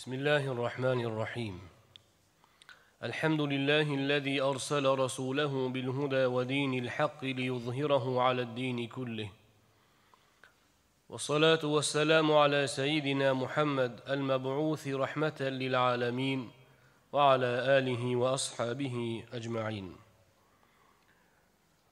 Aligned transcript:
بسم 0.00 0.12
الله 0.12 0.52
الرحمن 0.52 1.00
الرحيم. 1.00 1.60
الحمد 3.02 3.40
لله 3.40 3.94
الذي 3.94 4.40
أرسل 4.40 4.86
رسوله 4.86 5.68
بالهدى 5.68 6.24
ودين 6.24 6.84
الحق 6.84 7.24
ليظهره 7.24 8.22
على 8.22 8.42
الدين 8.42 8.86
كله. 8.88 9.30
والصلاة 11.08 11.64
والسلام 11.64 12.32
على 12.32 12.66
سيدنا 12.66 13.32
محمد 13.32 14.00
المبعوث 14.08 14.88
رحمة 14.88 15.40
للعالمين 15.40 16.50
وعلى 17.12 17.78
آله 17.78 18.16
وأصحابه 18.16 19.24
أجمعين. 19.32 19.96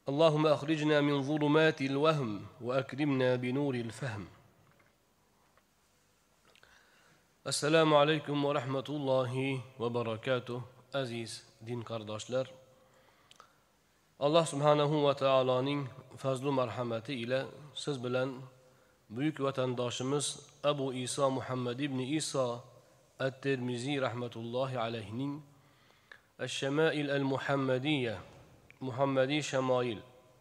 اللهم 0.09 0.47
أخرجنا 0.47 1.01
من 1.01 1.23
ظلمات 1.23 1.83
الوهم 1.83 2.47
وأكرمنا 2.61 3.37
بنور 3.37 3.75
الفهم. 3.75 4.38
assalomu 7.49 7.97
alaykum 7.97 8.45
va 8.45 8.53
rahmatullohi 8.61 9.61
va 9.81 9.89
barakatuh 9.89 10.61
aziz 10.93 11.31
din 11.67 11.81
qardoshlar. 11.81 12.47
Alloh 14.21 14.45
subhanahu 14.53 15.05
va 15.07 15.15
taoloning 15.15 15.89
fazlu 16.23 16.53
marhamati 16.53 17.15
ila 17.25 17.47
siz 17.75 17.97
bilan 18.05 18.29
buyuk 19.09 19.41
vatandoshimiz 19.47 20.27
abu 20.63 20.93
iso 20.93 21.31
muhammad 21.31 21.81
ibn 21.81 22.01
iso 22.21 22.61
at 23.19 23.41
termiziy 23.41 23.97
rahmatullohi 24.07 24.77
alayhining 24.77 25.41
ashamail 26.47 27.11
al 27.19 27.25
muhammadiya 27.33 28.15
muhammadiy 28.81 29.43
shamoil 29.53 29.99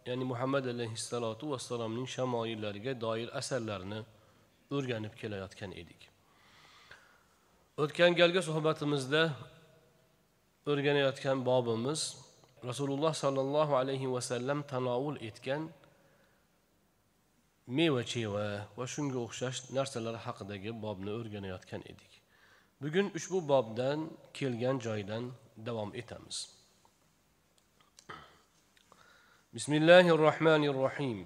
ya'ni 0.07 0.25
muhammad 0.31 0.65
alayhissalotu 0.75 1.55
vassalomning 1.55 2.07
shamoillariga 2.15 2.99
doir 2.99 3.29
asarlarini 3.39 3.99
o'rganib 4.75 5.13
kelayotgan 5.21 5.71
edik. 5.71 6.16
O'tgan 7.83 8.15
galgi 8.19 8.41
suhbatimizda 8.41 9.21
o'rganayotgan 10.71 11.37
bobimiz 11.49 12.01
rasululloh 12.69 13.13
sollallohu 13.23 13.73
alayhi 13.81 14.07
vasallam 14.15 14.59
tanovul 14.71 15.17
etgan 15.29 15.63
meva 17.77 18.01
cheva 18.11 18.47
va 18.77 18.85
shunga 18.93 19.19
o'xshash 19.25 19.59
narsalar 19.77 20.15
haqidagi 20.25 20.71
bobni 20.85 21.11
o'rganayotgan 21.19 21.81
edik. 21.91 22.11
Bugun 22.81 23.07
ushbu 23.17 23.39
bobdan 23.51 23.99
kelgan 24.37 24.77
joydan 24.85 25.23
davom 25.67 25.91
etamiz. 26.01 26.37
Bismillahi 29.55 30.09
rohmanir 30.25 30.75
rohim 30.83 31.19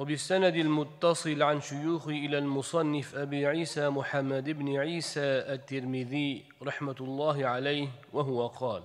وبالسند 0.00 0.56
المتصل 0.56 1.42
عن 1.42 1.60
شيوخ 1.60 2.08
إلى 2.08 2.38
المصنف 2.38 3.14
أبي 3.14 3.46
عيسى 3.46 3.88
محمد 3.88 4.50
بن 4.50 4.76
عيسى 4.76 5.20
الترمذي 5.20 6.44
رحمة 6.62 6.94
الله 7.00 7.46
عليه 7.46 7.88
وهو 8.12 8.46
قال 8.46 8.82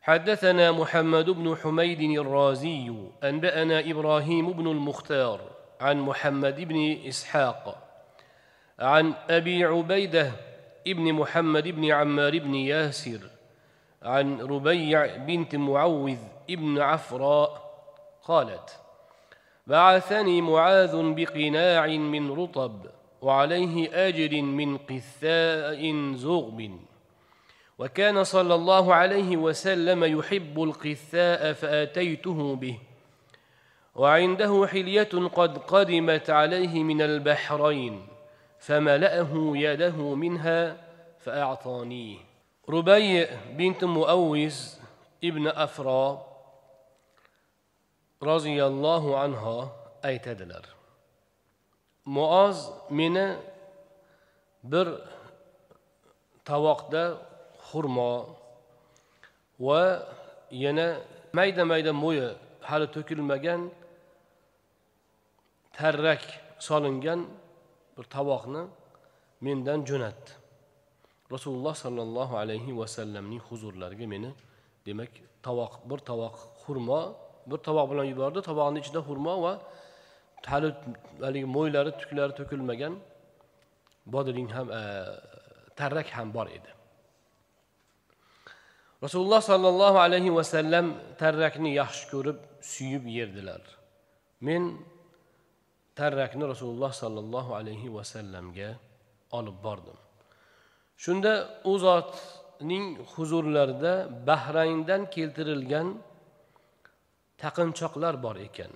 حدثنا 0.00 0.72
محمد 0.72 1.30
بن 1.30 1.56
حميد 1.56 2.18
الرازي 2.18 2.92
أنبأنا 3.24 3.80
إبراهيم 3.80 4.52
بن 4.52 4.66
المختار 4.66 5.40
عن 5.80 6.00
محمد 6.00 6.60
بن 6.60 6.98
إسحاق 7.08 7.88
عن 8.78 9.14
أبي 9.30 9.64
عبيدة 9.64 10.32
ابن 10.86 11.12
محمد 11.12 11.68
بن 11.68 11.90
عمار 11.90 12.38
بن 12.38 12.54
ياسر 12.54 13.20
عن 14.02 14.40
ربيع 14.40 15.16
بنت 15.16 15.56
معوذ 15.56 16.18
ابن 16.50 16.78
عفراء 16.78 17.72
قالت 18.22 18.81
بعثني 19.66 20.42
معاذ 20.42 21.14
بقناع 21.14 21.86
من 21.86 22.30
رطب 22.30 22.86
وعليه 23.22 24.08
أجر 24.08 24.42
من 24.42 24.76
قثاء 24.78 26.12
زغب. 26.14 26.80
وكان 27.78 28.24
صلى 28.24 28.54
الله 28.54 28.94
عليه 28.94 29.36
وسلم 29.36 30.04
يحب 30.18 30.62
القثاء 30.62 31.52
فأتيته 31.52 32.56
به. 32.56 32.78
وعنده 33.94 34.66
حلية 34.66 35.28
قد 35.34 35.58
قدمت 35.58 36.30
عليه 36.30 36.82
من 36.82 37.02
البحرين 37.02 38.06
فملأه 38.58 39.52
يده 39.54 40.14
منها 40.14 40.76
فأعطانيه. 41.20 42.16
ربيع 42.68 43.28
بنت 43.56 43.84
مؤوز 43.84 44.80
ابن 45.24 45.46
افرا 45.48 46.31
roziyallohu 48.30 49.10
anho 49.24 49.56
aytadilar. 50.02 50.64
Muoz 52.16 52.58
meni 52.90 53.26
bir 54.72 54.86
tovoqda 56.48 57.02
xurmo 57.68 58.12
va 59.66 59.82
yana 60.64 60.88
mayda 61.38 61.62
mayda 61.72 61.92
mo'yi 62.02 62.28
hali 62.68 62.86
to'kilmagan 62.96 63.60
tarrak 65.78 66.22
solingan 66.66 67.20
bir 67.96 68.04
tovoqni 68.16 68.62
mendan 69.44 69.80
jo'natdi. 69.90 70.30
Rasululloh 71.34 71.74
sollallohu 71.84 72.34
alayhi 72.42 72.72
vasallamning 72.80 73.42
huzurlariga 73.48 74.06
meni 74.14 74.30
demak 74.86 75.12
tovoq 75.46 75.72
bir 75.90 76.00
tovoq 76.10 76.36
xurmo 76.62 77.00
bir 77.50 77.58
tovoq 77.68 77.86
bilan 77.92 78.06
yubordi. 78.12 78.38
Tovoqni 78.48 78.78
ichida 78.82 79.00
xurmo 79.08 79.34
va 79.44 79.52
hali 80.52 80.68
haligi 81.26 81.48
mo'ylari 81.56 81.92
tuklari 82.00 82.32
to'kilmagan 82.40 82.94
bodring 84.14 84.48
ham 84.56 84.66
e, 84.80 84.82
tarrak 85.78 86.08
ham 86.16 86.28
bor 86.36 86.46
edi. 86.58 86.70
Rasululloh 89.04 89.42
sollallohu 89.50 89.98
alayhi 90.06 90.30
vasallam 90.38 90.86
tarrakni 91.22 91.70
yaxshi 91.80 92.04
ko'rib 92.12 92.38
suyib 92.72 93.04
yerdilar. 93.18 93.62
Men 94.46 94.62
tarrakni 96.00 96.44
rasululloh 96.52 96.92
sollallohu 97.02 97.52
alayhi 97.60 97.88
vasallamga 97.98 98.70
olib 99.38 99.58
bordim. 99.66 99.98
Shunda 101.04 101.32
u 101.70 101.72
zotning 101.86 102.86
huzurlarida 103.14 103.94
bahrangdan 104.28 105.02
keltirilgan 105.14 105.88
taqinchoqlar 107.43 108.13
bor 108.25 108.37
ekan 108.47 108.73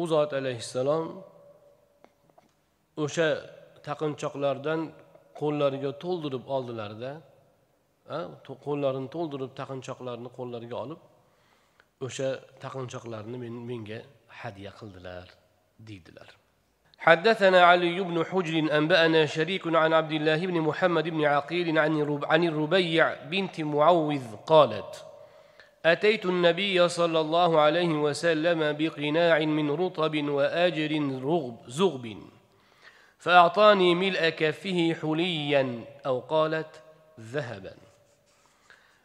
u 0.00 0.02
zot 0.12 0.30
alayhissalom 0.40 1.06
o'sha 3.04 3.28
taqinchoqlardan 3.88 4.80
qo'llariga 5.40 5.90
to'ldirib 6.04 6.44
oldilarda 6.56 7.12
qo'llarini 8.66 9.08
to'ldirib 9.16 9.52
taqinchoqlarni 9.60 10.28
qo'llariga 10.38 10.76
olib 10.84 11.00
o'sha 12.06 12.28
taqinchoqlarni 12.64 13.36
menga 13.70 13.98
hadya 14.40 14.70
qildilar 14.78 15.26
deydilar 15.88 16.30
حدثنا 17.08 17.60
علي 17.62 18.00
بن 18.00 18.24
حجر 18.24 18.54
أنبأنا 18.78 19.26
شريك 19.26 19.66
عن 19.66 19.92
عبد 19.92 20.12
الله 20.12 20.40
بن 20.46 20.60
محمد 20.60 21.08
بن 21.08 21.24
عقيل 21.24 21.78
عن 22.32 22.44
الربيع 22.52 23.24
بنت 23.24 23.60
معوذ 23.60 24.36
قالت 24.46 25.05
أتيت 25.85 26.25
النبي 26.25 26.89
صلى 26.89 27.19
الله 27.19 27.61
عليه 27.61 27.89
وسلم 27.89 28.77
بقناع 28.79 29.39
من 29.39 29.71
رطب 29.71 30.29
وآجر 30.29 30.91
زغب. 31.67 32.17
فأعطاني 33.19 33.95
ملء 33.95 34.29
كفه 34.29 34.93
حليا 35.01 35.85
أو 36.05 36.19
قالت 36.19 36.81
ذهبا. 37.19 37.75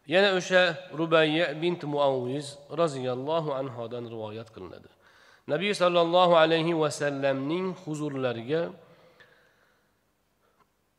ينأشى 0.08 0.74
ربيع 0.92 1.52
بنت 1.52 1.84
مؤوز 1.84 2.58
رضي 2.70 3.12
الله 3.12 3.54
عنها 3.54 3.86
دان 3.86 4.08
روايات 4.08 4.48
قلنده. 4.48 4.90
نبي 5.48 5.74
صلى 5.74 6.00
الله 6.00 6.36
عليه 6.36 6.74
وسلم 6.74 7.48
نين 7.48 7.74
خزور 7.74 8.12
لرغة 8.18 8.74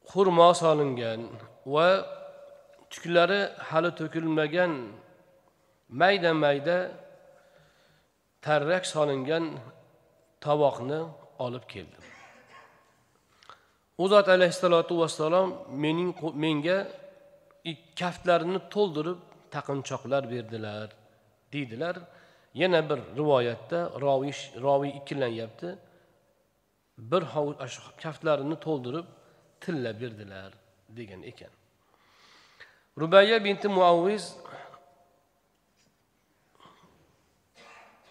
خرما 0.06 0.54
صالنگان 0.54 1.30
و 1.66 2.02
تكلار 2.92 3.32
كلمة 3.72 3.90
تكلمگان 3.90 4.92
mayda 6.02 6.32
mayda 6.44 6.78
tarrak 8.46 8.86
solingan 8.94 9.46
tovoqni 10.46 11.02
olib 11.46 11.66
keldim. 11.74 12.04
U 14.04 14.08
zot 14.08 14.28
alayhissalotu 14.36 14.94
vassalom 15.02 15.50
mening 15.84 16.12
menga 16.46 16.78
kaftlarini 18.00 18.60
to'ldirib 18.74 19.20
taqinchoqlar 19.56 20.24
berdilar 20.34 20.88
deydilar. 21.54 21.96
Yana 22.62 22.82
bir 22.90 23.00
rivoyatda 23.20 23.80
roviy 24.06 24.34
roviy 24.66 24.92
ikkilanyapti 25.00 25.70
bir 27.12 27.24
kaftlarini 28.04 28.58
to'ldirib 28.66 29.08
tilla 29.64 29.92
berdilar 30.02 30.52
degan 30.98 31.22
ekan. 31.32 31.54
Rubayya 33.02 33.38
binti 33.46 33.68
muavviz 33.68 34.24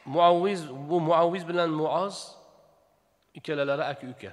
muavviz 0.04 0.70
bu 0.90 1.00
muavviz 1.00 1.48
bilan 1.48 1.70
muoz 1.70 2.36
ikkalalari 3.34 3.84
aka 3.84 4.06
uka 4.06 4.32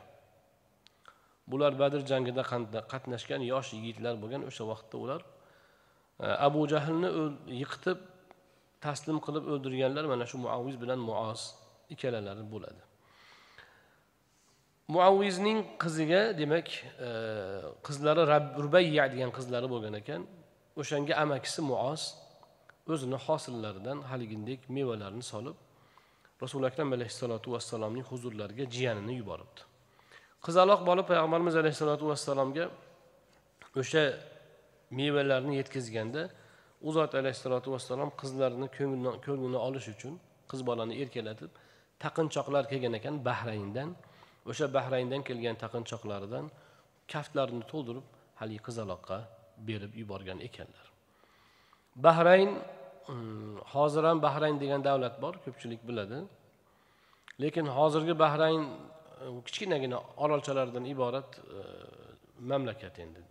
bular 1.48 1.74
badr 1.80 2.02
jangida 2.12 2.44
qatnashgan 2.92 3.42
yosh 3.52 3.70
yigitlar 3.78 4.16
bo'lgan. 4.22 4.42
O'sha 4.50 4.64
vaqtda 4.72 4.96
ular 5.04 5.22
e, 6.24 6.26
abu 6.48 6.62
jahlni 6.74 7.10
yiqitib 7.62 8.00
taslim 8.86 9.18
qilib 9.26 9.44
o'ldirganlar. 9.54 10.04
Mana 10.12 10.26
shu 10.32 10.38
muavviz 10.46 10.76
bilan 10.84 11.00
muoz 11.10 11.42
ikkalalari 11.94 12.44
bo'ladi. 12.54 12.82
Muavvizning 14.96 15.60
qiziga 15.84 16.22
demak 16.42 16.68
e, 17.08 17.10
qizlari 17.88 18.24
rubayya 18.64 19.06
degan 19.14 19.32
qizlari 19.38 19.68
bo'lgan 19.74 19.94
ekan. 20.02 20.22
O'shanga 20.82 21.14
amakisi 21.24 21.62
muoz 21.72 22.02
o'zini 22.92 23.18
hosillaridan 23.26 23.98
haligindek 24.10 24.60
mevalarni 24.76 25.24
solib 25.34 25.58
rasuli 26.44 26.66
akram 26.72 26.90
alayhissalotu 26.98 27.48
vassalomning 27.56 28.06
huzurlariga 28.12 28.66
jiyanini 28.76 29.14
yuboribdi. 29.22 29.62
Qizaloq 30.46 30.82
bola 30.90 31.02
payg'ambarimiz 31.10 31.56
alayhissalotu 31.62 32.06
vassalomga 32.12 32.66
o'sha 33.82 34.04
mevalarni 35.00 35.54
yetkazganda 35.62 36.22
u 36.88 36.90
zot 36.98 37.12
alayhissalotu 37.22 37.68
vassalom 37.76 38.10
qizlarini 38.22 38.68
ko'nglini 39.26 39.60
olish 39.68 39.88
uchun 39.96 40.14
qiz 40.52 40.60
bolani 40.70 40.94
erkalatib 41.04 41.52
taqinchoqlar 42.04 42.64
kelgan 42.72 42.94
ekan 43.00 43.16
bahrayndan. 43.30 43.90
O'sha 44.50 44.66
bahrayndan 44.78 45.22
kelgan 45.28 45.56
taqinchoqlaridan 45.64 46.46
kaftlarini 47.14 47.64
to'ldirib 47.72 48.06
haligi 48.40 48.62
qizaloqqa 48.68 49.18
berib 49.68 49.94
yuborgan 50.02 50.40
ekanlar. 50.48 50.86
Bahrayn 52.06 52.52
hozir 53.74 54.04
ham 54.04 54.22
bahrayn 54.22 54.60
degan 54.64 54.84
davlat 54.84 55.22
bor 55.22 55.34
ko'pchilik 55.46 55.82
biladi. 55.90 56.20
Lekin 57.44 57.66
hozirgi 57.78 58.20
bahrayn 58.20 58.64
e, 58.64 59.26
kichkinagina 59.46 59.98
orolchalardan 60.24 60.86
iborat 60.94 61.30
e, 61.38 61.60
mamlakat 62.52 63.00
endi. 63.00 63.22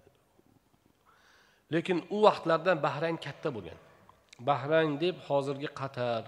Lekin 1.72 1.98
u 2.10 2.22
vaqtlarda 2.26 2.72
bahrayn 2.86 3.16
katta 3.26 3.48
bo'lgan. 3.56 3.78
Bahrayn 4.50 4.92
deb 5.04 5.16
hozirgi 5.28 5.68
qatar 5.80 6.24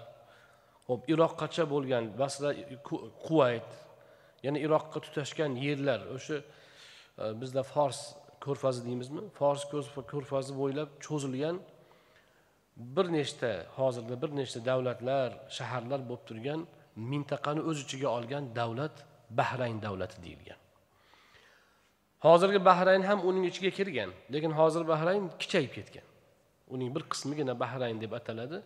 hop 0.89 1.01
iroqqacha 1.13 1.65
bo'lgan 1.75 2.05
basra 2.21 2.51
quvayt 3.27 3.71
ya'ni 4.45 4.59
iroqqa 4.67 4.99
tutashgan 5.07 5.53
yerlar 5.67 6.01
o'sha 6.17 6.39
e, 6.39 6.45
bizda 7.41 7.63
fors 7.75 8.01
ko'rfazi 8.45 8.81
deymizmi? 8.89 9.23
Fors 9.39 9.63
ko'rfazi 10.13 10.53
bo'ylab 10.61 10.91
cho'zilgan 11.07 11.57
bir 12.97 13.13
nechta 13.13 13.51
hozirda 13.77 14.23
bir 14.23 14.31
nechta 14.37 14.65
davlatlar 14.71 15.31
shaharlar 15.57 16.01
bo'lib 16.09 16.25
turgan 16.29 16.61
mintaqani 17.13 17.61
o'z 17.69 17.79
ichiga 17.85 18.09
olgan 18.17 18.45
davlat 18.61 18.97
bahrayn 19.41 19.79
davlati 19.87 20.17
deyilgan. 20.25 20.61
Hozirgi 22.27 22.61
bahrayn 22.71 23.03
ham 23.09 23.19
uning 23.29 23.45
ichiga 23.51 23.71
kirgan 23.79 24.11
lekin 24.33 24.53
hozir 24.61 24.83
bahrayn 24.93 25.25
kichayib 25.41 25.73
ketgan. 25.79 26.07
Uning 26.75 26.89
bir 26.95 27.03
qismigina 27.13 27.55
bahrayn 27.63 28.01
deb 28.05 28.13
ataladi. 28.19 28.59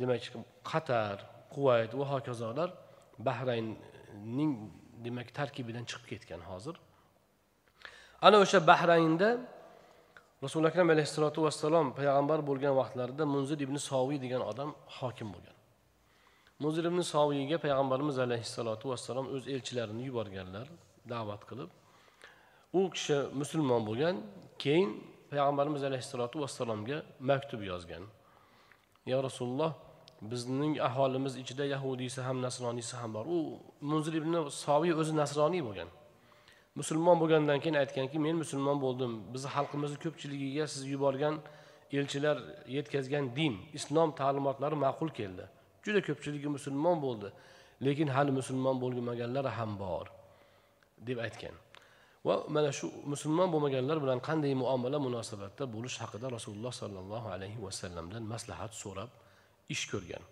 Demak 0.00 0.22
qatar 0.70 1.16
quvayt 1.54 1.92
va 1.98 2.04
hokazolar 2.12 2.70
bahraynning 3.28 4.52
demak 5.04 5.28
tarkibidan 5.38 5.84
chiqib 5.90 6.06
ketgan 6.12 6.40
hozir. 6.50 6.76
Ana 8.26 8.36
o'sha 8.44 8.58
bahraynda 8.70 9.28
rasuli 10.42 10.66
akram 10.70 10.88
alayhissalotu 10.94 11.40
vassalom 11.46 11.86
payg'ambar 11.98 12.38
bo'lgan 12.48 12.74
vaqtlarida 12.80 13.24
munzir 13.34 13.58
ibn 13.66 13.76
soviy 13.90 14.18
degan 14.24 14.42
odam 14.50 14.70
hokim 14.98 15.28
bo'lgan. 15.34 15.56
Munzir 16.62 16.84
ibn 16.90 17.00
soviyga 17.14 17.56
payg'ambarimiz 17.64 18.16
alayhissalotu 18.26 18.84
vassalom 18.92 19.26
o'z 19.34 19.44
elchilarini 19.54 20.02
yuborganlar 20.08 20.66
da'vat 21.12 21.42
qilib. 21.50 21.70
U 22.78 22.80
kishi 22.94 23.18
musulmon 23.40 23.82
bo'lgan 23.88 24.16
keyin 24.62 24.90
payg'ambarimiz 25.32 25.82
alayhissalotu 25.88 26.36
vassalomga 26.44 26.98
maktub 27.30 27.60
yozgan. 27.70 28.04
Yo 29.12 29.18
rasululloh 29.28 29.72
bizning 30.32 30.74
aholimiz 30.88 31.34
ichida 31.42 31.64
yahudiysi 31.74 32.20
ham 32.26 32.36
nasroniysi 32.46 32.94
ham 33.00 33.10
bor. 33.16 33.24
U 33.36 33.38
munzir 33.90 34.14
ibn 34.20 34.32
soviy 34.64 34.92
o'zi 35.00 35.12
nasroniy 35.22 35.62
bo'lgan. 35.68 35.88
Musulmon 36.80 37.16
bo'lgandan 37.22 37.58
keyin 37.62 37.76
aytganki 37.82 38.18
men 38.26 38.36
musulmon 38.42 38.78
bo'ldim. 38.84 39.12
Bizni 39.32 39.48
xalqimizni 39.56 39.98
ko'pchiligiga 40.04 40.64
siz 40.74 40.82
yuborgan 40.94 41.34
elchilar 41.98 42.36
yetkazgan 42.76 43.24
din 43.36 43.54
islom 43.78 44.08
ta'limotlari 44.20 44.76
ma'qul 44.84 45.10
keldi. 45.18 45.44
Juda 45.84 46.00
ko'pchiligi 46.08 46.48
musulmon 46.56 46.96
bo'ldi 47.06 47.28
lekin 47.86 48.08
hali 48.16 48.32
musulmon 48.40 48.76
bo'lmaganlar 48.82 49.46
ham 49.58 49.72
bor 49.84 50.06
deb 51.08 51.18
aytgan. 51.26 51.54
Va 52.26 52.34
mana 52.54 52.70
shu 52.78 52.86
musulmon 53.12 53.48
bo'lmaganlar 53.52 53.98
bilan 54.04 54.18
qanday 54.28 54.52
muomala 54.62 54.98
munosabatda 55.06 55.64
bo'lish 55.74 55.96
haqida 56.02 56.26
rasululloh 56.36 56.72
sollallohu 56.82 57.28
alayhi 57.36 57.58
vasallamdan 57.66 58.22
maslahat 58.32 58.72
so'rab 58.82 59.10
ish 59.74 59.84
ko'rgan. 59.92 60.22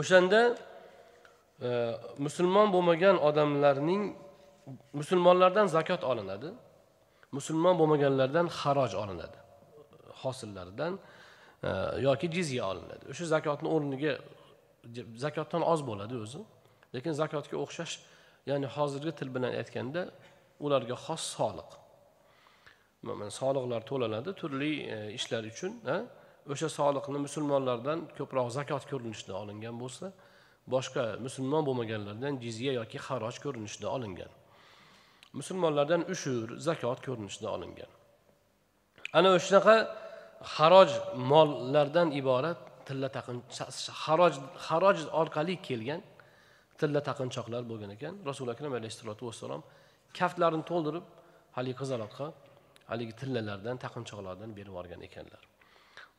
O'shanda 0.00 0.40
e, 1.68 1.70
musulmon 2.26 2.68
bo'lmagan 2.74 3.16
odamlarning 3.28 4.02
musulmonlardan 4.92 5.66
zakot 5.66 6.04
olinadi. 6.04 6.50
Musulmon 7.32 7.78
bo'lmaganlardan 7.80 8.46
xaroj 8.60 8.92
olinadi. 9.02 9.38
Hosillaridan 10.22 10.98
e, 11.62 11.70
yoki 12.06 12.26
jizya 12.36 12.62
olinadi. 12.72 13.04
O'sha 13.12 13.26
zakotni 13.34 13.68
o'rniga 13.74 14.14
zakotdan 15.24 15.62
oz 15.72 15.80
bo'ladi 15.88 16.14
o'zi. 16.24 16.40
Lekin 16.94 17.12
zakotga 17.22 17.56
o'xshash 17.64 17.94
ya'ni 18.50 18.68
hozirgi 18.76 19.12
til 19.18 19.28
bilan 19.34 19.52
aytganda 19.60 20.02
ularga 20.64 20.96
xos 21.06 21.22
soliq. 21.36 21.70
Soliqlar 23.40 23.82
to'lanadi 23.90 24.30
turli 24.40 24.72
e, 24.94 24.98
ishlar 25.18 25.42
uchun 25.52 25.72
o'sha 26.52 26.68
soliqni 26.78 27.18
musulmonlardan 27.26 27.98
ko'proq 28.18 28.48
zakot 28.58 28.84
ko'rinishida 28.90 29.34
olingan 29.42 29.76
bo'lsa 29.82 30.06
boshqa 30.74 31.04
musulmon 31.26 31.62
bo'lmaganlardan 31.68 32.34
jizya 32.44 32.72
yoki 32.80 32.98
xaroj 33.06 33.36
ko'rinishida 33.44 33.88
olingan. 33.96 34.32
Musulmonlardan 35.38 36.02
ushur 36.12 36.46
zakot 36.66 36.98
ko'rinishida 37.06 37.48
olingan. 37.56 37.90
Ana 39.18 39.28
o'shanaqa 39.36 39.76
xaroj 40.56 40.90
mollardan 41.32 42.08
iborat 42.20 42.60
tilla 42.86 43.08
taqin 43.16 43.38
xaroj 44.04 44.34
xaroj 44.66 44.98
orqali 45.20 45.54
kelgan 45.68 46.00
tilla 46.80 47.00
taqinchoqlar 47.08 47.62
bo'lgan 47.70 47.90
ekan. 47.96 48.14
Rasuli 48.30 48.50
akram 48.54 48.72
alayhissalotu 48.78 49.22
vassalom 49.28 49.62
kaftlarini 50.18 50.64
to'ldirib 50.70 51.04
haligi 51.56 51.76
qizaloqqa 51.82 52.26
haligi 52.90 53.14
tillalardan 53.20 53.76
taqinchoqlardan 53.84 54.50
berib 54.56 54.70
yuborgan 54.72 55.00
ekanlar. 55.08 55.42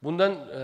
Bundan 0.03 0.31
e, 0.59 0.61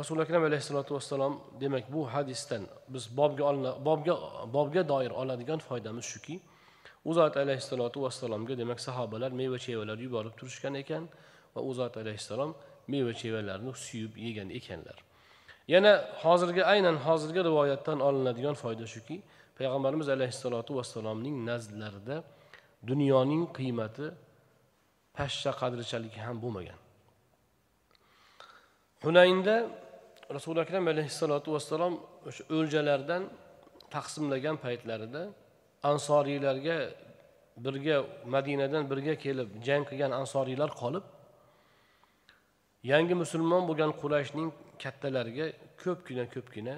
rasuli 0.00 0.20
akram 0.26 0.42
alayhissalotu 0.48 0.90
vassalom 0.96 1.34
demak 1.62 1.84
bu 1.94 2.00
hadisdan 2.14 2.62
biz 2.94 3.04
bobga 3.18 3.44
bobga 3.88 4.14
bobga 4.56 4.82
doir 4.92 5.12
oladigan 5.20 5.58
foydamiz 5.68 6.06
shuki 6.12 6.36
u 7.04 7.12
zot 7.14 7.36
alayhissalotu 7.36 8.02
vassalomga 8.02 8.58
demak 8.58 8.80
sahobalar 8.80 9.30
meva 9.40 9.58
chevalar 9.58 9.98
yuborib 9.98 10.34
turishgan 10.40 10.74
ekan 10.82 11.08
va 11.54 11.60
u 11.68 11.74
zot 11.74 11.96
alayhissalom 11.96 12.54
meva 12.88 13.12
chevalarni 13.20 13.72
suyib 13.86 14.12
yegan 14.16 14.50
ekanlar. 14.58 14.98
Yana 15.74 15.92
hozirgi 16.22 16.62
aynan 16.64 16.96
hozirgi 17.06 17.40
rivoyatdan 17.48 17.98
olinadigan 18.08 18.54
foyda 18.62 18.86
shuki 18.94 19.16
payg'ambarimiz 19.58 20.08
alayhissalotu 20.16 20.72
vassalomning 20.78 21.36
nazdlarida 21.50 22.16
dunyoning 22.90 23.44
qiymati 23.58 24.06
pashsha 25.16 25.50
qadrichalik 25.60 26.14
ham 26.26 26.36
bo'lmagan. 26.44 26.78
Hunaynda 29.06 29.56
rasuli 30.36 30.58
akram 30.64 30.84
alayhissalotu 30.92 31.48
vassalom 31.56 31.94
o'sha 32.28 32.42
o'ljalardan 32.56 33.22
taqsimlagan 33.94 34.56
paytlarida 34.64 35.22
ansoriylarga 35.82 36.78
birga 37.56 37.96
madinadan 38.26 38.90
birga 38.90 39.14
kelib 39.24 39.48
jang 39.66 39.84
qilgan 39.90 40.12
ansoriylar 40.20 40.70
qolib 40.80 41.04
yangi 42.92 43.14
musulmon 43.22 43.62
bo'lgan 43.68 43.92
qurashning 44.00 44.50
kattalariga 44.82 45.46
ko'pgina 45.82 46.24
ko'pgina 46.34 46.74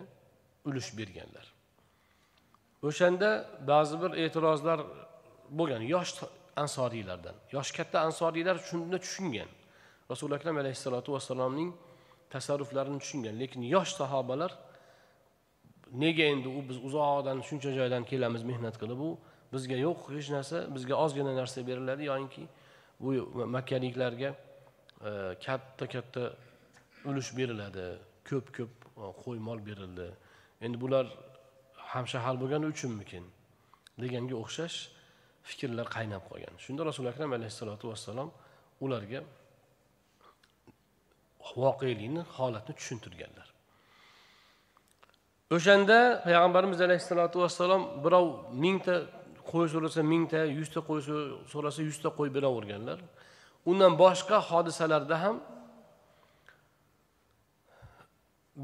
ulush 0.69 0.91
berganlar. 0.99 1.47
O'shanda 2.89 3.31
ba'zi 3.71 3.97
bir 4.03 4.11
e'tirozlar 4.25 4.79
bo'lgan 5.59 5.83
yosh 5.95 6.13
ansoriylardan 6.63 7.37
yosh 7.57 7.71
katta 7.77 7.99
ansoriylar 8.09 8.57
shunda 8.69 8.99
tushungan. 9.05 9.51
Rasuli 10.11 10.35
akram 10.39 10.57
alayhissalotu 10.63 11.13
vassalomning 11.17 11.71
tasarruflarini 12.35 12.99
tushungan 13.03 13.35
lekin 13.43 13.63
yosh 13.75 13.93
sahobalar 14.01 14.53
nega 15.93 16.23
endi 16.33 16.49
u 16.49 16.63
biz 16.69 16.79
uzoqdan 16.89 17.43
shuncha 17.49 17.71
joydan 17.79 18.05
kelamiz 18.11 18.43
mehnat 18.51 18.77
qilib 18.83 19.01
u 19.09 19.11
bizga 19.53 19.77
yo'q 19.87 19.99
hech 20.17 20.29
narsa 20.37 20.59
bizga 20.75 20.95
ozgina 21.05 21.33
narsa 21.41 21.67
beriladi 21.67 22.05
yoinki 22.11 22.45
bu 23.01 23.11
makkaliklarga 23.57 24.31
e, 25.09 25.11
katta 25.47 25.87
katta 25.95 26.23
ulush 27.11 27.31
beriladi 27.39 27.87
ko'p 28.29 28.47
ko'p 28.57 28.73
e, 29.03 29.13
qo'y 29.23 29.39
mol 29.49 29.59
berildi. 29.69 30.09
Endi 30.61 30.81
bular 30.81 31.07
hamshahar 31.93 32.37
bo'lgani 32.43 32.67
uchunmikin? 32.75 33.25
Deganga 34.03 34.37
o'xshash 34.43 34.79
fikrlar 35.51 35.87
qaynab 35.97 36.25
qolgan. 36.31 36.55
Shunda 36.65 36.87
rasuli 36.91 37.09
akram 37.13 37.33
alayhissalotu 37.39 37.89
vassalom 37.93 38.31
ularga 38.85 39.21
voqelikni 41.57 42.23
holatni 42.37 42.75
tushuntirganlar. 42.79 43.50
O'shanda 45.57 45.99
payg'ambarimiz 46.27 46.81
alayhissalotu 46.87 47.37
vassalom 47.45 47.83
birov 48.05 48.27
mingta 48.65 48.95
qo'y 49.51 49.67
so'rasa 49.75 50.01
mingta 50.13 50.41
yuzta 50.59 50.81
qo'y 50.89 51.01
so'rasa 51.53 51.81
yuzta 51.89 52.09
qo'y 52.19 52.29
beraverganlar 52.37 52.99
undan 53.71 53.93
boshqa 54.03 54.37
hodisalarda 54.51 55.17
ham 55.25 55.37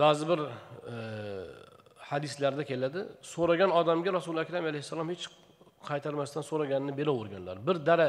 ba'zi 0.03 0.25
bir 0.31 0.41
e, 0.93 0.97
hadislarda 2.11 2.65
keladi. 2.71 3.01
So'ragan 3.35 3.71
odamga 3.81 4.11
rasuli 4.19 4.39
akram 4.45 4.65
alayhissalom 4.71 5.09
hech 5.15 5.25
qaytarmasdan 5.89 6.43
so'raganini 6.51 6.93
beraverganlar 7.01 7.57
bir 7.67 7.77
dara 7.89 8.09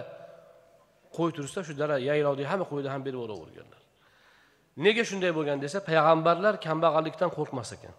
qo'y 1.18 1.32
tursa 1.38 1.60
shu 1.68 1.74
dara 1.82 1.96
yaylovdagi 2.10 2.48
hamma 2.52 2.66
qo'yni 2.72 2.90
ham 2.94 3.02
berib 3.06 3.20
yuboraverganlar 3.20 3.82
nega 4.86 5.04
shunday 5.10 5.32
bo'lgan 5.38 5.58
desa 5.66 5.78
payg'ambarlar 5.90 6.54
kambag'allikdan 6.66 7.30
qo'rqmas 7.38 7.70
ekan. 7.78 7.96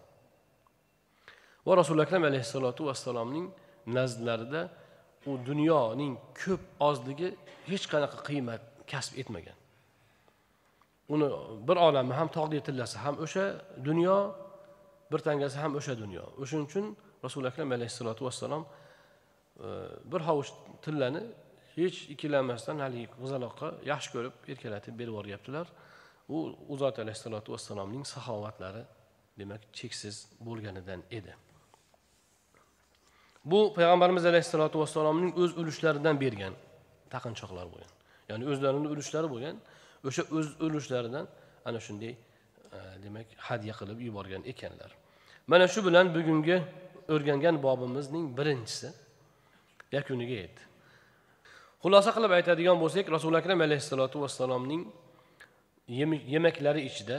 Va 1.65 1.75
rasuli 1.81 2.01
akram 2.05 2.23
alayhissalotu 2.29 2.85
vassalomning 2.89 3.47
nazdlarida 3.97 4.61
u 5.29 5.31
dunyoning 5.49 6.13
ko'p 6.41 6.61
ozligi 6.89 7.29
hech 7.69 7.85
qanaqa 7.91 8.17
qiymat 8.29 8.61
kasb 8.91 9.13
etmagan. 9.21 9.57
Uni 11.13 11.27
bir 11.67 11.77
olami 11.87 12.13
ham 12.19 12.29
tog'dek 12.37 12.61
tillasi 12.67 12.97
ham 13.05 13.15
o'sha 13.25 13.45
dunyo 13.87 14.17
bir 15.11 15.19
tangasi 15.27 15.57
ham 15.63 15.75
o'sha 15.79 15.93
dunyo. 16.03 16.23
O'shaning 16.41 16.67
uchun 16.69 16.85
rasuli 17.25 17.47
akram 17.51 17.71
alayhissalotu 17.77 18.21
vassalom 18.27 18.63
e, 18.65 19.67
bir 20.11 20.21
hovuch 20.27 20.49
tillani 20.85 21.23
hech 21.75 21.97
ikkilanmasdan 22.13 22.77
haligi 22.85 23.07
qizaloqqa 23.21 23.67
yaxshi 23.91 24.09
ko'rib 24.15 24.33
erkalatib 24.53 24.93
berib 24.99 25.13
yuboryaptilar. 25.13 25.67
U 26.35 26.37
u 26.71 26.77
zot 26.81 26.95
alayhissalotu 27.03 27.49
vassalomning 27.55 28.03
saxovatlari 28.13 28.83
demak 29.39 29.61
cheksiz 29.79 30.15
bo'lganidan 30.47 31.01
edi. 31.19 31.33
Bu 33.45 33.73
payg'ambarimiz 33.73 34.25
alayhissalotu 34.25 34.79
vassalomning 34.79 35.31
o'z 35.41 35.57
ulushlaridan 35.57 36.15
bergan 36.21 36.53
taqinchoqlar 37.13 37.65
bo'lgan. 37.73 37.91
Ya'ni 38.29 38.43
o'zlarini 38.51 38.87
ulushlari 38.93 39.27
bo'lgan 39.33 39.55
o'sha 40.07 40.23
o'z 40.37 40.47
ulushlaridan 40.65 41.25
ana 41.65 41.79
shunday 41.79 42.13
e, 42.13 42.17
demak 43.03 43.27
hadya 43.47 43.73
qilib 43.79 43.99
yuborgan 44.07 44.43
ekanlar. 44.51 44.91
Mana 45.47 45.67
shu 45.73 45.79
bilan 45.87 46.05
bugungi 46.15 46.57
o'rgangan 47.13 47.55
bobimizning 47.65 48.25
birinchisi 48.37 48.89
yakuniga 49.91 50.35
yetdi. 50.43 50.61
Xulosa 51.83 52.11
qilib 52.15 52.31
aytadigan 52.37 52.77
bo'lsak 52.83 53.05
rasuli 53.15 53.37
akram 53.41 53.59
alayhissalotu 53.67 54.17
vassalomning 54.23 54.83
yemaklari 56.35 56.81
ichida 56.89 57.17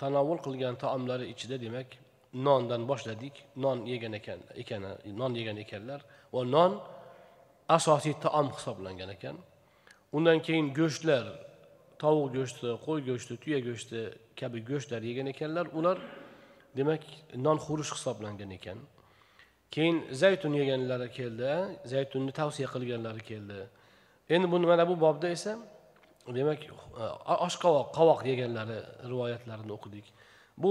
tanovul 0.00 0.38
qilgan 0.46 0.74
taomlari 0.82 1.26
ichida 1.32 1.56
demak 1.64 1.88
nondan 2.34 2.86
boshladik. 2.88 3.44
Non 3.56 3.86
yegan 3.86 4.12
ekan 4.12 4.40
ekan 4.54 4.82
non 5.20 5.34
yegan 5.34 5.56
ekanlar 5.56 6.00
va 6.32 6.44
non 6.44 6.80
asosiy 7.68 8.14
taom 8.20 8.48
hisoblangan 8.56 9.10
ekan. 9.16 9.36
Undan 10.12 10.38
keyin 10.46 10.72
go'shtlar 10.78 11.24
tovuq 12.02 12.28
go'shti 12.36 12.68
qo'y 12.86 13.00
go'shti 13.08 13.34
tuya 13.42 13.60
go'shti 13.68 14.00
kabi 14.40 14.58
go'shtlar 14.70 15.02
yegan 15.10 15.26
ekanlar. 15.34 15.66
Ular 15.78 15.98
demak 16.76 17.02
non 17.36 17.58
xurush 17.66 17.92
hisoblangan 17.96 18.50
ekan. 18.58 18.78
Keyin 19.72 19.96
zaytun 20.12 20.52
yeganlari 20.60 21.08
keldi 21.18 21.52
zaytunni 21.92 22.32
tavsiya 22.32 22.68
qilganlari 22.74 23.22
keldi. 23.30 23.60
Endi 24.34 24.46
bu 24.52 24.58
mana 24.60 24.84
bu 24.88 25.00
bobda 25.00 25.28
esa 25.36 25.52
demak 26.38 26.60
e, 26.64 27.04
oshqovoq 27.46 27.88
qovoq 27.98 28.20
yeganlari 28.30 28.78
rivoyatlarini 29.10 29.72
o'qidik. 29.76 30.06
Bu 30.58 30.70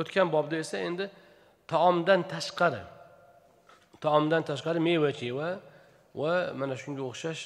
o'tgan 0.00 0.32
bobda 0.32 0.56
esa 0.56 0.78
endi 0.78 1.10
taomdan 1.66 2.22
tashqari. 2.28 2.82
Taomdan 4.00 4.42
tashqari 4.50 4.80
meva 4.80 5.12
cheva 5.20 5.48
va 6.14 6.32
mana 6.60 6.74
shunga 6.82 7.02
o'xshash 7.10 7.42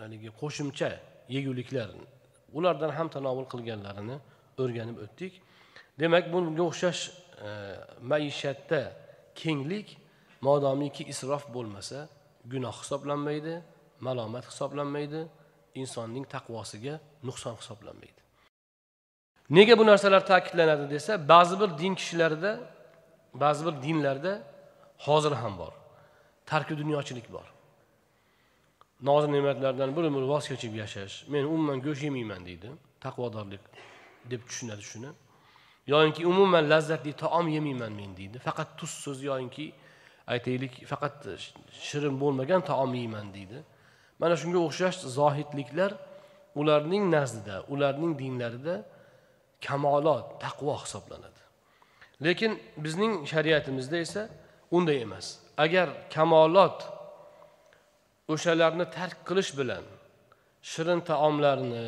haligi 0.00 0.30
qo'shimcha 0.40 0.90
yeguliklar. 1.34 1.88
Ulardan 2.58 2.90
ham 2.98 3.08
tanovul 3.14 3.46
qilganlarini 3.52 4.16
o'rganib 4.62 4.98
o'tdik. 5.04 5.32
Demak 6.00 6.24
bunga 6.32 6.62
o'xshash 6.70 7.00
e, 7.46 7.50
maishatda 8.10 8.80
kenglik 9.40 9.96
modomiki 10.46 11.02
isrof 11.12 11.44
bo'lmasa 11.54 11.98
gunoh 12.52 12.76
hisoblanmaydi 12.82 13.54
malomat 14.06 14.44
hisoblanmaydi 14.50 15.20
insonning 15.80 16.24
taqvosiga 16.34 16.94
nuqson 17.28 17.54
hisoblanmaydi. 17.60 18.17
Nega 19.50 19.78
bu 19.78 19.86
narsalar 19.86 20.26
ta'kidlanadi 20.26 20.90
desa 20.90 21.28
ba'zi 21.28 21.60
bir 21.60 21.70
din 21.78 21.94
kishilarida 21.94 22.60
ba'zi 23.34 23.66
bir 23.66 23.74
dinlarda 23.82 24.42
hozir 24.98 25.32
ham 25.32 25.58
bor. 25.58 25.72
Tarki 26.46 26.78
dunyochilik 26.78 27.32
bor. 27.32 27.46
Noz 29.02 29.28
ne'matlardan 29.28 29.96
bir 29.96 30.02
umr 30.10 30.22
voz 30.32 30.48
kechib 30.48 30.74
yashash 30.74 31.14
men 31.32 31.44
umuman 31.44 31.78
go'sht 31.86 32.02
yemayman 32.02 32.46
deydi. 32.46 32.68
Taqvodorlik 33.00 33.60
deb 34.30 34.40
tushunadi 34.48 34.82
shuni. 34.82 35.10
Yoyinki 35.86 36.26
umuman 36.26 36.70
lazzatli 36.70 37.12
taom 37.12 37.48
yemayman 37.48 37.92
men 37.92 38.16
deydi. 38.16 38.38
Faqat 38.38 38.68
tuzsiz 38.78 39.22
yoyinki 39.30 39.72
aytaylik 40.26 40.74
faqat 40.92 41.14
shirin 41.88 42.20
bo'lmagan 42.20 42.60
taom 42.70 42.94
yeyman 42.94 43.34
deydi. 43.36 43.58
Mana 44.18 44.34
shunga 44.40 44.60
o'xshash 44.66 44.98
zohidliklar 45.18 45.90
ularning 46.60 47.04
nazdida 47.16 47.56
ularning 47.72 48.12
dinlarida 48.18 48.74
kamolot 49.66 50.26
taqvo 50.44 50.74
hisoblanadi. 50.82 51.40
Lekin 52.24 52.52
bizning 52.84 53.12
shariatimizda 53.32 53.96
esa 53.96 54.22
unday 54.76 54.98
emas. 55.06 55.26
Agar 55.64 55.88
kamolot 56.14 56.78
o'shalarni 58.32 58.86
tark 58.96 59.18
qilish 59.28 59.52
bilan 59.58 59.84
shirin 60.72 61.00
taomlarni 61.10 61.86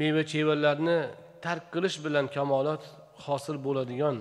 meva 0.00 0.22
chevalarni 0.32 0.98
tark 1.44 1.64
qilish 1.74 1.96
bilan 2.04 2.26
kamolot 2.36 2.82
hosil 3.26 3.56
bo'ladigan 3.66 4.16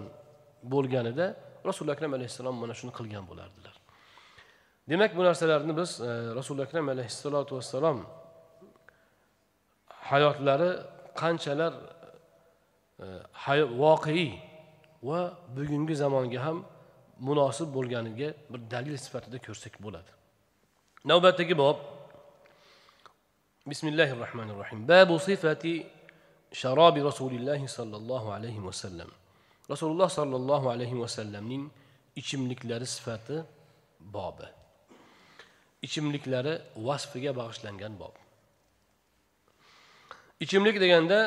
bo'lganida 0.73 1.25
rasuli 1.69 1.89
akram 1.95 2.11
alayhissalom 2.17 2.55
mana 2.61 2.73
shuni 2.79 2.91
qilgan 2.99 3.23
bo'lardilar. 3.29 3.75
Demak 4.89 5.11
bu 5.17 5.23
narsalarni 5.23 5.73
biz 5.77 5.91
e, 6.01 6.11
rasuli 6.39 6.61
akram 6.67 6.89
alayhissalotu 6.93 7.51
vassalom 7.57 7.99
hayotlari 10.11 10.71
qanchalar 11.21 11.73
Э, 12.99 13.63
voqeiy 13.81 14.39
va 15.03 15.37
bugungi 15.55 15.95
zamonga 15.95 16.39
ham 16.45 16.57
munosib 17.19 17.67
bo'lganiga 17.75 18.29
bir 18.51 18.61
dalil 18.71 18.97
sifatida 19.05 19.37
ko'rsak 19.45 19.73
bo'ladi. 19.83 20.11
Navbatdagi 21.11 21.55
bob. 21.57 21.77
Bismillahi 23.71 24.13
rohmanir 24.23 24.55
rohim 24.61 24.87
babu 24.87 25.19
sifati 25.19 25.73
sharobi 26.61 27.01
rasulillahi 27.09 27.67
sollallohu 27.77 28.27
alayhi 28.37 28.65
vasallam 28.67 29.09
rasululloh 29.71 30.09
sollallohu 30.19 30.67
alayhi 30.75 30.95
vasallamning 31.03 31.63
ichimliklari 32.15 32.87
sifati 32.95 33.37
bobi. 33.99 34.47
Ichimliklari 35.85 36.53
vasfiga 36.87 37.31
bag'ishlangan 37.39 37.93
bob. 37.99 38.13
Ichimlik 40.39 40.79
deganda 40.83 41.19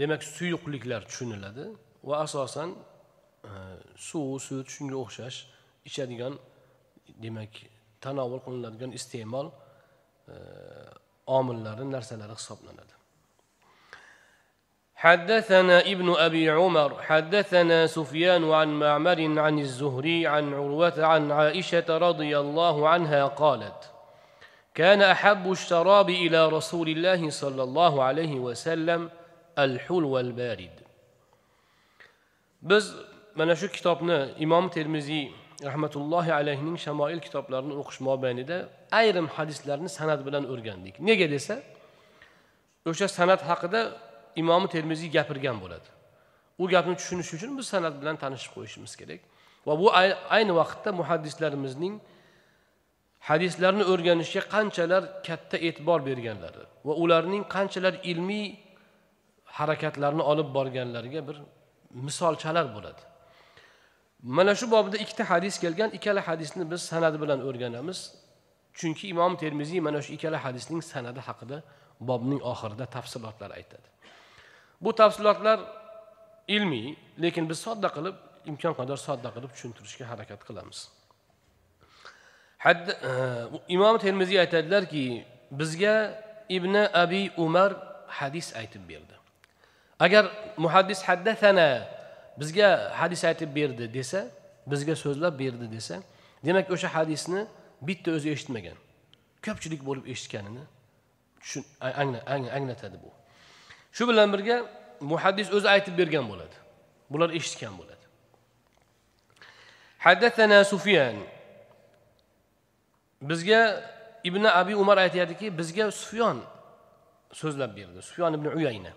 demak 0.00 0.22
suyuqliklar 0.36 1.00
tushuniladi 1.08 1.66
va 2.08 2.14
asosan 2.26 2.70
e, 3.44 3.50
suv 4.08 4.38
sut 4.46 4.66
shunga 4.74 4.96
o'xshash 5.04 5.38
ichadigan 5.88 6.34
demak 7.24 7.52
tanovul 8.04 8.40
qilinadigan 8.46 8.90
iste'mol 8.98 9.46
e, 10.32 10.36
omillari 11.38 11.84
narsalari 11.96 12.34
hisoblanadi 12.40 12.96
حدثنا 15.06 15.80
ابن 15.80 16.08
أبي 16.26 16.50
عمر 16.50 17.02
حدثنا 17.02 17.86
سفيان 17.86 18.44
عن 18.50 18.68
معمر 18.82 19.40
عن 19.40 19.58
الزهري 19.58 20.26
عن 20.26 20.54
عروة 20.54 21.04
عن 21.04 21.30
عائشة 21.30 21.98
رضي 21.98 22.38
الله 22.38 22.88
عنها 22.88 23.26
قالت 23.26 23.80
كان 24.74 25.02
أحب 25.02 25.52
الشراب 25.52 26.10
إلى 26.10 26.48
رسول 26.48 26.88
الله 26.88 27.30
صلى 27.30 27.62
الله 27.62 28.02
عليه 28.02 28.34
وسلم 28.40 29.10
al 29.57 29.79
hul 29.87 30.05
biz 32.61 32.93
mana 33.35 33.55
shu 33.55 33.67
kitobni 33.67 34.29
imom 34.39 34.69
termiziy 34.69 35.31
rahmatullohi 35.63 36.33
alayhining 36.33 36.77
shamoil 36.85 37.19
kitoblarini 37.25 37.73
o'qish 37.81 37.99
mobaynida 38.09 38.57
ayrim 38.91 39.27
hadislarni 39.35 39.89
san'at 39.97 40.21
bilan 40.27 40.43
o'rgandik. 40.53 40.95
Nega 41.09 41.27
desa 41.35 41.55
o'sha 42.89 43.07
san'at 43.17 43.41
haqida 43.49 43.81
imom 44.41 44.63
termiziy 44.73 45.09
gapirgan 45.17 45.57
bo'ladi. 45.63 45.87
U 46.61 46.67
gapni 46.73 46.95
tushunish 47.01 47.31
uchun 47.35 47.51
biz 47.57 47.67
san'at 47.73 47.95
bilan 48.01 48.15
tanishib 48.23 48.51
qo'yishimiz 48.55 48.93
kerak 49.01 49.21
va 49.67 49.73
bu 49.81 49.87
ayni 50.35 50.53
vaqtda 50.61 50.89
muhaddislarimizning 50.99 51.93
hadislarni 53.29 53.83
o'rganishga 53.91 54.41
qanchalar 54.55 55.03
katta 55.27 55.57
e'tibor 55.67 55.99
berganlari 56.09 56.63
va 56.87 56.93
ularning 57.03 57.43
qanchalar 57.55 57.93
ilmiy 58.11 58.45
harakatlarni 59.61 60.23
olib 60.31 60.49
borganlarga 60.57 61.21
bir 61.27 61.37
misolchalar 62.07 62.67
bo'ladi. 62.75 63.01
Mana 64.37 64.53
shu 64.59 64.71
bobda 64.71 64.97
ikkita 65.03 65.23
hadis 65.29 65.55
kelgan. 65.63 65.89
Ikkala 65.97 66.21
hadisni 66.27 66.71
biz 66.71 66.81
sanadi 66.91 67.17
bilan 67.23 67.39
o'rganamiz. 67.47 67.99
Chunki 68.73 69.07
imom 69.13 69.33
termiziy 69.37 69.79
mana 69.87 70.01
shu 70.05 70.13
ikkala 70.17 70.43
hadisning 70.45 70.81
sanadi 70.93 71.21
haqida 71.29 71.57
bobning 72.09 72.41
oxirida 72.51 72.85
tafsilotlar 72.85 73.51
aytadi. 73.59 73.87
Bu 74.81 74.95
tafsilotlar 74.95 75.59
ilmiy 76.47 76.95
lekin 77.21 77.49
biz 77.49 77.59
sodda 77.65 77.89
qilib 77.95 78.15
imkon 78.51 78.73
qadar 78.79 78.97
sodda 79.07 79.29
qilib 79.35 79.51
tushuntirishga 79.55 80.05
harakat 80.11 80.41
qilamiz. 80.47 80.79
Hadd, 82.65 82.89
e, 82.89 83.11
imom 83.75 83.97
termiziy 83.97 84.39
aytadilarki 84.39 85.25
bizga 85.51 85.95
ibn 86.49 86.75
abi 87.03 87.31
umar 87.37 87.71
hadis 88.07 88.55
aytib 88.55 88.83
berdi. 88.89 89.20
Agar 90.05 90.25
muhaddis 90.57 90.99
haddathana 91.07 91.69
bizga 92.39 92.69
hadis 92.99 93.21
aytib 93.29 93.49
berdi 93.55 93.85
desa 93.93 94.21
bizga 94.71 94.95
so'zlab 95.03 95.33
berdi 95.39 95.67
desa 95.75 95.95
demak 96.45 96.65
o'sha 96.73 96.89
hadisni 96.97 97.41
bitta 97.87 98.09
o'zi 98.17 98.29
eshitmagan. 98.35 98.77
Ko'pchilik 99.45 99.81
bo'lib 99.85 100.05
eshitganini 100.13 100.63
anglatadi 102.57 102.97
bu. 103.03 103.09
Shu 103.95 104.03
bilan 104.09 104.33
birga 104.33 104.57
muhaddis 105.11 105.47
o'zi 105.57 105.67
aytib 105.75 105.93
bergan 106.01 106.25
bo'ladi. 106.31 106.57
Bular 107.11 107.29
eshitgan 107.37 107.73
bo'ladi. 107.79 108.05
Haddathana 110.05 110.59
sufyan. 110.73 111.15
Bizga 113.21 113.61
ibn 114.23 114.43
abi 114.43 114.73
umar 114.75 114.97
aytyadiki 114.97 115.57
bizga 115.57 115.91
sufyon 115.91 116.37
so'zlab 117.33 117.71
berdi. 117.77 118.01
Sufyon 118.01 118.33
ibn 118.33 118.47
uyayna. 118.57 118.93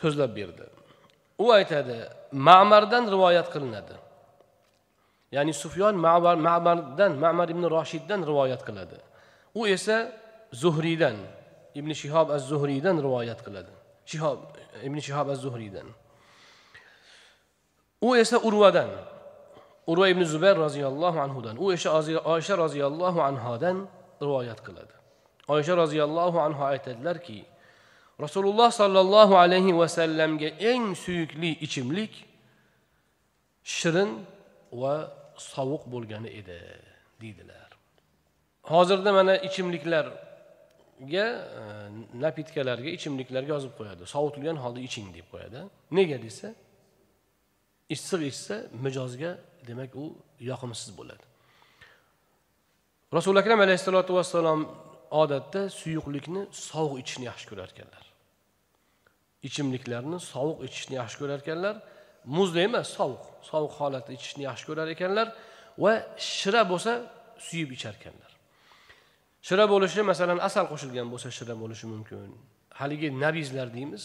So'zlab 0.00 0.32
berdi. 0.38 0.64
U 1.38 1.46
aytadi 1.58 1.96
ma'mardan 2.32 3.04
rivoyat 3.14 3.48
qilinadi. 3.54 3.94
Ya'ni 5.36 5.52
sufyon 5.62 5.94
ma'mardan 6.06 7.12
ma'mar 7.24 7.48
ibn 7.54 7.64
roshiddan 7.76 8.20
rivoyat 8.30 8.62
qiladi. 8.68 8.98
U 9.54 9.66
esa 9.74 9.96
zuhriydan 10.62 11.16
ibn 11.78 11.90
shihob 12.00 12.28
az 12.36 12.42
zuhriydan 12.50 12.96
rivoyat 13.06 13.40
qiladi. 13.46 13.72
Shihob 14.10 14.38
ibn 14.86 14.98
shihob 15.06 15.28
az 15.34 15.38
zuhriydan 15.46 15.88
u 18.00 18.16
esa 18.16 18.38
urvadan 18.38 18.90
urva 19.86 20.08
ibn 20.08 20.24
zubayr 20.24 20.56
roziyallohu 20.56 21.18
anhudan. 21.20 21.56
U 21.58 21.72
esa 21.72 21.90
oysha 22.24 22.58
roziyallohu 22.58 23.20
anhodan 23.22 23.86
rivoyat 24.22 24.60
qiladi. 24.66 24.94
Oysha 25.48 25.76
roziyallohu 25.76 26.40
anhu 26.40 26.64
aytadilarki 26.64 27.44
rasululloh 28.24 28.70
sollallohu 28.80 29.34
alayhi 29.44 29.78
vasallamga 29.78 30.48
eng 30.70 30.94
suyukli 31.04 31.50
ichimlik 31.66 32.12
shirin 33.76 34.10
va 34.72 34.94
sovuq 35.52 35.82
bo'lgani 35.92 36.30
edi 36.40 36.58
deydilar. 37.20 37.68
Hozirda 38.62 39.12
mana 39.18 39.34
ichimliklarga 39.48 41.26
e, 41.60 41.62
napitkalarga 42.24 42.90
ichimliklarga 42.96 43.50
yozib 43.54 43.72
qo'yadi. 43.78 44.02
Sovutilgan 44.14 44.56
holda 44.64 44.80
iching 44.88 45.08
deb 45.16 45.26
qo'yadi. 45.32 45.60
Nega 45.98 46.18
desa 46.26 46.48
issiq 47.94 48.20
ichsa 48.30 48.56
mijozga 48.84 49.30
demak 49.68 49.92
u 50.02 50.04
yoqimsiz 50.50 50.90
bo'ladi. 50.98 51.24
Rasuli 53.16 53.38
akram 53.42 53.60
alayhissalotu 53.66 54.12
vassalom 54.18 54.60
odatda 55.22 55.60
suyuqlikni 55.80 56.42
sovuq 56.68 56.94
ichishni 57.02 57.24
yaxshi 57.30 57.46
ko'rar 57.50 57.70
ekanlar 57.74 58.07
ichimliklarni 59.42 60.18
sovuq 60.32 60.58
ichishni 60.68 60.94
yaxshi 61.00 61.18
ko'rar 61.20 61.38
ekanlar. 61.44 61.76
Muzda 62.36 62.60
emas 62.68 62.88
sovuq. 62.98 63.22
Sovuq 63.50 63.72
holatda 63.80 64.12
ichishni 64.18 64.42
yaxshi 64.48 64.66
ko'rar 64.68 64.88
ekanlar 64.94 65.28
va 65.84 65.92
shira 66.38 66.62
bo'lsa 66.72 66.92
suyib 67.46 67.70
ichar 67.76 67.94
ekanlar. 68.00 68.32
Shira 69.48 69.64
bo'lishi 69.72 70.02
masalan 70.10 70.38
asal 70.48 70.64
qo'shilgan 70.72 71.06
bo'lsa 71.12 71.28
shira 71.38 71.54
bo'lishi 71.62 71.86
mumkin. 71.94 72.30
Haligi 72.80 73.08
nabizlar 73.24 73.68
deymiz. 73.76 74.02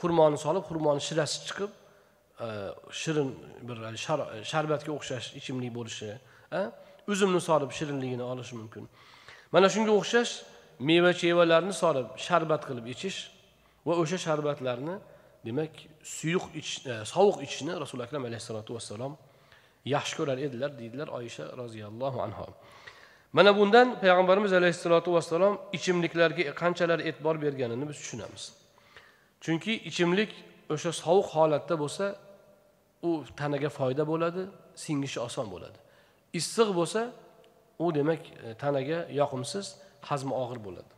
Xurmoni 0.00 0.38
solib 0.44 0.64
xurmoni 0.68 1.00
shirasi 1.08 1.38
chiqib 1.48 1.70
e, 2.46 2.48
shirin 3.00 3.28
bir 3.68 3.76
sharbatga 4.52 4.90
o'xshash 4.98 5.26
ichimlik 5.40 5.72
bo'lishi 5.78 6.10
uzumni 7.12 7.40
solib 7.48 7.70
shirinligini 7.78 8.22
olishi 8.32 8.54
mumkin. 8.60 8.84
Mana 9.52 9.68
shunga 9.74 9.92
o'xshash 10.00 10.32
meva 10.88 11.12
chevalarni 11.20 11.74
solib 11.82 12.08
sharbat 12.26 12.62
qilib 12.68 12.86
ichish 12.94 13.18
va 13.88 13.94
o'sha 14.02 14.18
sharbatlarni 14.26 14.94
demak 15.46 15.72
suyuq 16.16 16.44
ichish 16.60 16.86
e, 16.86 16.94
sovuq 17.14 17.36
ichishni 17.46 17.72
rasuli 17.82 18.02
akram 18.06 18.22
alayhissalotu 18.28 18.70
vassalom 18.76 19.12
yaxshi 19.94 20.14
ko'rar 20.18 20.38
edilar 20.46 20.70
deydilar 20.80 21.08
oyisha 21.18 21.44
roziyallohu 21.62 22.18
anhu 22.26 22.46
mana 23.32 23.50
bundan 23.58 24.00
payg'ambarimiz 24.02 24.52
alayhissalotu 24.52 25.08
vassalom 25.16 25.54
ichimliklarga 25.72 26.44
qanchalar 26.62 26.98
e'tibor 27.08 27.36
berganini 27.44 27.84
biz 27.88 27.96
tushunamiz. 28.02 28.42
Chunki 29.44 29.72
ichimlik 29.90 30.30
o'sha 30.74 30.92
sovuq 31.02 31.28
holatda 31.36 31.74
bo'lsa 31.82 32.06
u 33.08 33.10
tanaga 33.40 33.70
foyda 33.78 34.04
bo'ladi 34.12 34.42
singishi 34.84 35.20
oson 35.28 35.46
bo'ladi. 35.54 35.78
Issiq 36.38 36.68
bo'lsa 36.78 37.00
u 37.84 37.86
demak 37.98 38.22
e, 38.30 38.54
tanaga 38.62 38.98
yoqimsiz 39.20 39.66
hazmi 40.08 40.34
og'ir 40.42 40.58
bo'ladi. 40.66 40.92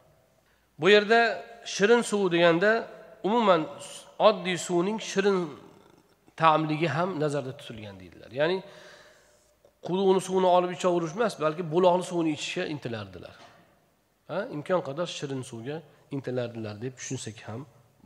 Bu 0.81 0.90
yerda 0.90 1.21
shirin 1.64 2.03
suv 2.03 2.33
deganda 2.33 2.71
umuman 3.23 3.62
oddiy 4.19 4.59
suvning 4.59 5.01
shirin 5.01 5.38
ta'mligi 6.37 6.88
ham 6.88 7.21
nazarda 7.21 7.53
tutilgan 7.57 8.01
deydilar. 8.01 8.31
Ya'ni 8.40 8.62
quduqni 9.87 10.21
suvini 10.29 10.49
olib 10.57 10.71
ichaverish 10.77 11.14
emas 11.16 11.35
balki 11.45 11.62
buloqni 11.75 12.05
suvini 12.11 12.31
ichishga 12.37 12.64
intilardilar. 12.75 13.35
Ha 14.31 14.38
imkon 14.57 14.81
qadar 14.88 15.09
shirin 15.19 15.43
suvga 15.51 15.77
intilardilar 16.16 16.75
deb 16.85 16.93
tushunsak 16.99 17.37
ham 17.49 17.61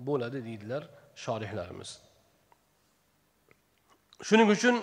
bo'ladi 0.08 0.38
deydilar 0.48 0.82
shorihlarimiz. 1.24 1.90
Shuning 4.28 4.48
uchun 4.56 4.76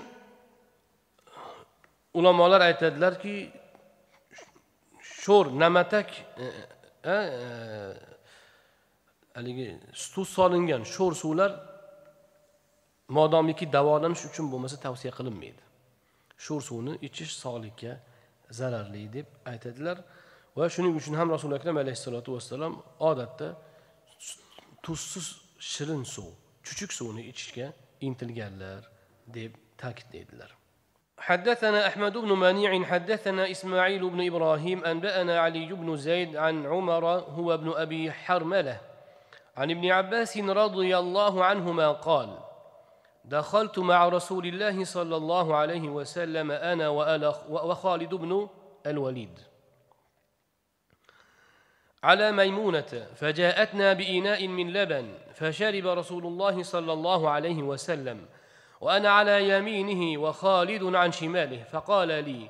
ulamolar 2.13 2.61
aytadilarki 2.69 3.35
sho'r 5.23 5.45
namatak 5.63 6.09
e, 6.43 6.45
haligi 9.35 9.67
suv 9.93 10.25
solingan 10.25 10.83
sho'r 10.93 11.13
suvlar 11.23 11.51
modomiki 13.17 13.65
davolanish 13.73 14.23
uchun 14.29 14.45
bo'lmasa 14.51 14.77
tavsiya 14.85 15.11
qilinmaydi 15.17 15.63
sho'r 16.45 16.61
suvni 16.69 16.93
ichish 17.07 17.33
sog'likka 17.43 17.93
zararli 18.59 19.03
deb 19.17 19.27
aytadilar 19.51 19.97
va 20.57 20.65
shuning 20.75 20.93
uchun 20.99 21.13
ham 21.19 21.27
rasuli 21.35 21.53
akram 21.59 21.77
alayhissalotu 21.83 22.29
vassalom 22.35 22.73
odatda 23.09 23.47
tuzsiz 24.85 25.27
shirin 25.73 26.03
suv 26.15 26.29
chuchuk 26.67 26.91
suvni 26.99 27.23
ichishga 27.31 27.67
intilganlar 28.07 28.81
deb 29.37 29.51
ta'kidlaydilar 29.81 30.60
حدثنا 31.21 31.87
أحمد 31.87 32.17
بن 32.17 32.29
منيع 32.29 32.83
حدثنا 32.83 33.51
إسماعيل 33.51 34.09
بن 34.09 34.27
إبراهيم 34.27 34.85
أنبأنا 34.85 35.39
علي 35.39 35.65
بن 35.65 35.95
زيد 35.95 36.35
عن 36.35 36.65
عمر 36.65 37.05
هو 37.05 37.53
ابن 37.53 37.73
أبي 37.75 38.11
حرملة. 38.11 38.81
عن 39.57 39.71
ابن 39.71 39.91
عباس 39.91 40.37
رضي 40.37 40.97
الله 40.97 41.45
عنهما 41.45 41.91
قال 41.91 42.37
دخلت 43.25 43.79
مع 43.79 44.07
رسول 44.07 44.45
الله 44.45 44.83
صلى 44.83 45.15
الله 45.15 45.55
عليه 45.55 45.89
وسلم 45.89 46.51
أنا 46.51 46.89
وخالد 47.49 48.15
بن 48.15 48.49
الوليد. 48.85 49.39
على 52.03 52.31
ميمونة 52.31 53.07
فجاءتنا 53.15 53.93
بإناء 53.93 54.47
من 54.47 54.73
لبن 54.73 55.13
فشرب 55.33 55.87
رسول 55.87 56.25
الله 56.25 56.63
صلى 56.63 56.93
الله 56.93 57.29
عليه 57.29 57.63
وسلم. 57.63 58.25
وأنا 58.81 59.09
على 59.09 59.49
يمينه 59.49 60.21
وخالد 60.21 60.95
عن 60.95 61.11
شماله 61.11 61.63
فقال 61.63 62.07
لي 62.07 62.49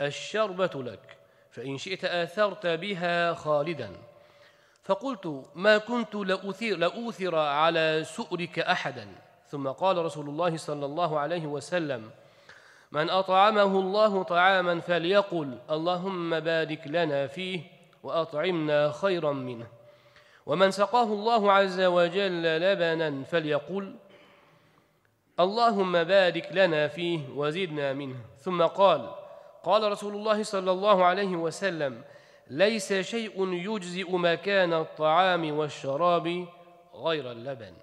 الشربة 0.00 0.70
لك 0.74 1.16
فإن 1.50 1.78
شئت 1.78 2.04
آثرت 2.04 2.66
بها 2.66 3.34
خالدا. 3.34 3.90
فقلت 4.82 5.44
ما 5.54 5.78
كنت 5.78 6.14
لأثير, 6.14 6.78
لأوثر 6.78 7.36
على 7.36 8.02
سؤرك 8.04 8.58
أحدا. 8.58 9.08
ثم 9.48 9.68
قال 9.68 10.04
رسول 10.04 10.28
الله 10.28 10.56
صلى 10.56 10.86
الله 10.86 11.18
عليه 11.18 11.46
وسلم 11.46 12.10
من 12.92 13.10
أطعمه 13.10 13.80
الله 13.80 14.22
طعاما 14.22 14.80
فليقل 14.80 15.58
اللهم 15.70 16.40
بارك 16.40 16.82
لنا 16.86 17.26
فيه 17.26 17.60
وأطعمنا 18.02 18.92
خيرا 18.92 19.32
منه. 19.32 19.66
ومن 20.46 20.70
سقاه 20.70 21.04
الله 21.04 21.52
عز 21.52 21.80
وجل 21.80 22.42
لبنا 22.42 23.24
فليقل 23.24 23.94
اللهم 25.44 26.04
بارك 26.04 26.48
لنا 26.52 26.88
فيه 26.88 27.20
وزدنا 27.28 27.92
منه 27.92 28.20
ثم 28.44 28.62
قال 28.62 29.02
قال 29.62 29.92
رسول 29.92 30.14
الله 30.14 30.42
صلى 30.42 30.70
الله 30.70 31.04
عليه 31.04 31.36
وسلم 31.36 32.02
ليس 32.50 32.92
شيء 32.92 33.36
يجزئ 33.52 34.16
مكان 34.16 34.72
الطعام 34.72 35.58
والشراب 35.58 36.26
غير 36.94 37.32
اللبن 37.32 37.74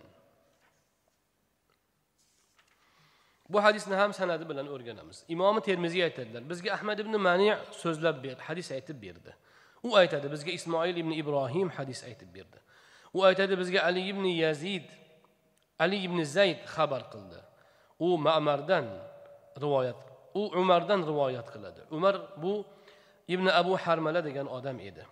bu 3.49 3.63
hadisni 3.63 3.95
ham 3.95 4.13
sanadi 4.13 4.49
bilan 4.49 4.67
o'rganamiz 4.67 5.23
imomi 5.27 5.61
termiziy 5.61 6.03
aytadilar 6.03 6.49
bizga 6.49 6.73
ahmad 6.73 6.99
ibn 6.99 7.15
mani 7.27 7.55
so'zlab 7.71 8.17
berdi 8.23 8.41
hadis 8.49 8.71
aytib 8.71 8.97
berdi 9.01 9.31
u 9.83 9.95
aytadi 9.95 10.27
bizga 10.31 10.51
ismoil 10.51 10.97
ibn 11.03 11.11
ibrohim 11.21 11.69
hadis 11.77 12.03
aytib 12.09 12.29
berdi 12.35 12.59
u 13.13 13.23
aytadi 13.29 13.55
bizga 13.61 13.79
ali 13.89 14.01
ibn 14.11 14.25
yazid 14.43 14.87
ali 15.79 15.97
ibn 16.07 16.23
zayd 16.23 16.59
xabar 16.75 17.01
qildi 17.13 17.39
u 17.99 18.17
mamardan 18.17 18.85
rivoyat 19.61 19.95
u 20.33 20.41
umardan 20.61 21.01
rivoyat 21.07 21.47
qiladi. 21.53 21.81
Umar 21.91 22.15
bu 22.37 22.65
ibn 23.27 23.47
abu 23.47 23.77
harmala 23.77 24.21
degan 24.25 24.47
odam 24.47 24.79
edi. 24.79 25.03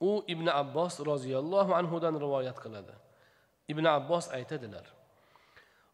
U 0.00 0.24
ibn 0.28 0.46
abbos 0.46 1.00
roziyallohu 1.00 1.74
anhudan 1.74 2.14
rivoyat 2.20 2.58
qiladi. 2.64 2.94
Ibn 3.68 3.84
abbos 3.84 4.28
aytadilar 4.30 4.86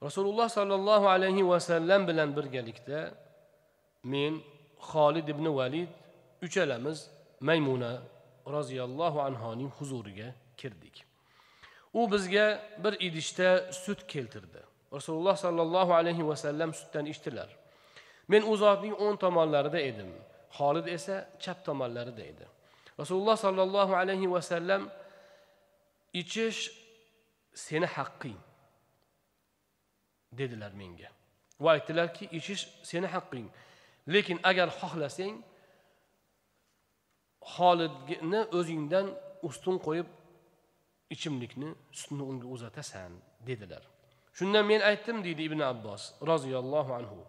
rasululloh 0.02 0.48
sollallohu 0.48 1.06
alayhi 1.08 1.48
vasallam 1.48 2.06
bilan 2.08 2.36
birgalikda 2.36 3.14
men 4.02 4.32
xolid 4.90 5.28
ibn 5.34 5.46
valid 5.58 5.88
uchalamiz 6.42 6.98
maymuna 7.40 7.92
roziyallohu 8.56 9.18
anhoning 9.28 9.70
huzuriga 9.78 10.28
kirdik. 10.56 11.04
U 11.94 12.10
bizga 12.12 12.46
bir 12.84 12.94
idishda 13.06 13.72
sut 13.72 14.06
keltirdi. 14.12 14.71
Rasululloh 14.96 15.36
sollallohu 15.44 15.92
alayhi 16.00 16.26
vasallam 16.30 16.70
sutdan 16.74 17.06
ichdilar. 17.06 17.48
Men 18.28 18.42
u 18.50 18.56
zotning 18.56 18.94
o'ng 19.04 19.16
tomonlarida 19.24 19.80
edim. 19.90 20.10
Xolid 20.58 20.86
esa 20.96 21.16
chap 21.42 21.58
tomonlarida 21.66 22.22
edi. 22.32 22.46
Rasululloh 23.00 23.36
sollallohu 23.44 23.94
alayhi 24.02 24.30
vasallam 24.36 24.82
ichish 26.20 26.60
seni 27.54 27.86
haqqing 27.96 28.38
dedilar 30.38 30.72
menga. 30.80 31.10
Va 31.62 31.70
aytdilarki 31.76 32.24
ichish 32.38 32.62
seni 32.90 33.08
haqqing. 33.14 33.46
Lekin 34.14 34.38
agar 34.50 34.68
xohlasang 34.80 35.36
xolidni 37.54 38.40
o'zingdan 38.58 39.06
ustun 39.48 39.76
qo'yib 39.86 40.08
ichimlikni 41.14 41.70
sutni 42.00 42.22
unga 42.30 42.46
uzatasan 42.54 43.12
dedilar. 43.48 43.82
Shundan 44.38 44.64
men 44.70 44.80
aytdim 44.90 45.24
deydi 45.24 45.42
ibn 45.48 45.60
abbos 45.72 46.02
roziyallohu 46.30 46.92
anhu. 46.98 47.20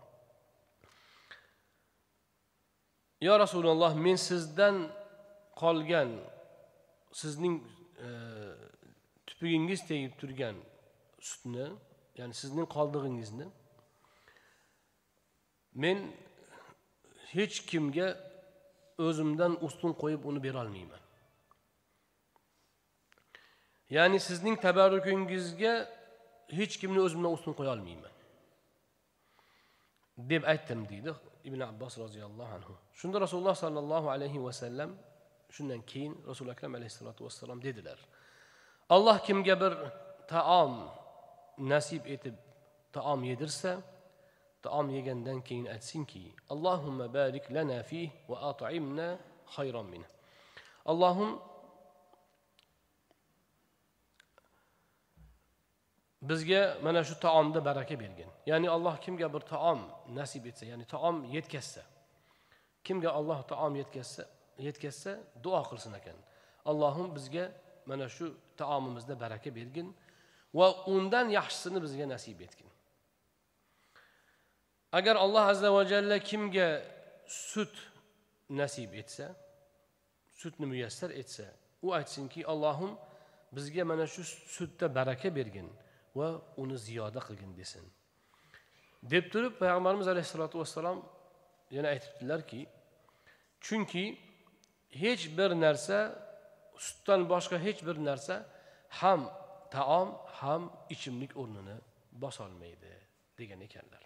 Yo 3.21 3.39
rasululloh 3.39 3.93
men 3.95 4.15
sizdan 4.15 4.75
qolgan 5.61 6.09
sizning 7.21 7.55
e, 8.05 8.07
tupugingiz 9.27 9.81
tegib 9.87 10.13
turgan 10.19 10.55
sutni 11.29 11.67
ya'ni 12.17 12.33
sizning 12.41 12.67
qoldig'ingizni 12.75 13.47
men 15.83 15.97
hech 17.33 17.57
kimga 17.69 18.07
o'zimdan 19.07 19.53
ustun 19.65 19.91
qo'yib 20.01 20.21
uni 20.29 20.39
berolmayman 20.47 21.03
ya'ni 23.95 24.19
sizning 24.27 24.55
tabarrukingizga 24.65 25.73
hech 26.57 26.75
kimni 26.81 26.99
o'zimdan 27.05 27.31
ustun 27.37 27.53
qo'ya 27.57 27.71
olmayman 27.75 28.13
deb 30.31 30.43
aytdim 30.53 30.81
deydi 30.91 31.11
ibn 31.43 31.59
abbos 31.61 31.93
roziyallohu 32.03 32.53
anhu. 32.57 32.73
Shunda 32.99 33.17
rasululloh 33.25 33.55
sollallohu 33.55 34.07
alayhi 34.15 34.39
vasallam 34.47 34.91
shundan 35.55 35.81
keyin 35.91 36.13
rasuli 36.29 36.49
akram 36.55 36.75
alayhissalotu 36.75 37.21
vassalom 37.25 37.59
dedilar 37.67 37.99
alloh 38.95 39.17
kimga 39.27 39.55
bir 39.61 39.73
taom 40.33 40.73
nasib 41.57 42.03
etib 42.15 42.35
taom 42.95 43.21
yedirsa 43.31 43.71
taom 44.65 44.87
yegandan 44.97 45.39
keyin 45.47 45.65
aytsinki 45.75 46.23
allohumma 46.53 47.05
barik 47.17 47.45
lana 47.55 47.79
fih 47.89 48.09
va 48.29 48.37
at'imna 48.51 49.07
khayron 49.55 49.87
min 49.93 50.03
allohim 50.91 51.31
bizga 56.29 56.77
mana 56.83 57.03
shu 57.03 57.15
taomda 57.19 57.65
baraka 57.65 57.95
bergin. 57.99 58.29
Ya'ni 58.45 58.69
alloh 58.75 58.95
kimga 59.05 59.27
bir 59.33 59.43
taom 59.53 59.79
nasib 60.19 60.45
etsa 60.45 60.65
ya'ni 60.71 60.85
taom 60.85 61.17
yetkazsa 61.35 61.83
kimga 62.83 63.09
alloh 63.19 63.39
taom 63.51 63.73
yetkazsa 63.81 64.23
yetkazsa 64.67 65.11
duo 65.43 65.61
qilsin 65.69 65.93
ekan. 65.99 66.17
Allohim 66.71 67.07
bizga 67.15 67.45
mana 67.85 68.07
shu 68.15 68.25
taomimizda 68.57 69.15
baraka 69.23 69.49
bergin 69.55 69.87
va 70.53 70.67
undan 70.93 71.27
yaxshisini 71.37 71.79
bizga 71.85 72.05
nasib 72.15 72.41
etgin. 72.45 72.69
Agar 74.91 75.15
alloh 75.25 75.45
azza 75.53 75.69
va 75.75 75.83
jalla 75.91 76.17
kimga 76.29 76.67
sut 77.27 77.75
nasib 78.49 78.91
etsa 79.01 79.25
sutni 80.39 80.65
muyassar 80.71 81.11
etsa 81.21 81.45
u 81.85 81.87
aytsinki 81.97 82.41
allohim 82.53 82.91
bizga 83.55 83.83
mana 83.91 84.05
shu 84.13 84.23
sutda 84.55 84.95
baraka 84.95 85.29
bergin. 85.35 85.69
Va 86.15 86.29
uni 86.61 86.77
ziyoda 86.77 87.19
qilgin 87.27 87.51
desin. 87.59 87.83
Deb 89.13 89.25
turib 89.33 89.53
payg'ambarimiz 89.61 90.07
alayhissalotu 90.13 90.59
vassalom 90.61 90.99
yana 91.75 91.87
aytibdilarki 91.93 92.61
chunki 93.65 94.05
hech 95.01 95.23
bir 95.37 95.49
narsa 95.65 95.97
sutdan 96.85 97.21
boshqa 97.31 97.57
hech 97.65 97.79
bir 97.87 97.97
narsa 98.09 98.35
ham 99.01 99.21
taom 99.75 100.09
ham 100.39 100.61
ichimlik 100.93 101.31
o'rnini 101.41 101.75
bosolmaydi 102.23 102.93
degan 103.39 103.61
ekanlar. 103.67 104.03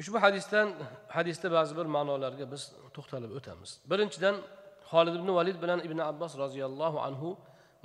Ushbu 0.00 0.18
hadisdan 0.24 0.68
hadisda 1.16 1.48
ba'zi 1.56 1.72
bir 1.78 1.86
ma'nolarga 1.96 2.46
biz 2.52 2.62
to'xtalib 2.96 3.30
o'tamiz. 3.38 3.70
Birinchidan 3.90 4.36
xolid 4.90 5.14
ibn 5.20 5.28
valid 5.38 5.56
bilan 5.62 5.80
ibn 5.86 5.98
abbos 6.10 6.32
roziyallohu 6.42 6.98
anhu 7.08 7.30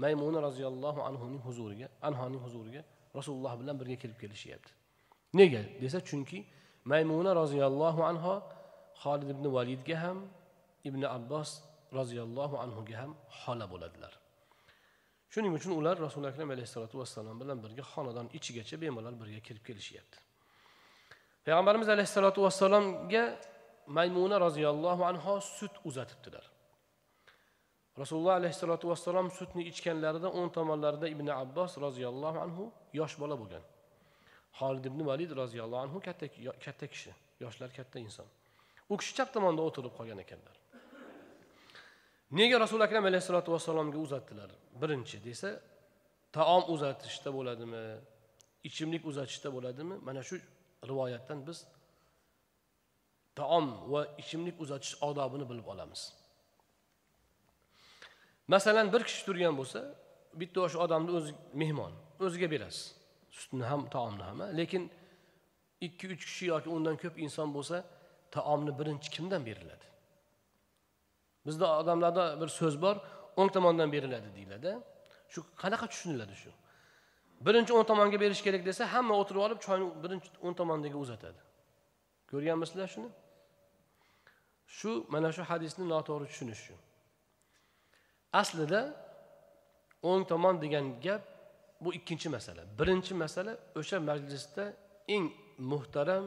maymuna 0.03 0.39
roziyallohu 0.47 0.99
anhuning 1.09 1.41
huzuriga 1.47 1.87
anhoning 2.07 2.41
huzuriga 2.45 2.81
rasululloh 3.17 3.53
bilan 3.61 3.75
birga 3.79 3.95
kirib 4.01 4.17
kelishyapti. 4.23 4.71
Nega? 5.39 5.61
Desa 5.81 5.99
chunki 6.09 6.39
maymuna 6.91 7.31
roziyallohu 7.41 8.01
anho 8.11 8.35
xolid 9.03 9.29
ibn 9.35 9.45
validga 9.55 9.95
ham 10.03 10.17
ibn 10.89 11.01
abbos 11.17 11.49
roziyallohu 11.99 12.55
anhuga 12.63 12.95
ham 13.01 13.11
xola 13.41 13.65
bo'ladilar. 13.73 14.13
Shuning 15.33 15.53
uchun 15.59 15.71
ular 15.79 15.95
rasuli 16.07 16.27
akram 16.31 16.49
alayhissalotu 16.55 16.95
vassalom 17.01 17.35
bilan 17.41 17.57
birga 17.63 17.83
xonadon 17.93 18.27
ichigacha 18.37 18.75
bemalol 18.83 19.15
birga 19.21 19.39
kirib 19.47 19.63
kelishyapti. 19.67 20.17
Payg'ambarimiz 21.45 21.89
alayhissalotu 21.95 22.39
vassalomga 22.45 23.23
maymuna 23.97 24.35
roziyallohu 24.45 25.01
anho 25.11 25.33
sut 25.57 25.73
uzatibdilar. 25.89 26.45
Rasululloh 28.01 28.35
alayhissalotu 28.39 28.85
vassalom 28.91 29.27
sutni 29.39 29.63
ichganlarida 29.71 30.29
o'ng 30.37 30.49
tomonlarida 30.57 31.07
ibn 31.15 31.27
abbos 31.43 31.71
roziyallohu 31.85 32.37
anhu 32.45 32.63
yosh 32.99 33.15
bola 33.21 33.35
bo'lgan. 33.41 33.63
Holid 34.59 34.85
ibn 34.91 34.99
valid 35.09 35.31
roziyallohu 35.41 35.81
anhu 35.85 35.97
katta 36.07 36.25
katta 36.65 36.87
kishi 36.93 37.11
yoshlar 37.43 37.69
katta 37.77 37.97
inson. 38.05 38.27
U 38.91 38.93
kishi 38.99 39.13
chap 39.17 39.29
tomonda 39.35 39.61
o'tirib 39.67 39.93
qolgan 39.97 40.19
ekanlar. 40.25 40.55
Nega 42.39 42.59
rasuli 42.63 42.83
akram 42.87 43.05
alayhissalotu 43.09 43.49
vassalomga 43.55 43.97
uzatdilar? 44.05 44.49
Birinchi 44.81 45.17
desa 45.27 45.49
taom 46.37 46.63
uzatishda 46.73 47.29
bo'ladimi? 47.37 47.83
Ichimlik 48.69 49.03
uzatishda 49.11 49.49
bo'ladimi? 49.55 49.95
Mana 50.07 50.21
shu 50.29 50.35
rivoyatdan 50.89 51.39
biz 51.47 51.57
taom 53.39 53.65
va 53.93 54.01
ichimlik 54.21 54.55
uzatish 54.63 54.93
odobini 55.09 55.45
bilib 55.49 55.67
olamiz. 55.73 56.01
Masalan 58.47 58.93
bir 58.93 59.01
kishi 59.07 59.21
turgan 59.27 59.53
bo'lsa 59.59 59.79
bitta 60.41 60.59
o'sha 60.65 60.77
odamni 60.85 61.11
o'zi 61.17 61.31
mehmon 61.61 61.93
o'ziga 62.25 62.47
berasiz. 62.53 62.85
Sutni 63.39 63.63
ham 63.71 63.81
taomni 63.95 64.23
ham 64.29 64.39
lekin 64.59 64.83
ikki 65.87 66.05
uch 66.13 66.23
kishi 66.29 66.45
yoki 66.53 66.69
undan 66.75 66.95
ko'p 67.03 67.15
inson 67.25 67.49
bo'lsa 67.57 67.77
taomni 68.35 68.71
birinchi 68.79 69.09
kimdan 69.15 69.41
beriladi? 69.49 69.85
Bizda 71.45 71.65
odamlarda 71.81 72.23
bir 72.41 72.49
so'z 72.59 72.75
bor 72.85 72.95
o'ng 73.39 73.51
tomondan 73.55 73.89
beriladi 73.95 74.29
deyiladi. 74.37 74.71
Shu 75.33 75.39
qanaqa 75.61 75.85
tushuniladi 75.91 76.35
shu? 76.43 76.51
Birinchi 77.47 77.71
o'ng 77.77 77.85
tomonga 77.91 78.17
berish 78.23 78.41
kerak 78.47 78.61
desa 78.69 78.83
hamma 78.93 79.13
o'tirib 79.21 79.41
olib 79.47 79.59
choyni 79.65 79.85
birinchi 80.03 80.27
o'ng 80.45 80.55
tomondagi 80.59 80.97
uzatadi. 81.03 81.39
Ko'rganmisizlar 82.31 82.87
shuni? 82.95 83.09
Shu 84.77 84.91
mana 85.13 85.29
shu 85.35 85.41
hadisni 85.51 85.85
noto'g'ri 85.93 86.25
tushunish 86.31 86.61
shu. 86.67 86.75
Aslida 88.33 88.93
o'ng 90.03 90.27
tomon 90.27 90.61
degan 90.61 90.99
gap 91.01 91.23
bu 91.81 91.93
ikkinchi 91.93 92.29
masala. 92.29 92.61
Birinchi 92.79 93.13
masala 93.13 93.57
o'sha 93.75 93.99
majlisda 93.99 94.73
eng 95.07 95.31
muhtaram 95.57 96.25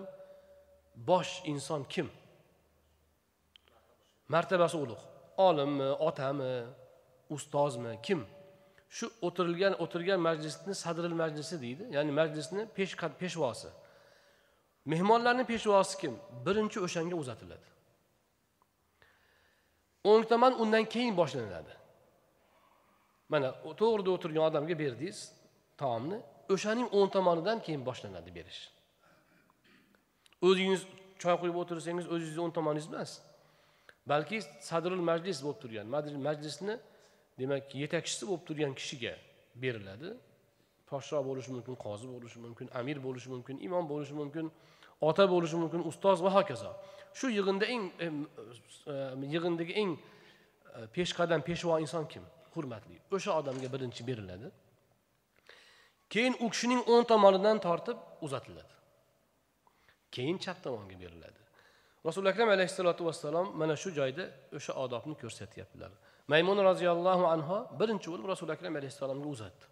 bosh 0.95 1.43
inson 1.45 1.85
kim? 1.85 2.09
Martabasi 4.29 4.77
ulug' 4.77 5.05
olimmi 5.37 5.91
otami 6.09 6.55
ustozmi 7.31 7.99
kim? 8.03 8.21
Shu 8.97 9.07
o'tirilgan 9.27 9.75
o'tirgan 9.83 10.21
majlisni 10.29 10.75
sadril 10.75 11.15
majlisi 11.23 11.57
deydi. 11.63 11.85
Ya'ni 11.97 12.13
majlisni 12.21 12.63
pesh 12.77 12.95
peshvosi. 13.21 13.69
Mehmonlarni 14.93 15.45
peshvosi 15.53 15.95
kim? 16.03 16.15
Birinchi 16.47 16.79
o'shanga 16.87 17.17
uzatiladi. 17.23 17.69
O'ng 20.11 20.25
tomon 20.31 20.53
undan 20.63 20.85
keyin 20.95 21.15
boshlanadi. 21.21 21.80
Mana 23.33 23.49
to'g'rida 23.81 24.11
o'tirgan 24.17 24.45
odamga 24.51 24.75
berdingiz 24.83 25.19
taomni 25.81 26.19
o'shaning 26.55 26.89
o'ng 26.97 27.11
tomonidan 27.17 27.59
keyin 27.67 27.83
boshlanadi 27.89 28.31
berish. 28.39 28.61
O'zingiz 30.49 30.83
choy 31.23 31.37
quyib 31.43 31.57
o'tirsangiz 31.63 32.07
o'zingizni 32.15 32.43
o'ng 32.45 32.55
tomoningiz 32.59 32.89
emas 32.93 33.13
balki 34.13 34.39
sadrul 34.71 35.03
majlis 35.11 35.39
bo'lib 35.45 35.59
turgan 35.63 35.87
majlisni 36.29 36.75
demak 37.41 37.75
yetakchisi 37.83 38.23
bo'lib 38.31 38.45
turgan 38.49 38.73
kishiga 38.81 39.15
beriladi. 39.63 40.11
Podshoh 40.91 41.23
bo'lishi 41.29 41.51
mumkin 41.57 41.75
qozi 41.85 42.07
bo'lishi 42.15 42.39
mumkin 42.47 42.67
amir 42.81 42.99
bo'lishi 43.07 43.29
mumkin 43.35 43.57
imom 43.67 43.85
bo'lishi 43.93 44.15
mumkin 44.21 44.47
ota 45.09 45.25
bo'lishi 45.35 45.57
mumkin 45.63 45.81
ustoz 45.91 46.19
va 46.25 46.31
hokazo. 46.39 46.71
Shu 47.19 47.27
yig'inda 47.39 47.67
eng 47.75 47.85
e, 48.05 48.07
yig'indagi 49.35 49.75
eng 49.83 49.93
e, 49.97 50.87
peshqadam 50.95 51.41
peshvo 51.49 51.79
inson 51.85 52.05
kim? 52.13 52.25
Hurmatli 52.55 52.97
o'sha 53.17 53.31
odamga 53.41 53.69
birinchi 53.75 54.03
beriladi. 54.11 54.49
Keyin 56.13 56.35
u 56.45 56.47
kishining 56.53 56.83
o'ng 56.93 57.05
tomonidan 57.13 57.59
tortib 57.67 57.99
uzatiladi. 58.27 58.75
Keyin 60.15 60.39
chap 60.45 60.59
tomonga 60.65 60.97
beriladi. 61.03 61.41
Rasuli 62.07 62.29
akram 62.33 62.49
alayhissalotu 62.57 63.03
vassalom 63.09 63.47
mana 63.61 63.75
shu 63.83 63.91
joyda 63.99 64.25
o'sha 64.57 64.73
odobni 64.85 65.15
ko'rsatyaptilar. 65.23 65.91
Maymun 66.33 66.59
roziyallohu 66.71 67.25
anhu 67.35 67.57
birinchi 67.81 68.09
bo'lib 68.13 68.27
rasuli 68.33 68.53
akram 68.57 68.75
alayhissalomga 68.81 69.29
uzatdi. 69.35 69.65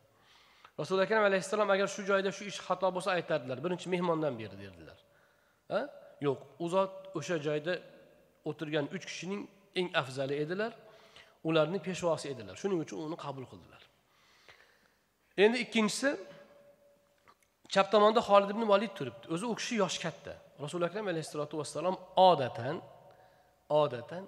Rasuli 0.81 1.01
akram 1.07 1.25
alayhissalom 1.31 1.69
agar 1.75 1.89
shu 1.95 2.03
joyda 2.11 2.31
shu 2.37 2.43
ish 2.51 2.61
xato 2.67 2.89
bo'lsa 2.97 3.11
aytardilar 3.19 3.59
birinchi 3.65 3.87
mehmondan 3.95 4.35
beri 4.41 4.57
derdilar. 4.65 4.99
Ha? 5.73 5.81
Yo'q 6.27 6.41
u 6.65 6.67
zot 6.75 6.93
o'sha 7.19 7.37
joyda 7.47 7.75
o'tirgan 8.51 8.87
uch 8.97 9.05
kishining 9.11 9.43
eng 9.79 9.89
afzali 10.01 10.35
edilar. 10.45 10.73
Ularni 11.45 11.79
peshvosi 11.83 12.29
edilar. 12.33 12.57
Shuning 12.57 12.81
uchun 12.85 12.99
uni 13.07 13.17
qabul 13.25 13.47
qildilar. 13.51 13.83
Endi 15.45 15.59
ikkinchisi 15.65 16.11
chap 17.69 17.93
tomonda 17.93 18.21
holid 18.29 18.51
ibn 18.55 18.69
valid 18.73 18.93
turibdi. 18.99 19.27
O'zi 19.35 19.47
u 19.47 19.55
kishi 19.61 19.75
yoshi 19.83 20.01
katta. 20.07 20.33
Rasuli 20.65 20.85
akram 20.89 21.07
alayhissalotu 21.13 21.59
vassalom 21.61 21.97
odatan 22.17 22.77
odatan 23.83 24.25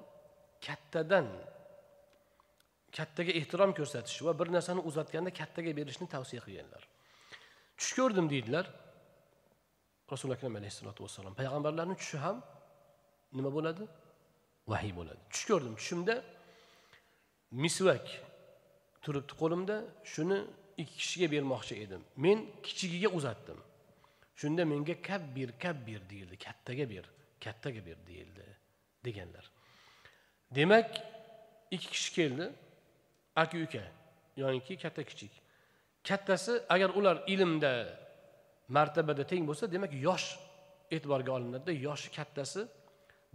kattadan 0.67 1.27
kattaga 2.97 3.33
ehtirom 3.41 3.73
ko'rsatish 3.79 4.19
va 4.27 4.33
bir 4.41 4.49
narsani 4.57 4.81
uzatganda 4.91 5.31
kattaga 5.41 5.73
berishni 5.79 6.07
tavsiya 6.15 6.41
qilganlar. 6.47 6.83
Tush 7.79 7.93
ko'rdim 7.99 8.27
deydilar 8.33 8.67
rasuli 10.13 10.33
akram 10.37 10.55
alayhissalotu 10.61 11.01
vassalom. 11.07 11.35
Payg'ambarlarni 11.41 11.97
tushi 12.03 12.19
ham 12.25 12.37
nima 13.39 13.51
bo'ladi? 13.57 13.85
Vahiy 14.73 14.93
bo'ladi. 14.99 15.21
Tush 15.33 15.45
ko'rdim. 15.51 15.75
Tushimda 15.81 16.15
misvak 17.51 18.07
turibdi 19.03 19.33
qo'limda 19.41 19.77
shuni 20.05 20.39
ikki 20.81 20.97
kishiga 21.03 21.27
bermoqchi 21.35 21.75
edim. 21.85 22.03
Men 22.17 22.39
kichigiga 22.63 23.09
uzatdim. 23.09 23.59
Shunda 24.41 24.65
menga 24.65 25.03
kabbir 25.03 25.51
kabbir 25.65 26.01
deyildi 26.11 26.37
kattaga 26.47 26.91
ber 26.91 27.05
kattaga 27.45 27.81
ber 27.87 27.99
deyildi 28.07 28.47
deganlar. 29.05 29.51
Demak 30.51 30.91
ikki 31.71 31.89
kishi 31.95 32.11
keldi. 32.15 32.47
Aka 33.37 33.59
uka 33.59 33.85
yoinki 34.37 34.77
katta 34.77 35.03
kichik. 35.05 35.33
Kattasi 36.09 36.53
agar 36.69 36.91
ular 36.99 37.17
ilmda 37.27 37.73
martabada 38.69 39.25
teng 39.27 39.45
bo'lsa 39.49 39.65
demak 39.73 39.93
yosh 40.07 40.27
e'tiborga 40.95 41.31
olinadida 41.37 41.73
yoshi 41.87 42.09
kattasi 42.17 42.61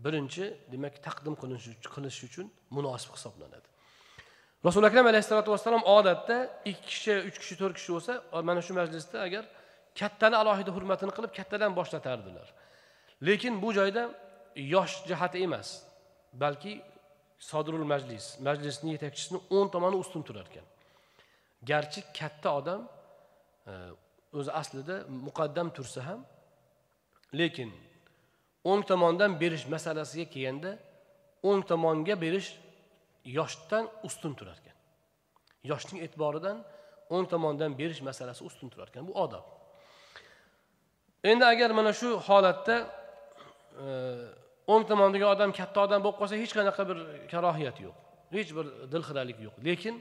birinchi 0.06 0.43
demak 0.71 0.95
taqdim 1.08 1.36
qilinishi 1.41 2.23
uchun 2.30 2.47
munosib 2.75 3.12
hisoblanadi. 3.15 3.74
Rasuli 4.65 4.86
akram 4.89 5.06
alayhissalotu 5.12 5.51
vassalom 5.51 5.84
odatda 5.97 6.38
ikki 6.71 6.86
kishi 6.91 7.13
uch 7.30 7.38
kishi 7.41 7.56
to'rt 7.62 7.75
kishi 7.80 7.91
bo'lsa 7.95 8.13
mana 8.49 8.62
shu 8.67 8.73
majlisda 8.80 9.17
agar 9.28 9.43
kattani 9.99 10.36
alohida 10.41 10.71
hurmatini 10.78 11.12
qilib 11.17 11.32
kattadan 11.39 11.71
boshlatardilar. 11.80 12.47
Lekin 13.28 13.54
bu 13.63 13.69
joyda 13.78 14.04
yosh 14.75 14.95
jihati 15.10 15.38
emas 15.47 15.67
balki 16.43 16.73
sodirul 17.49 17.88
majlis 17.93 18.25
majlisni 18.47 18.89
yetakchisini 18.95 19.39
o'ng 19.56 19.69
tomoni 19.73 19.95
ustun 20.04 20.21
turar 20.28 20.47
ekan. 20.51 20.65
Garchi 21.69 22.01
katta 22.19 22.49
odam 22.60 22.82
e, 23.69 23.71
o'zi 24.39 24.51
aslida 24.62 24.95
muqaddam 25.28 25.67
tursa 25.75 26.01
ham 26.08 26.19
lekin 27.39 27.69
o'ng 28.69 28.82
tomondan 28.89 29.32
berish 29.41 29.65
masalasiga 29.75 30.25
kelganda 30.34 30.71
o'ng 31.49 31.62
tomonga 31.71 32.15
berish 32.25 32.49
yoshdan 33.25 33.89
ustun 34.07 34.33
turar 34.39 34.57
ekan 34.61 34.77
yoshning 35.71 35.99
e'tiboridan 36.05 36.57
o'ng 37.09 37.25
tomondan 37.33 37.71
berish 37.79 38.01
masalasi 38.09 38.41
ustun 38.49 38.69
turar 38.73 38.88
ekan 38.91 39.07
bu 39.09 39.13
odob. 39.25 39.45
Endi 41.31 41.45
agar 41.45 41.69
mana 41.77 41.91
shu 41.99 42.09
holatda 42.27 42.75
e, 43.83 43.85
o'ng 44.73 44.83
tomondagi 44.89 45.25
odam 45.33 45.51
katta 45.59 45.79
odam 45.85 45.99
bo'lib 46.05 46.17
qolsa 46.21 46.35
hech 46.41 46.53
qanaqa 46.57 46.83
bir 46.89 46.97
karohiyat 47.31 47.77
yo'q. 47.85 47.95
Hech 48.35 48.51
bir 48.57 48.65
dilxiralik 48.93 49.38
yo'q. 49.45 49.55
Lekin 49.67 49.95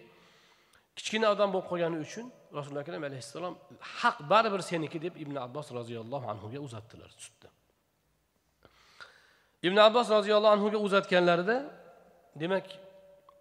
kichkina 0.97 1.27
odam 1.35 1.49
bo'lib 1.55 1.67
qolgani 1.71 1.99
uchun 2.07 2.27
rasululloh 2.57 2.85
akram 2.87 3.05
alayhissalom 3.11 3.55
haq 4.01 4.17
baribir 4.33 4.63
seniki 4.71 4.99
deb 5.07 5.15
ibn 5.25 5.37
abbos 5.47 5.67
roziyallohu 5.79 6.27
anhuga 6.33 6.59
uzatdilar 6.67 7.11
sutni 7.25 7.51
ibn 9.69 9.79
abbos 9.89 10.07
roziyallohu 10.17 10.53
anhuga 10.57 10.79
uzatganlarida 10.87 11.57
demak 12.43 12.67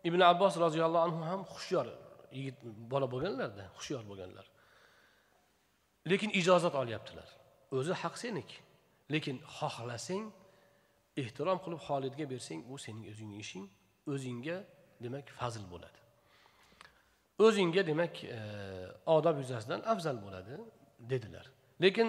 ibn 0.04 0.20
abbos 0.32 0.54
roziyallohu 0.66 1.04
anhu 1.08 1.22
ham 1.32 1.42
hushyor. 1.54 1.88
Yigit 2.38 2.58
bola 2.92 3.08
bo'lganlarda 3.14 3.64
hushyor 3.78 4.02
bo'lganlar. 4.10 4.46
Lekin 6.12 6.30
ijozat 6.30 6.76
olyaptilar. 6.76 7.30
O'zi 7.78 7.94
haq 8.04 8.16
seniki 8.24 8.60
lekin 9.14 9.38
xohlasang 9.58 10.26
ehtirom 11.22 11.58
qilib 11.64 11.82
xolidga 11.88 12.26
bersang 12.34 12.60
bu 12.70 12.78
sening 12.86 13.06
o'zingni 13.12 13.38
ishing 13.46 13.66
o'zingga 14.14 14.58
demak 15.04 15.26
fazl 15.40 15.64
bo'ladi. 15.74 16.00
O'zingga 17.46 17.82
demak 17.92 18.24
e, 18.24 18.40
odob 19.16 19.36
yuzasidan 19.42 19.82
afzal 19.94 20.18
bo'ladi 20.26 20.54
dedilar. 21.12 21.46
Lekin 21.84 22.08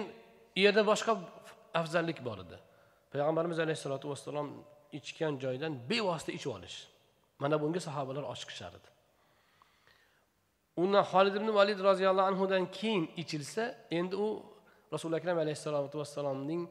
u 0.57 0.59
yerda 0.65 0.83
boshqa 0.91 1.13
afzallik 1.81 2.19
bor 2.27 2.37
edi. 2.45 2.57
Payg'ambarimiz 3.11 3.59
alayhissalotu 3.65 4.09
vassalom 4.11 4.47
ichgan 4.99 5.33
joydan 5.43 5.73
bevosita 5.89 6.31
ichib 6.37 6.51
olish. 6.57 6.77
Mana 7.41 7.55
bunga 7.63 7.79
sahobalar 7.87 8.23
oshiqishar 8.33 8.71
edi 8.79 8.89
undan 10.83 11.03
holid 11.11 11.35
ibn 11.39 11.49
valid 11.59 11.79
roziyallohu 11.89 12.27
anhudan 12.31 12.63
keyin 12.77 13.05
ichilsa 13.21 13.63
endi 13.99 14.15
u 14.25 14.27
rasuli 14.93 15.15
akram 15.19 15.37
alayhissalotu 15.43 15.95
vassalomning 16.01 16.63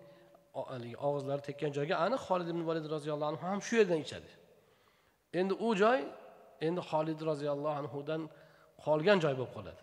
og'izlari 1.09 1.43
tekkan 1.49 1.71
joyga 1.77 1.95
aniq 2.07 2.23
holid 2.29 2.49
ibn 2.55 2.63
valid 2.71 2.87
roziyallohu 2.95 3.29
anhu 3.33 3.43
ham 3.51 3.61
shu 3.67 3.75
yerdan 3.81 4.01
ichadi. 4.07 4.31
Endi 5.41 5.55
u 5.67 5.69
joy 5.83 6.01
endi 6.67 6.81
holid 6.91 7.21
roziyallohu 7.31 7.77
anhudan 7.83 8.23
qolgan 8.85 9.19
joy 9.25 9.35
bo'lib 9.39 9.53
qoladi. 9.57 9.83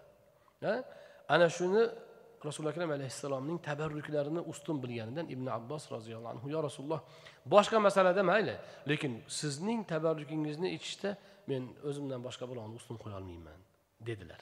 Ana 1.34 1.48
shuni 1.58 1.84
rasuli 2.48 2.68
akram 2.74 2.92
alayhissalomning 2.98 3.58
tabarruklarini 3.70 4.42
ustun 4.52 4.78
bilganidan 4.84 5.26
ibn 5.36 5.46
abbos 5.58 5.84
roziyallohu 5.96 6.32
anhu 6.36 6.48
yo 6.56 6.60
rasululloh 6.68 7.02
boshqa 7.54 7.78
masalada 7.88 8.24
mayli 8.32 8.56
lekin 8.92 9.12
sizning 9.40 9.80
tabarrukingizni 9.94 10.70
ichishda 10.78 11.10
men 11.50 11.64
o'zimdan 11.90 12.20
boshqa 12.28 12.46
birovni 12.52 12.76
ustun 12.82 12.98
qo'yolmayman 13.04 13.60
dedilar. 14.08 14.42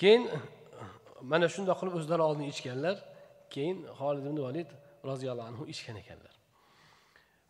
Keyin 0.00 0.22
mana 1.30 1.46
shundoq 1.54 1.76
qilib 1.80 1.94
o'zlari 2.00 2.22
oldin 2.28 2.46
ichganlar. 2.54 2.96
Keyin 3.54 3.78
holid 4.00 4.24
ibn 4.30 4.38
valid 4.46 4.68
roziyallohu 5.10 5.48
anhu 5.52 5.64
ichgan 5.74 5.96
ekanlar. 6.02 6.34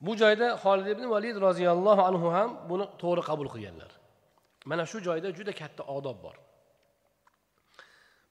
Bu 0.07 0.13
joyda 0.23 0.49
holid 0.65 0.89
ibn 0.95 1.05
valid 1.15 1.37
roziyallohu 1.47 2.03
anhu 2.11 2.29
ham 2.37 2.51
buni 2.71 2.87
to'g'ri 3.03 3.23
qabul 3.31 3.49
qilganlar. 3.55 3.91
Mana 4.71 4.85
shu 4.91 4.99
joyda 5.09 5.29
juda 5.39 5.53
katta 5.61 5.83
odob 5.97 6.19
bor. 6.25 6.37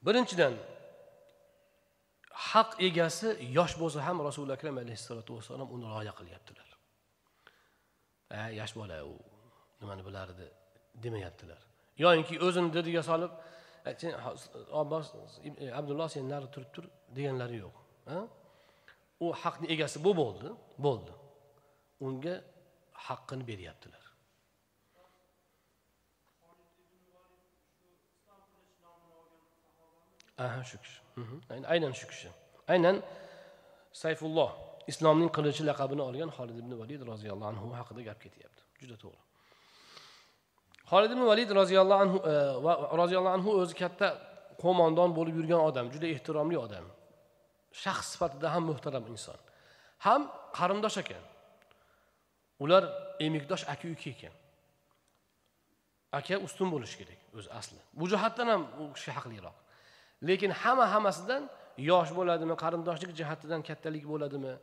Birinchidan 0.06 0.54
haq 2.50 2.70
egasi 2.88 3.28
yosh 3.58 3.74
bo'lsa 3.82 3.98
ham 4.06 4.16
rasuli 4.28 4.52
akram 4.56 4.76
alayhissalotu 4.82 5.30
vassalom 5.36 5.68
uni 5.74 5.86
rioya 5.92 6.12
qilyaptilar. 6.18 6.68
Yosh 8.60 8.74
bola 8.80 8.96
u 9.12 9.14
nimani 9.80 10.02
bilardi 10.08 10.46
demayaptilar. 11.04 11.60
Yoyinki 12.04 12.34
o'zini 12.46 12.70
didiga 12.76 13.02
solib 13.10 13.32
sen 14.00 14.12
abbos 14.82 15.06
e, 15.62 15.72
abdulloh 15.80 16.08
sen 16.14 16.24
nari 16.32 16.48
turib 16.54 16.70
tur 16.74 16.84
deganlari 17.16 17.56
yo'q 17.64 17.76
u 19.24 19.26
haqni 19.42 19.66
egasi 19.74 20.04
bu 20.04 20.12
bo'ldi 20.20 20.48
bo'ldi. 20.86 21.12
Unga 22.06 22.34
haqqini 23.06 23.44
beryaptilar. 23.50 24.01
Aha 30.38 30.62
shu 30.70 30.78
kishi. 30.82 31.00
Mhm. 31.16 31.36
Aynan- 31.72 31.94
shu 32.00 32.06
kishi. 32.12 32.28
Aynan 32.72 32.96
sayfulloh 34.02 34.50
islomning 34.90 35.30
qilichi 35.36 35.62
laqabini 35.70 36.02
olgan 36.08 36.30
xolid 36.36 36.56
ibn 36.62 36.72
valid 36.82 37.00
roziyallohu 37.12 37.48
anhu 37.52 37.66
haqida 37.80 38.02
gap 38.08 38.18
ketyapti. 38.24 38.62
Juda 38.80 38.96
to'g'ri. 39.02 39.20
Xolid 40.90 41.10
ibn 41.14 41.24
valid 41.30 41.50
roziyallohu 41.60 42.00
anhu 42.04 42.18
e, 42.32 42.34
va 42.64 42.72
roziyallohu 43.02 43.34
anhu 43.38 43.50
o'zi 43.60 43.74
katta 43.82 44.08
qo'mondon 44.62 45.10
bo'lib 45.18 45.34
yurgan 45.40 45.60
odam 45.68 45.86
juda 45.94 46.06
ehtiromli 46.14 46.56
odam. 46.66 46.86
Shaxs 47.82 48.06
sifatida 48.12 48.48
ham 48.54 48.62
muhtaram 48.70 49.04
inson. 49.12 49.38
Ham 50.06 50.22
qarindosh 50.58 50.98
ekan. 51.02 51.24
Ular 52.62 52.82
emikdosh 53.26 53.64
aka 53.72 53.86
uka 53.94 54.08
ekan. 54.14 54.34
Aka 56.18 56.34
ustun 56.46 56.68
bo'lishi 56.74 56.96
kerak 57.00 57.20
o'zi 57.38 57.48
asli. 57.58 57.80
Bu 57.98 58.04
jihatdan 58.12 58.48
ham 58.52 58.62
u 58.80 58.84
kishi 58.96 59.10
haqliroq. 59.16 59.56
Lekin 60.28 60.50
hamma 60.62 60.86
hammasidan 60.94 61.42
yosh 61.90 62.10
bo'ladimi 62.18 62.54
qarindoshlik 62.62 63.12
jihatidan 63.20 63.60
kattalik 63.68 64.04
bo'ladimi? 64.12 64.54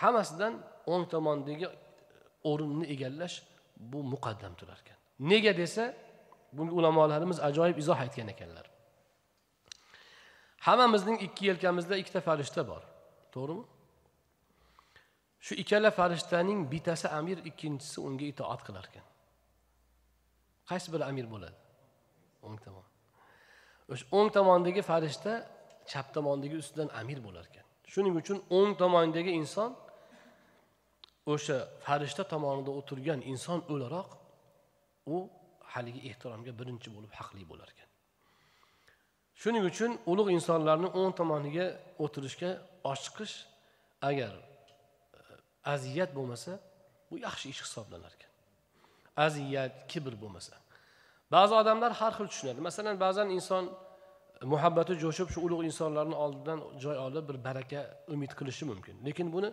Hammasidan 0.00 0.54
o'ng 0.92 1.04
tomondagi 1.12 1.66
o'rinni 2.50 2.86
egallash 2.94 3.36
bu 3.92 3.98
muqaddam 4.12 4.52
turar 4.60 4.78
ekan. 4.82 4.98
Nega 5.30 5.52
desa 5.62 5.84
bunga 6.56 6.72
ulamolarimiz 6.78 7.38
ajoyib 7.48 7.78
izoh 7.82 7.98
aytgan 8.04 8.28
ekanlar. 8.34 8.66
Hammamizning 10.66 11.18
ikki 11.26 11.42
yelkamizda 11.50 11.94
ikkita 12.02 12.20
farishta 12.28 12.62
bor. 12.70 12.82
To'g'rimi? 13.34 13.64
Shu 15.46 15.52
ikkala 15.62 15.90
farishtaning 15.98 16.60
bittasi 16.72 17.06
amir 17.18 17.38
ikkinchisi 17.50 17.98
unga 18.06 18.26
itoat 18.32 18.60
qilar 18.66 18.84
ekan. 18.90 19.06
Qaysi 20.70 20.88
biri 20.92 21.04
amir 21.10 21.26
bo'ladi? 21.34 21.58
O'ng 22.46 22.58
tomon. 22.64 22.87
O'sha 23.92 24.04
o'ng 24.16 24.30
tomondagi 24.36 24.82
farishta 24.90 25.32
chap 25.90 26.06
tomondagi 26.16 26.56
ustidan 26.62 26.88
amir 27.00 27.18
bo'lar 27.26 27.44
ekan. 27.50 27.66
Shuning 27.92 28.14
uchun 28.20 28.38
o'ng 28.58 28.72
tomondagi 28.82 29.32
inson 29.40 29.70
o'sha 31.32 31.56
farishta 31.86 32.22
tomonida 32.32 32.70
o'tirgan 32.78 33.20
inson 33.32 33.60
o'laroq 33.72 34.10
u 35.14 35.16
haligi 35.72 36.00
ehtiromga 36.10 36.52
birinchi 36.60 36.88
bo'lib 36.96 37.12
haqli 37.18 37.44
bo'lar 37.50 37.68
ekan. 37.74 37.88
Shuning 39.40 39.64
uchun 39.70 39.90
ulug' 40.10 40.30
insonlarni 40.38 40.88
o'ng 41.00 41.12
tomoniga 41.20 41.66
o'tirishga 42.04 42.50
oshiqish 42.92 43.34
agar 44.10 44.32
e, 44.38 45.20
aziyat 45.74 46.10
bo'lmasa 46.18 46.52
bu 47.10 47.14
yaxshi 47.26 47.46
ish 47.52 47.60
hisoblanar 47.66 48.12
ekan. 48.16 48.32
Aziyat 49.26 49.72
kibr 49.90 50.14
bo'lmasa. 50.22 50.54
Ba'zi 51.34 51.54
odamlar 51.60 51.92
har 52.00 52.12
xil 52.18 52.26
tushunadi. 52.32 52.60
Masalan 52.68 52.96
ba'zan 53.04 53.28
inson 53.36 53.64
e, 54.42 54.44
muhabbati 54.52 54.92
jo'shib 55.04 55.28
shu 55.34 55.38
ulug' 55.46 55.64
insonlarni 55.70 56.16
oldidan 56.24 56.58
joy 56.82 56.96
olib 57.06 57.24
bir 57.30 57.38
baraka 57.48 57.80
umid 58.14 58.32
qilishi 58.38 58.64
mumkin. 58.70 58.94
Lekin 59.06 59.26
buni 59.34 59.50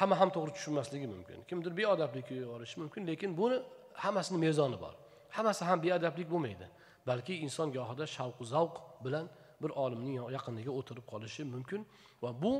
hamma 0.00 0.16
ham 0.20 0.30
to'g'ri 0.36 0.52
tushunmasligi 0.56 1.06
mumkin. 1.14 1.38
Kimdir 1.48 1.72
beodoblikka 1.80 2.34
yuborishi 2.42 2.76
mumkin 2.82 3.02
lekin 3.10 3.30
buni 3.40 3.56
hammasini 4.04 4.38
mezoni 4.46 4.78
bor. 4.84 4.94
Hammasi 5.36 5.62
ham 5.68 5.78
beadablik 5.86 6.28
bo'lmaydi. 6.34 6.66
Balki 7.08 7.34
inson 7.46 7.68
gohida 7.76 8.04
shavqu 8.16 8.44
zavq 8.54 8.76
bilan 9.04 9.26
bir 9.62 9.70
olimning 9.84 10.14
yaqiniga 10.36 10.72
o'tirib 10.78 11.04
qolishi 11.12 11.42
mumkin 11.54 11.80
va 12.22 12.30
bu 12.42 12.52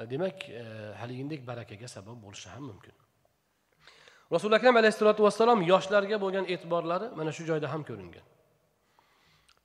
e, 0.00 0.10
demak 0.12 0.36
e, 0.48 0.64
haligidek 1.00 1.40
barakaga 1.50 1.88
sabab 1.96 2.16
bo'lishi 2.24 2.48
ham 2.54 2.64
mumkin. 2.70 2.94
Rasuli 4.34 4.54
akram 4.58 4.76
alayhissalotu 4.80 5.20
vassalom 5.26 5.60
yoshlarga 5.72 6.16
bo'lgan 6.24 6.44
e'tiborlari 6.52 7.06
mana 7.18 7.30
shu 7.36 7.42
joyda 7.50 7.68
ham 7.72 7.82
ko'ringan. 7.90 8.26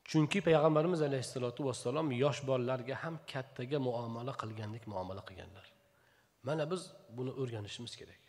Chunki 0.10 0.39
payg'ambarimiz 0.47 1.01
alayhissalotu 1.10 1.62
vassalom 1.69 2.08
yosh 2.23 2.39
bolalarga 2.49 2.95
ham 3.03 3.15
kattaga 3.32 3.77
muomala 3.88 4.34
qilgandek 4.41 4.84
muomala 4.93 5.21
qilganlar. 5.27 5.65
Mana 6.47 6.63
biz 6.71 6.82
buni 7.17 7.32
o'rganishimiz 7.41 7.93
kerak. 7.99 8.21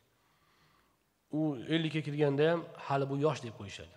U 1.38 1.40
ellikka 1.74 2.00
kirganda 2.06 2.44
ham 2.50 2.60
hali 2.86 3.04
bu 3.10 3.16
yosh 3.26 3.40
deb 3.46 3.54
qo'yishadi. 3.60 3.94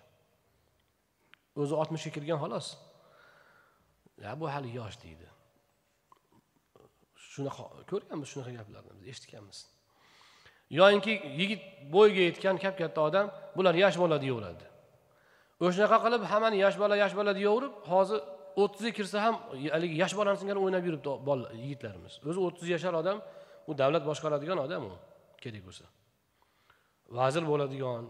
O'zi 1.60 1.74
oltmishga 1.80 2.10
kirgan 2.16 2.38
xolos. 2.42 2.66
Ya 4.24 4.32
bu 4.40 4.44
hali 4.54 4.70
yosh 4.80 4.96
deydi. 5.04 5.26
Shunaqa 7.32 7.62
ko'rganmiz 7.90 8.28
shunaqa 8.32 8.52
gaplarni 8.58 8.92
biz 8.98 9.06
eshitganmiz. 9.12 9.58
Yoyinki 10.80 11.12
yigit 11.40 11.62
bo'yiga 11.94 12.22
yetgan 12.28 12.56
kap 12.64 12.74
katta 12.80 13.00
odam 13.08 13.26
bular 13.56 13.74
yosh 13.84 13.96
bola 14.02 14.16
deyaveradi. 14.24 14.64
O'shanaqa 15.64 15.98
qilib 16.04 16.22
hammani 16.32 16.56
yosh 16.64 16.76
bola 16.82 16.94
yosh 17.02 17.14
bola 17.18 17.32
deyaverib 17.38 17.74
hozir 17.92 18.20
o'ttizga 18.62 18.92
kirsa 18.98 19.16
ham 19.24 19.34
haligi 19.74 19.94
yosh 20.02 20.14
bolani 20.18 20.38
singari 20.42 20.58
o'ynab 20.64 20.84
yuribdi 20.88 21.10
yigitlarimiz. 21.64 22.14
O'zi 22.28 22.40
o'ttiz 22.46 22.68
yashar 22.74 22.94
odam 23.02 23.18
u 23.70 23.72
davlat 23.80 24.04
boshqaradigan 24.10 24.58
odam 24.66 24.82
u 24.90 24.92
kerak 25.44 25.62
bo'lsa. 25.68 25.84
Vazir 27.18 27.44
bo'ladigan 27.50 28.02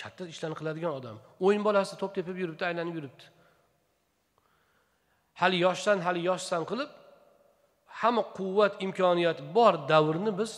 katta 0.00 0.22
ishlarni 0.32 0.56
qiladigan 0.60 0.92
odam. 1.00 1.16
O'yin 1.46 1.62
bolasi 1.68 1.94
to'p 2.02 2.12
tepib 2.18 2.36
yuribdi 2.42 2.62
aylanib 2.70 2.94
yuribdi. 2.98 3.24
Hali 5.40 5.58
yoshsan 5.66 5.98
hali 6.06 6.20
yoshsan 6.30 6.62
qilib 6.70 6.90
hamma 8.00 8.22
quvvat 8.38 8.74
imkoniyat 8.86 9.38
bor 9.56 9.74
davrni 9.92 10.32
biz 10.40 10.52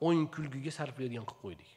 o'yin 0.00 0.26
kulgiga 0.34 0.72
sarflaydigan 0.78 1.26
qilib 1.28 1.42
qo'ydik. 1.44 1.70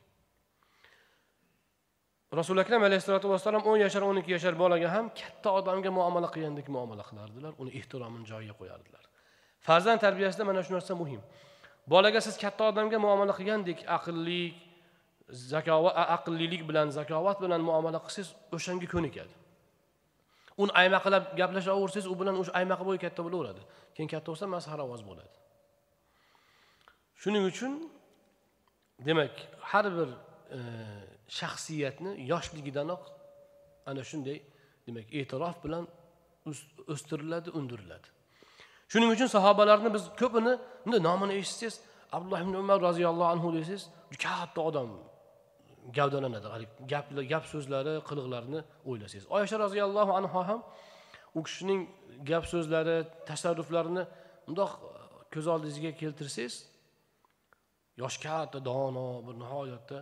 Rasuli 2.39 2.62
akram 2.62 2.84
alayhissalotu 2.84 3.29
vassalom 3.34 3.63
o'n 3.65 3.79
yashar 3.82 4.03
o'n 4.05 4.17
ikki 4.21 4.32
yashar 4.36 4.53
bolaga 4.53 4.89
ham 4.95 5.10
katta 5.21 5.49
odamga 5.60 5.89
muomala 5.89 6.29
qilgandek 6.34 6.67
muomala 6.75 7.03
qilardilar 7.10 7.53
uni 7.62 7.71
ehtiromini 7.79 8.25
joyiga 8.32 8.53
qo'yardilar. 8.60 9.03
Farzand 9.67 9.99
tarbiyasida 10.05 10.45
mana 10.49 10.62
shu 10.63 10.73
narsa 10.77 10.93
muhim. 11.01 11.21
Bolaga 11.93 12.21
siz 12.21 12.38
katta 12.43 12.69
odamga 12.71 12.97
muomala 13.05 13.34
qilgandek 13.39 13.79
aqlli 13.97 14.43
zakovat 15.51 15.93
aqllilik 16.15 16.62
bilan 16.69 16.88
zakovat 16.97 17.38
bilan 17.43 17.62
muomala 17.69 17.99
qilsangiz 18.05 18.29
o'shanga 18.55 18.88
ko'nikadi. 18.93 19.34
Uni 20.62 20.71
aymaqilab 20.82 21.23
gaplashaversangiz 21.39 22.05
u 22.13 22.15
bilan 22.21 22.36
o'sha 22.41 22.51
aymaqi 22.60 22.84
bo'yi 22.89 22.99
katta 23.05 23.21
bo'laveradi. 23.25 23.62
Keyin 23.95 24.10
katta 24.13 24.27
bo'lsa 24.32 24.45
masxaravoz 24.55 25.01
bo'ladi. 25.10 25.34
Shuning 27.21 27.43
uchun 27.51 27.71
demak 29.07 29.31
har 29.59 29.85
bir 29.97 30.09
e, 30.57 30.59
shaxsiyatni 31.39 32.12
yoshligidanoq 32.31 33.03
ana 33.89 34.03
shunday 34.03 34.38
demak 34.88 35.07
e'tirof 35.19 35.57
bilan 35.63 35.88
o'stiriladi 36.93 37.49
undiriladi. 37.59 38.07
Shuning 38.91 39.09
uchun 39.15 39.27
sahobalarni 39.35 39.89
biz 39.93 40.03
ko'pini 40.21 40.53
bunday 40.83 41.01
nomini 41.09 41.33
eshitsangiz 41.41 41.75
abdulloh 42.15 42.39
ibn 42.45 42.53
umar 42.63 42.77
roziyallohu 42.88 43.29
anhu 43.35 43.47
desangiz 43.57 43.83
katta 44.23 44.62
odam 44.69 44.89
gavdalanadi 45.97 46.47
gap 46.91 47.05
gap 47.31 47.45
so'zlari 47.53 47.93
qiliqlarini 48.09 48.62
o'ylasangiz. 48.89 49.25
Oysha 49.38 49.57
roziyallohu 49.65 50.12
anhu 50.19 50.39
ham 50.49 50.62
u 51.38 51.43
kishining 51.47 51.81
gap 52.29 52.45
so'zlari 52.53 52.97
tasarruflarini 53.29 54.03
mundoq 54.47 54.71
ko'z 55.33 55.45
oldingizga 55.53 55.91
keltirsangiz 56.01 56.55
yosh 58.01 58.17
katta 58.25 58.59
dono 58.69 59.07
bir 59.27 59.35
nihoyatda 59.43 59.97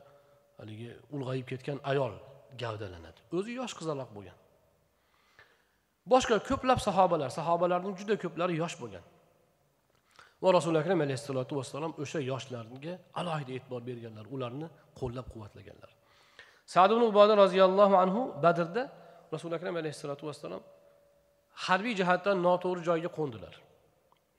haligi 0.60 0.90
ulg'ayib 1.16 1.46
ketgan 1.52 1.78
ayol 1.92 2.14
gavdalanadi. 2.62 3.20
O'zi 3.38 3.52
yosh 3.60 3.74
qizaloq 3.80 4.10
bo'lgan. 4.18 4.38
Boshqa 6.12 6.36
ko'plab 6.50 6.80
sahobalar 6.88 7.30
sahobalarning 7.40 7.96
juda 8.00 8.16
ko'plari 8.24 8.54
yosh 8.64 8.76
bo'lgan. 8.82 9.06
Va 10.44 10.50
rasuli 10.58 10.78
akram 10.84 11.00
alayhissalotu 11.06 11.54
vassalom 11.60 11.92
o'sha 12.04 12.20
yoshlarga 12.32 12.94
alohida 13.20 13.52
e'tibor 13.58 13.82
berganlar 13.90 14.26
ularni 14.36 14.68
qo'llab 15.00 15.28
quvvatlaganlar 15.34 15.92
sad 16.74 16.90
ibn 16.94 17.04
uboda 17.12 17.34
roziyallohu 17.44 17.96
anhu 18.04 18.22
badrda 18.46 18.84
rasuli 19.34 19.54
akram 19.60 19.76
alayhissalotu 19.82 20.24
vassalom 20.30 20.62
harbiy 21.66 21.94
jihatdan 22.00 22.38
noto'g'ri 22.48 22.82
joyga 22.90 23.10
qo'ndilar. 23.18 23.54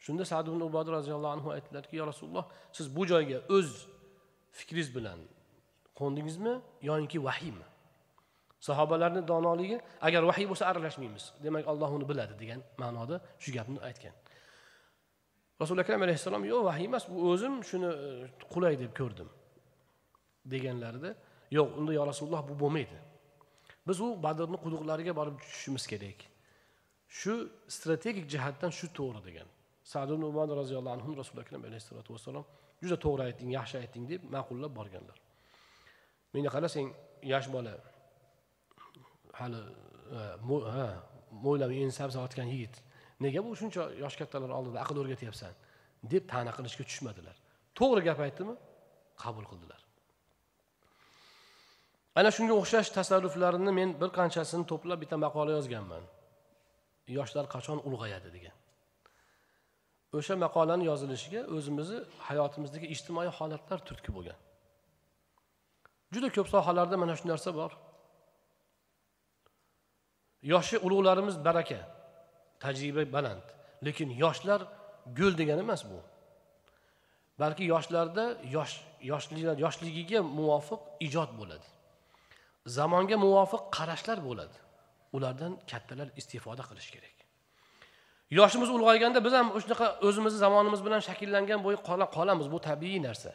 Shunda 0.04 0.24
sad 0.24 0.46
ibn 0.50 0.60
ubada 0.68 0.90
roziyallohu 0.98 1.32
anhu 1.36 1.48
aytdilarki 1.56 1.96
yo 2.00 2.04
rasululloh 2.10 2.44
siz 2.76 2.86
bu 2.96 3.02
joyga 3.12 3.38
o'z 3.56 3.70
fikringiz 4.58 4.88
bilan 4.96 5.18
qo'ndingizmi 5.98 6.54
yoinki 6.88 7.18
vahiymi? 7.24 7.66
Sahobalarni 8.68 9.22
donoligi 9.30 9.78
agar 10.06 10.22
vahiy 10.30 10.46
bo'lsa 10.50 10.64
aralashmaymiz. 10.70 11.24
Demak 11.44 11.64
alloh 11.72 11.90
uni 11.96 12.06
biladi 12.10 12.34
degan 12.42 12.60
ma'noda 12.82 13.16
shu 13.42 13.50
gapni 13.56 13.78
aytgan. 13.88 14.14
Rasuli 15.62 15.80
akram 15.84 16.02
alayhissalom 16.06 16.42
yo'q 16.52 16.62
vahiy 16.68 16.86
emas 16.90 17.04
bu 17.10 17.16
o'zim 17.30 17.54
shuni 17.70 17.90
e, 18.06 18.08
qulay 18.54 18.74
deb 18.82 18.92
ko'rdim. 19.00 19.28
deganlarida 20.52 21.14
yo'q 21.50 21.68
unda 21.78 21.92
yo 21.92 22.06
rasululloh 22.06 22.42
bu 22.48 22.54
bo'lmaydi. 22.62 22.98
Biz 23.88 24.00
u 24.00 24.08
badrni 24.22 24.58
quduqlariga 24.64 25.12
borib 25.20 25.36
tushishimiz 25.42 25.84
kerak. 25.92 26.18
Shu 27.18 27.34
strategik 27.76 28.26
jihatdan 28.32 28.70
shu 28.78 28.86
to'g'ri 28.98 29.20
degan. 29.28 29.48
Sad 29.92 30.10
ibn 30.14 30.22
umar 30.32 30.48
roziyallohu 30.62 30.94
anhu 30.96 31.10
rasuli 31.20 31.40
akram 31.44 31.62
alayhissalotu 31.68 32.10
vassalom 32.16 32.44
juda 32.82 32.96
to'g'ri 33.04 33.22
aytding 33.28 33.50
yaxshi 33.58 33.76
aytding 33.82 34.04
deb 34.12 34.20
ma'qullab 34.34 34.72
borganlar. 34.78 35.18
Menga 36.34 36.50
qara 36.54 36.68
sen 36.74 36.86
yosh 37.32 37.48
bola 37.54 37.72
hali 39.40 39.60
e, 40.18 40.20
ha 40.76 40.86
mo'ylab 41.44 41.70
endi 41.82 41.94
sabzavotgan 42.00 42.48
yigit 42.54 42.74
nega 43.24 43.40
bu 43.46 43.50
shuncha 43.60 43.82
yosh 44.02 44.16
kattalar 44.20 44.50
oldida 44.58 44.78
aql 44.84 44.96
o'rgatyapsan 45.02 45.52
deb 46.12 46.24
ta'na 46.32 46.52
qilishga 46.56 46.84
tushmadilar? 46.90 47.36
To'g'ri 47.78 48.02
gap 48.08 48.18
aytdimi? 48.26 48.54
Qabul 49.24 49.44
qildilar. 49.50 49.80
Ana 52.18 52.30
shunga 52.36 52.54
o'xshash 52.60 52.90
tasarruflarni 52.98 53.72
men 53.80 53.90
bir 54.00 54.10
qanchasini 54.18 54.64
to'plab 54.70 54.98
bitta 55.02 55.16
maqola 55.24 55.50
yozganman. 55.58 56.04
Yoshlar 57.18 57.44
qachon 57.54 57.78
ulg'ayadi 57.88 58.30
degan. 58.36 58.56
O'sha 60.16 60.34
maqolani 60.44 60.84
yozilishiga 60.90 61.42
o'zimizni 61.56 61.98
hayotimizdagi 62.28 62.86
ijtimoiy 62.94 63.30
holatlar 63.38 63.78
turtki 63.88 64.10
bo'lgan. 64.16 64.38
Juda 66.14 66.28
ko'p 66.36 66.48
sohalarda 66.54 66.96
mana 67.02 67.14
shu 67.18 67.26
narsa 67.32 67.50
bor. 67.60 67.72
Yoshi 70.52 70.76
ulug'larimiz 70.86 71.36
baraka 71.46 71.80
tajriba 72.62 73.02
baland 73.16 73.46
lekin 73.86 74.08
yoshlar 74.24 74.60
go'l 75.18 75.34
degani 75.40 75.62
emas 75.66 75.82
bu. 75.90 75.98
Balki 77.40 77.64
yoshlarda 77.72 78.24
yosh 78.56 78.74
yoshligiga 79.64 80.20
muvofiq 80.38 80.80
ijod 81.06 81.30
bo'ladi. 81.40 81.68
Zamonga 82.76 83.16
muvofiq 83.24 83.62
qarashlar 83.76 84.18
bo'ladi. 84.28 84.56
Ulardan 85.16 85.52
kattalar 85.70 86.08
istifoda 86.20 86.62
qilish 86.70 86.90
kerak. 86.94 87.17
Yoshimiz 88.30 88.70
ulg'ayganda 88.76 89.24
biz 89.24 89.32
ham 89.32 89.48
shunaqa 89.64 89.86
o'zimizni 90.06 90.38
zamonimiz 90.44 90.80
bilan 90.86 91.00
shakllangan 91.08 91.60
bo'yi 91.66 91.78
qolamiz. 92.16 92.46
Bu 92.54 92.58
tabiiy 92.68 93.02
narsa. 93.08 93.32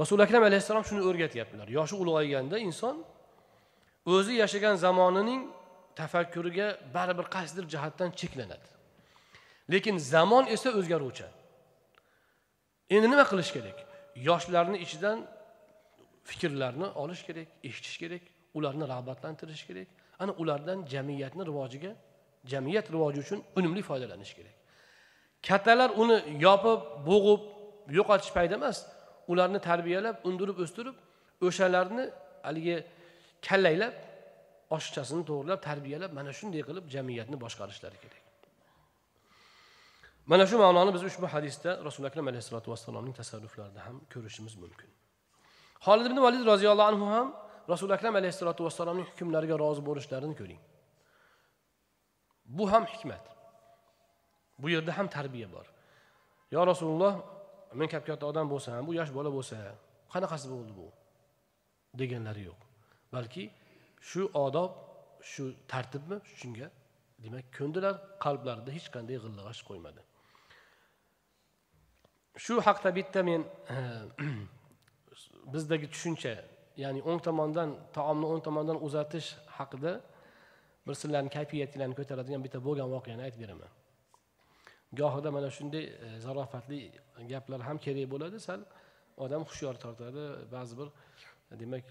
Rasuli 0.00 0.22
akram 0.26 0.42
alayhissalom 0.48 0.84
shuni 0.88 1.02
o'rgatyaptilar. 1.08 1.66
Yoshi 1.78 1.94
ulg'ayganda 2.02 2.56
inson 2.68 2.96
o'zi 4.14 4.32
yashagan 4.42 4.74
zamonining 4.86 5.42
tafakkuriga 6.00 6.68
baribir 6.94 7.26
qaysidir 7.36 7.64
jihatdan 7.72 8.10
cheklanadi. 8.20 8.68
Lekin 9.72 9.96
zamon 9.98 10.44
esa 10.54 10.68
o'zgaruvchan 10.78 11.32
endi 12.94 13.06
nima 13.12 13.24
qilish 13.30 13.50
kerak? 13.56 13.78
Yoshlarni 14.28 14.78
ichidan 14.84 15.18
fikrlarni 16.30 16.86
olish 17.02 17.22
kerak 17.28 17.48
eshitish 17.68 17.96
kerak 18.02 18.24
ularni 18.56 18.84
rag'batlantirish 18.92 19.64
kerak. 19.68 19.88
Ana 20.22 20.32
ulardan 20.42 20.78
jamiyatni 20.92 21.42
rivojiga 21.50 21.92
jamiyat 22.52 22.86
rivoji 22.94 23.18
uchun 23.24 23.38
unumli 23.58 23.82
foydalanish 23.88 24.32
kerak. 24.38 24.56
Kattalar 25.48 25.90
uni 26.02 26.16
yopib 26.46 26.80
bo'g'ib 27.08 27.42
yo'qotish 27.98 28.32
payda 28.36 28.54
emas 28.60 28.76
ularni 29.32 29.60
tarbiyalab 29.68 30.16
undirib 30.28 30.58
o'stirib 30.64 30.96
o'shalarni 31.46 32.04
haligi 32.46 32.76
kallaylab 33.46 33.94
oshiqchasini 34.76 35.22
to'g'irlab 35.28 35.60
tarbiyalab 35.68 36.10
mana 36.18 36.30
shunday 36.38 36.62
qilib 36.68 36.84
jamiyatni 36.94 37.36
boshqarishlari 37.44 37.98
kerak. 38.04 38.22
Mana 40.30 40.44
shu 40.50 40.56
ma'noni 40.64 40.90
biz 40.96 41.02
ushbu 41.10 41.26
hadisda 41.34 41.70
rasuli 41.88 42.06
akram 42.10 42.26
alayhissalotu 42.30 42.68
vassalomning 42.72 43.14
tasarruflarida 43.20 43.80
ham 43.86 43.96
ko'rishimiz 44.12 44.54
mumkin. 44.62 44.90
Holid 45.86 46.06
ibn 46.10 46.18
valid 46.26 46.42
roziyallohu 46.52 46.88
anhu 46.92 47.06
ham 47.14 47.26
rasuli 47.72 47.92
akram 47.98 48.14
alayhissalotu 48.20 48.60
vassalomning 48.66 49.06
hukmlariga 49.10 49.56
rozi 49.64 49.82
bo'lishlarini 49.88 50.36
ko'ring. 50.40 50.60
Bu 52.44 52.72
ham 52.72 52.84
hikmat. 52.86 53.24
Bu 54.58 54.70
yerda 54.70 54.98
ham 54.98 55.08
tarbiya 55.08 55.52
bor. 55.52 55.66
Yo 56.50 56.66
rasululloh 56.66 57.14
men 57.74 57.88
kap 57.88 58.06
katta 58.06 58.26
odam 58.26 58.46
bo'lsam 58.50 58.86
bu 58.86 58.94
yosh 59.00 59.12
bola 59.18 59.30
bo'lsa 59.36 59.56
qanaqasi 60.12 60.46
bo'ldi 60.54 60.72
bu? 60.80 60.86
Deganlari 62.00 62.42
yo'q. 62.50 62.60
Balki 63.14 63.44
shu 64.08 64.22
odob 64.46 64.72
shu 65.32 65.44
tartibmi? 65.72 66.18
Shunga 66.38 66.68
demak 67.24 67.46
ko'ndilar 67.58 67.94
qalblarida 68.24 68.70
hech 68.76 68.88
qanday 68.94 69.16
g'illig'ash 69.24 69.62
qo'ymadi. 69.68 70.02
Shu 72.44 72.54
haqda 72.66 72.90
bitta 72.98 73.20
men 73.30 73.40
bizdagi 75.54 75.86
tushuncha 75.94 76.34
ya'ni 76.82 77.00
o'ng 77.08 77.20
tomondan 77.26 77.70
taomni 77.96 78.26
o'ng 78.32 78.42
tomondan 78.46 78.78
uzatish 78.86 79.28
haqida 79.58 79.92
bir 80.86 80.94
sizlarni 81.02 81.30
kayfiyatinglarni 81.36 81.96
ko'taradigan 82.00 82.44
bitta 82.46 82.58
bo'lgan 82.66 82.88
voqeani 82.94 83.22
aytib 83.26 83.40
beraman. 83.44 83.70
Gohida 85.00 85.30
mana 85.36 85.50
shunday 85.56 85.84
e, 85.84 86.20
zarofatli 86.26 86.78
gaplar 87.32 87.60
ham 87.68 87.78
kerak 87.84 88.06
bo'ladi. 88.14 88.40
Sal 88.48 88.60
odam 89.24 89.42
hushyor 89.48 89.74
tortadi 89.84 90.24
ba'zi 90.54 90.74
bir 90.80 90.88
e, 91.52 91.60
demak 91.60 91.84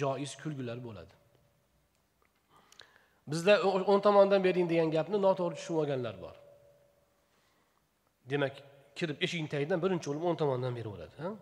joiz 0.00 0.32
kulgular 0.42 0.78
bo'ladi. 0.86 1.14
Bizda 3.32 3.52
o'ng 3.92 4.02
tomondan 4.06 4.40
bering 4.46 4.66
degan 4.72 4.90
gapni 4.96 5.18
noto'g'ri 5.26 5.54
tushunib 5.58 5.80
olganlar 5.82 6.16
bor. 6.24 6.36
Demak 8.32 8.54
kirib 8.98 9.18
eshikni 9.24 9.48
tagidan 9.54 9.78
birinchi 9.84 10.06
bo'lib 10.10 10.24
o'ng 10.28 10.38
tomondan 10.42 10.72
beraveradi 10.78 11.32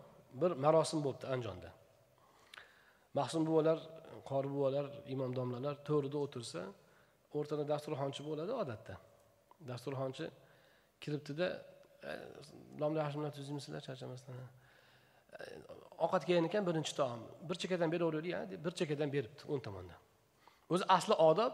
bir 0.41 0.51
marosim 0.65 0.99
bo'libdi 1.05 1.25
andijonda 1.33 1.69
mahsum 3.17 3.43
buvalar 3.49 3.77
qori 4.29 4.49
buvalar 4.55 4.85
imom 5.13 5.31
domlalar 5.39 5.75
to'rida 5.89 6.17
o'tirsa 6.25 6.61
o'rtada 7.39 7.63
dasturxonchi 7.73 8.21
bo'ladi 8.29 8.51
odatda. 8.63 8.95
Dasturxonchi 9.69 10.25
kiribdida 11.03 11.47
e, 12.09 12.11
domla 12.81 12.99
yaxshi 13.05 13.31
tuzimsizlar 13.37 13.81
charchamasdan. 13.87 14.35
E, 14.39 15.43
ovqat 16.05 16.23
kelgan 16.27 16.45
ekan 16.49 16.63
birinchi 16.69 16.93
taom. 16.99 17.21
Bir 17.49 17.55
chekkadan 17.61 17.89
beraveraylik 17.93 18.33
deb 18.51 18.65
bir 18.65 18.73
chekkadan 18.79 19.09
beribdi 19.15 19.41
o'ng 19.51 19.61
tomondan. 19.67 19.99
O'zi 20.73 20.85
asli 20.97 21.15
odob 21.29 21.53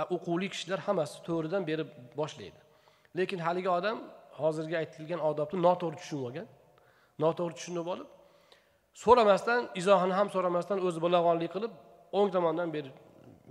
e, 0.00 0.02
o'quvli 0.14 0.48
kishilar 0.54 0.80
hammasi 0.86 1.22
to'g'ridan 1.28 1.62
berib 1.70 1.88
boshlaydi. 2.20 2.60
Lekin 3.18 3.38
haligi 3.46 3.70
odam 3.78 3.98
hozirgi 4.40 4.76
aytilgan 4.82 5.20
odobni 5.30 5.58
noto'g'ri 5.68 5.96
tushunib 6.02 6.24
olgan. 6.28 6.48
Noto'g'ri 7.24 7.54
tushunib 7.60 7.86
olib 7.94 8.08
so'ramasdan 8.94 9.68
izohini 9.80 10.14
ham 10.18 10.28
so'ramasdan 10.34 10.78
o'zi 10.86 11.00
bilag'onlik 11.04 11.50
qilib 11.54 11.72
o'ng 12.18 12.30
tomondan 12.36 12.68
berib 12.76 12.96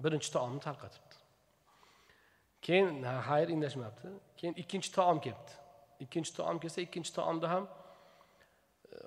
birinchi 0.04 0.30
taomni 0.36 0.62
tarqatibdi 0.68 1.11
keyin 2.62 3.04
xayr 3.28 3.50
indashmabdi 3.56 4.08
keyin 4.38 4.56
ikkinchi 4.64 4.92
taom 4.98 5.20
kelibdi. 5.26 5.52
Ikkinchi 6.00 6.34
taom 6.38 6.60
kelsa 6.60 6.82
ikkinchi 6.82 7.14
taomda 7.14 7.50
ham 7.50 7.68
e, 7.68 8.98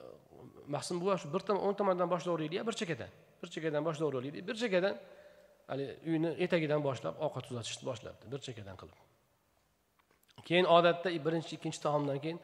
mahsum 0.67 1.01
buva 1.03 1.17
shu 1.19 1.33
bir 1.35 1.43
o'ng 1.55 1.77
tomondan 1.79 2.11
boshlayveraylik 2.11 2.67
bir 2.69 2.75
chekkadan. 2.81 3.11
Bir 3.43 3.49
chekkadan 3.55 3.85
boshlayveraylik 3.89 4.49
bir 4.49 4.57
chekkadan 4.63 4.99
haligi 5.67 5.95
uyni 6.11 6.31
etagidan 6.45 6.85
boshlab 6.89 7.15
ovqat 7.27 7.51
uzatishni 7.53 7.85
boshlabdi 7.91 8.33
bir 8.33 8.41
chekkadan 8.47 8.77
qilib. 8.81 8.99
Keyin 10.49 10.67
odatda 10.77 11.09
birinchi 11.27 11.57
ikkinchi 11.57 11.81
taomdan 11.87 12.19
keyin 12.25 12.41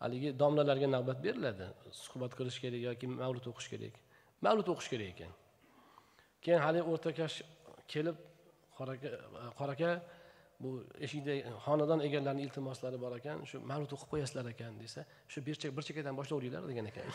haligi 0.00 0.38
domlalarga 0.38 0.88
navbat 0.96 1.24
beriladi. 1.24 1.66
Suhbat 2.04 2.32
qilish 2.38 2.58
kerak 2.64 2.80
yoki 2.88 3.06
mavlud 3.22 3.46
o'qish 3.52 3.68
kerak. 3.72 3.94
Mavlud 4.46 4.68
o'qish 4.72 4.88
kerak 4.92 5.08
ekan. 5.14 5.32
Keyin 6.44 6.60
haligi 6.66 6.84
o'rtakash 6.92 7.36
kelib 7.92 8.16
qora 8.76 9.72
aka 9.72 9.90
bu 10.60 10.70
eshikda 11.06 11.34
xonadon 11.64 12.00
egalarini 12.06 12.42
iltimoslari 12.46 12.98
bor 13.00 13.12
ekan 13.18 13.44
shu 13.50 13.60
mavlud 13.70 13.92
o'qib 13.96 14.08
qo'yasizlar 14.12 14.46
ekan 14.54 14.72
desa 14.82 15.00
shu 15.32 15.38
bir 15.46 15.56
chekkadan 15.88 16.14
boshlaveringlar 16.20 16.62
degan 16.70 16.86
ekan. 16.92 17.08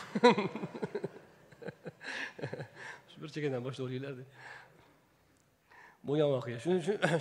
Shu 3.10 3.16
bir 3.22 3.30
chekkadan 3.34 3.62
boshlaveringlar 3.66 4.14
bo'lgan 6.08 6.28
voqea. 6.34 6.58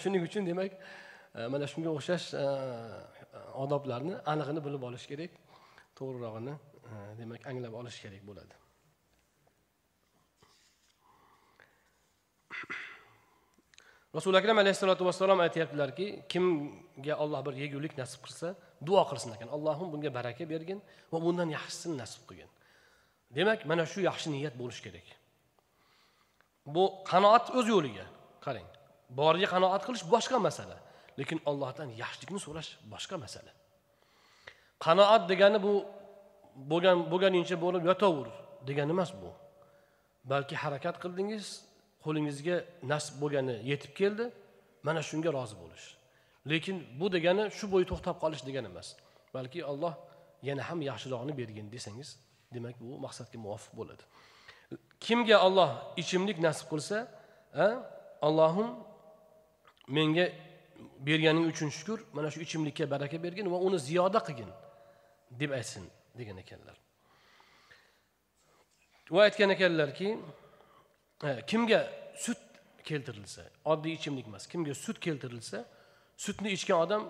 Shuning 0.04 0.24
uchun 0.30 0.44
demak 0.52 0.72
e, 1.36 1.48
mana 1.54 1.66
shunga 1.74 1.90
o'xshash 1.98 2.28
e, 2.44 2.46
odoblarni 3.64 4.16
anig'ini 4.34 4.62
bilib 4.68 4.84
olish 4.90 5.06
kerak 5.12 5.32
to'g'rirog'ini 6.00 6.56
e, 6.92 6.94
demak 7.22 7.48
anglab 7.54 7.74
olish 7.82 8.02
kerak 8.04 8.24
bo'ladi. 8.30 8.56
Rasuli 14.16 14.38
akram 14.38 14.58
alayhissalotu 14.64 15.04
vassalom 15.06 15.40
aytyaptilarki 15.46 16.06
kimga 16.32 17.16
olloh 17.24 17.42
bir 17.46 17.54
yegulik 17.64 17.94
nasib 18.02 18.22
qilsa 18.26 18.48
duo 18.88 19.04
qilsin 19.10 19.32
ekan. 19.36 19.50
Allohim 19.56 19.88
bunga 19.94 20.10
baraka 20.18 20.44
bergin 20.54 20.80
va 21.12 21.18
bundan 21.26 21.50
yaxshisini 21.58 21.96
nasib 22.04 22.24
qilgin. 22.30 22.50
Demak 23.38 23.60
mana 23.70 23.84
shu 23.92 24.00
yaxshi 24.10 24.28
niyat 24.36 24.56
bo'lishi 24.62 24.82
kerak. 24.86 25.08
Bu 26.76 26.84
qanoat 27.12 27.46
o'z 27.58 27.68
yo'liga. 27.74 28.06
Qarang 28.46 28.68
boriga 29.20 29.48
qanoat 29.54 29.82
qilish 29.88 30.04
boshqa 30.14 30.38
masala 30.48 30.78
lekin 31.20 31.40
ollohdan 31.50 31.90
yaxshilikni 32.02 32.40
so'rash 32.46 32.70
boshqa 32.94 33.16
masala. 33.24 33.52
Qanoat 34.86 35.24
degani 35.32 35.60
bu 35.66 35.74
bo'lgan 36.72 36.98
bo'lganingcha 37.12 37.56
bo'lib 37.66 37.84
yotaver 37.90 38.28
degani 38.68 38.92
emas 38.96 39.12
bu. 39.22 39.30
Balki 40.32 40.56
harakat 40.64 40.96
qildingiz 41.04 41.46
qo'lingizga 42.06 42.56
nasib 42.92 43.16
bo'lgani 43.22 43.56
yetib 43.72 43.94
keldi 44.00 44.26
mana 44.88 45.02
shunga 45.10 45.30
rozi 45.38 45.56
bo'lish. 45.62 45.86
Lekin 46.52 46.78
bu 47.00 47.06
degani 47.16 47.44
shu 47.58 47.66
bo'yi 47.74 47.86
to'xtab 47.92 48.18
qolish 48.24 48.44
degani 48.48 48.68
emas. 48.74 48.88
Balki 49.34 49.60
alloh 49.72 49.94
yana 50.48 50.62
ham 50.70 50.80
yaxshirog'ini 50.90 51.34
bergin 51.42 51.68
desangiz 51.76 52.10
demak 52.54 52.76
bu 52.82 52.98
maqsadga 53.06 53.38
muvofiq 53.46 53.74
bo'ladi. 53.80 54.04
Kimga 55.06 55.38
olloh 55.48 55.70
ichimlik 56.02 56.38
nasib 56.48 56.68
qilsa 56.72 56.98
allohim 58.28 58.70
menga 59.98 60.26
berganing 61.08 61.46
uchun 61.52 61.70
shukur 61.78 62.00
mana 62.16 62.28
shu 62.34 62.40
ichimlikka 62.46 62.84
baraka 62.94 63.18
bergin 63.26 63.48
va 63.54 63.58
uni 63.68 63.80
ziyoda 63.88 64.20
qilgin 64.28 64.52
deb 65.42 65.52
aytsin 65.60 65.86
degan 66.20 66.38
ekanlar. 66.44 66.78
Va 69.14 69.22
aytgan 69.28 69.50
ekanlarki 69.56 70.08
kimga 71.22 71.82
sut 72.18 72.38
keltirilsa 72.84 73.44
oddiy 73.66 73.94
ichimlik 74.00 74.28
emas 74.28 74.48
kimga 74.48 74.74
sut 74.74 75.00
keltirilsa 75.00 75.66
sutni 76.18 76.50
ichgan 76.58 76.80
odam 76.86 77.04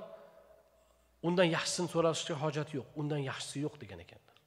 undan 1.27 1.47
yaxshisini 1.57 1.89
so'rashga 1.93 2.35
hojat 2.43 2.73
yo'q 2.77 2.87
undan 3.01 3.21
yaxshisi 3.29 3.63
yo'q 3.65 3.75
degan 3.83 3.99
ekanlar. 4.05 4.37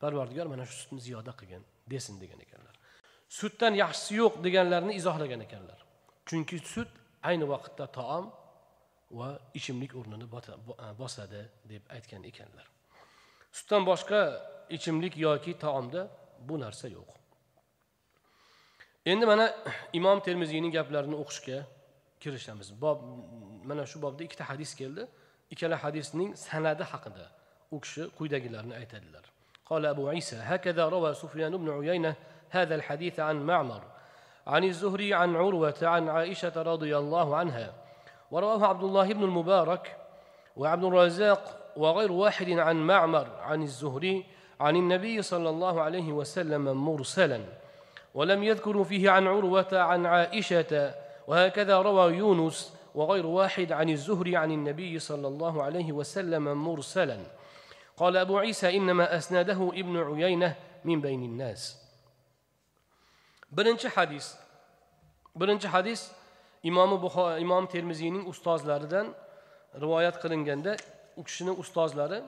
Parvardigor 0.00 0.46
mana 0.52 0.64
shu 0.68 0.74
sutni 0.82 1.00
ziyoda 1.06 1.32
qilgin 1.40 1.62
desin 1.92 2.20
degan 2.22 2.40
ekanlar. 2.46 2.74
Sutdan 3.38 3.74
yaxshisi 3.82 4.14
yo'q 4.22 4.34
deganlarni 4.46 4.92
izohlagan 5.00 5.40
ekanlar. 5.46 5.80
Chunki 6.28 6.58
sut 6.72 6.90
ayni 7.28 7.46
vaqtda 7.54 7.86
taom 7.98 8.30
va 9.18 9.28
ichimlik 9.58 9.92
o'rnini 10.00 10.26
e, 10.26 10.88
bosadi 11.02 11.42
deb 11.72 11.82
aytgan 11.96 12.22
ekanlar. 12.30 12.66
Sutdan 13.58 13.82
boshqa 13.90 14.20
ichimlik 14.76 15.14
yoki 15.26 15.52
taomda 15.64 16.08
bu 16.48 16.60
narsa 16.64 16.88
yo'q. 16.88 17.23
Endi 19.06 19.26
mana 19.26 19.54
imom 19.92 20.20
termiziyning 20.20 20.72
gaplarini 20.72 21.16
o'qishga 21.22 21.58
kirishamiz. 22.20 22.68
Bob 22.82 22.98
mana 23.68 23.86
shu 23.86 24.02
bobda 24.02 24.24
ikkita 24.24 24.44
hadis 24.50 24.74
keldi. 24.80 25.06
Ikkala 25.50 25.76
hadisning 25.84 26.30
sanadi 26.36 26.84
haqida 26.92 27.24
u 27.74 27.80
kishi 27.80 28.02
quyidagilarni 28.16 28.74
aytadilar. 28.80 29.24
قال 29.70 29.86
أبو 29.86 30.08
عيسى 30.08 30.36
هكذا 30.36 30.88
روى 30.88 31.14
سفيان 31.14 31.56
بن 31.56 31.70
عيينة 31.70 32.14
هذا 32.50 32.74
الحديث 32.74 33.20
عن 33.20 33.46
معمر 33.46 33.82
عن 34.46 34.64
الزهري 34.64 35.14
عن 35.14 35.36
عروة 35.36 35.74
عن 35.82 36.08
عائشة 36.08 36.62
رضي 36.62 36.98
الله 36.98 37.36
عنها 37.36 37.74
ورواه 38.30 38.66
عبد 38.66 38.84
الله 38.84 39.12
بن 39.12 39.22
المبارك 39.22 39.96
وعبد 40.56 40.84
الرزاق 40.84 41.72
وغير 41.76 42.12
واحد 42.12 42.50
عن 42.50 42.76
معمر 42.76 43.28
عن 43.40 43.62
الزهري 43.62 44.24
عن 44.60 44.76
النبي 44.76 45.22
صلى 45.22 45.48
الله 45.50 45.82
عليه 45.82 46.12
وسلم 46.12 46.84
مرسلا 46.84 47.40
ولم 48.14 48.42
يذكروا 48.42 48.84
فيه 48.84 49.10
عن 49.10 49.26
عروة 49.26 49.68
عن 49.72 50.06
عائشة 50.06 50.94
وهكذا 51.26 51.78
روى 51.82 52.16
يونس 52.16 52.72
وغير 52.94 53.26
واحد 53.26 53.72
عن 53.72 53.90
الزهري 53.90 54.36
عن 54.36 54.50
النبي 54.52 54.98
صلى 54.98 55.28
الله 55.28 55.62
عليه 55.62 55.92
وسلم 55.92 56.64
مرسلا. 56.64 57.18
قال 57.96 58.16
أبو 58.16 58.38
عيسى 58.38 58.76
إنما 58.76 59.16
أسناده 59.16 59.70
ابن 59.74 59.96
عيينة 59.96 60.56
من 60.84 61.00
بين 61.00 61.22
الناس. 61.22 61.84
birinchi 63.54 63.88
hadis 63.88 64.34
birinchi 65.36 65.68
hadis 65.68 66.10
imomi 66.62 66.98
imom 67.40 67.66
termiziyning 67.66 68.26
ustozlaridan 68.26 69.14
rivoyat 69.80 70.22
qilinganda 70.22 70.76
u 71.16 71.24
kishini 71.24 71.50
ustozlari 71.50 72.22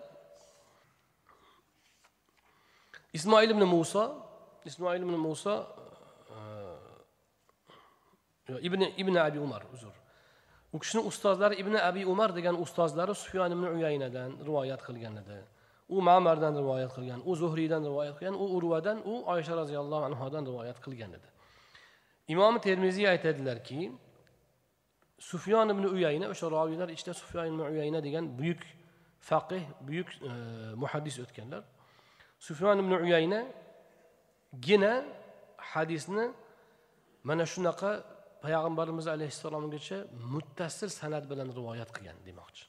ismoil 3.12 3.50
ibn 3.50 3.64
muso 3.64 4.25
ismoil 4.66 5.02
ibn 5.06 5.16
muso 5.26 5.54
e, 8.48 8.52
ibn 8.68 8.80
ibn 9.02 9.16
abi 9.16 9.38
umar 9.38 9.62
uzr. 9.74 9.94
U 10.72 10.78
kishini 10.78 11.02
ustozlari 11.10 11.54
ibn 11.62 11.74
abi 11.88 12.06
umar 12.06 12.30
degan 12.38 12.56
ustozlari 12.64 13.14
sufyon 13.14 13.50
ibn 13.56 13.64
uyaynadan 13.76 14.30
rivoyat 14.48 14.80
qilgan 14.86 15.14
edi 15.22 15.38
u 15.88 16.02
mamardan 16.02 16.54
rivoyat 16.62 16.92
qilgan 16.96 17.20
u 17.24 17.36
zuhriydan 17.42 17.82
rivoyat 17.84 18.18
qilgan 18.18 18.34
u 18.34 18.46
urvadan 18.56 18.98
u 19.04 19.14
oysha 19.32 19.54
roziyallohu 19.60 20.04
anhadan 20.10 20.46
rivoyat 20.50 20.78
qilgan 20.84 21.12
edi. 21.18 21.28
Imom 22.28 22.58
termiziy 22.58 23.08
aytadilarki 23.08 23.92
sufyon 25.18 25.70
ibn 25.74 25.84
uyayna 25.94 26.26
o'sha 26.32 26.50
roviylar 26.50 26.88
ichida 26.96 27.14
sufyon 27.14 27.46
ibn 27.52 27.60
uyayna 27.70 28.02
degan 28.06 28.24
buyuk 28.38 28.62
faqih 29.20 29.62
buyuk 29.88 30.08
e, 30.30 30.32
muhaddis 30.82 31.18
o'tganlar. 31.24 31.62
Sufyon 32.38 32.78
ibn 32.84 32.92
uyayna 33.04 33.40
gina 34.66 35.04
hadisni 35.56 36.26
mana 37.28 37.44
shunaqa 37.52 37.90
payg'ambarimiz 38.44 39.06
alayhissalomgacha 39.14 39.98
muttasil 40.32 40.90
san'at 41.00 41.24
bilan 41.30 41.48
rivoyat 41.58 41.90
qilgan 41.96 42.18
demoqchi. 42.28 42.64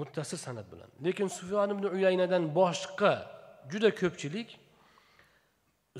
Muttasil 0.00 0.38
san'at 0.46 0.66
bilan. 0.72 0.90
Lekin 1.04 1.28
sufyon 1.38 1.70
ibn 1.74 1.84
uyaynadan 1.96 2.44
boshqa 2.60 3.12
juda 3.72 3.90
ko'pchilik 4.00 4.48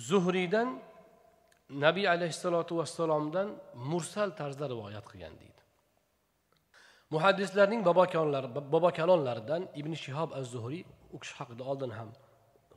zuhriydan 0.08 0.68
nabiy 1.84 2.06
alayhissalotu 2.14 2.72
vassalomdan 2.80 3.48
mursal 3.90 4.30
tarzda 4.38 4.66
rivoyat 4.72 5.06
qilgan 5.10 5.34
deydi. 5.42 5.60
Muhaddislarning 7.14 7.82
bobokalonlaridan 8.74 9.62
ibn 9.80 9.92
shihob 10.04 10.30
az 10.38 10.46
zuhriy 10.54 10.82
u 11.14 11.16
kishi 11.22 11.34
haqida 11.40 11.62
oldin 11.70 11.92
ham 11.98 12.10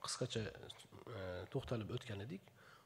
qisqacha 0.08 0.42
e, 0.44 0.52
to'xtalib 1.54 1.90
o'tgan 1.96 2.20
edik. 2.26 2.44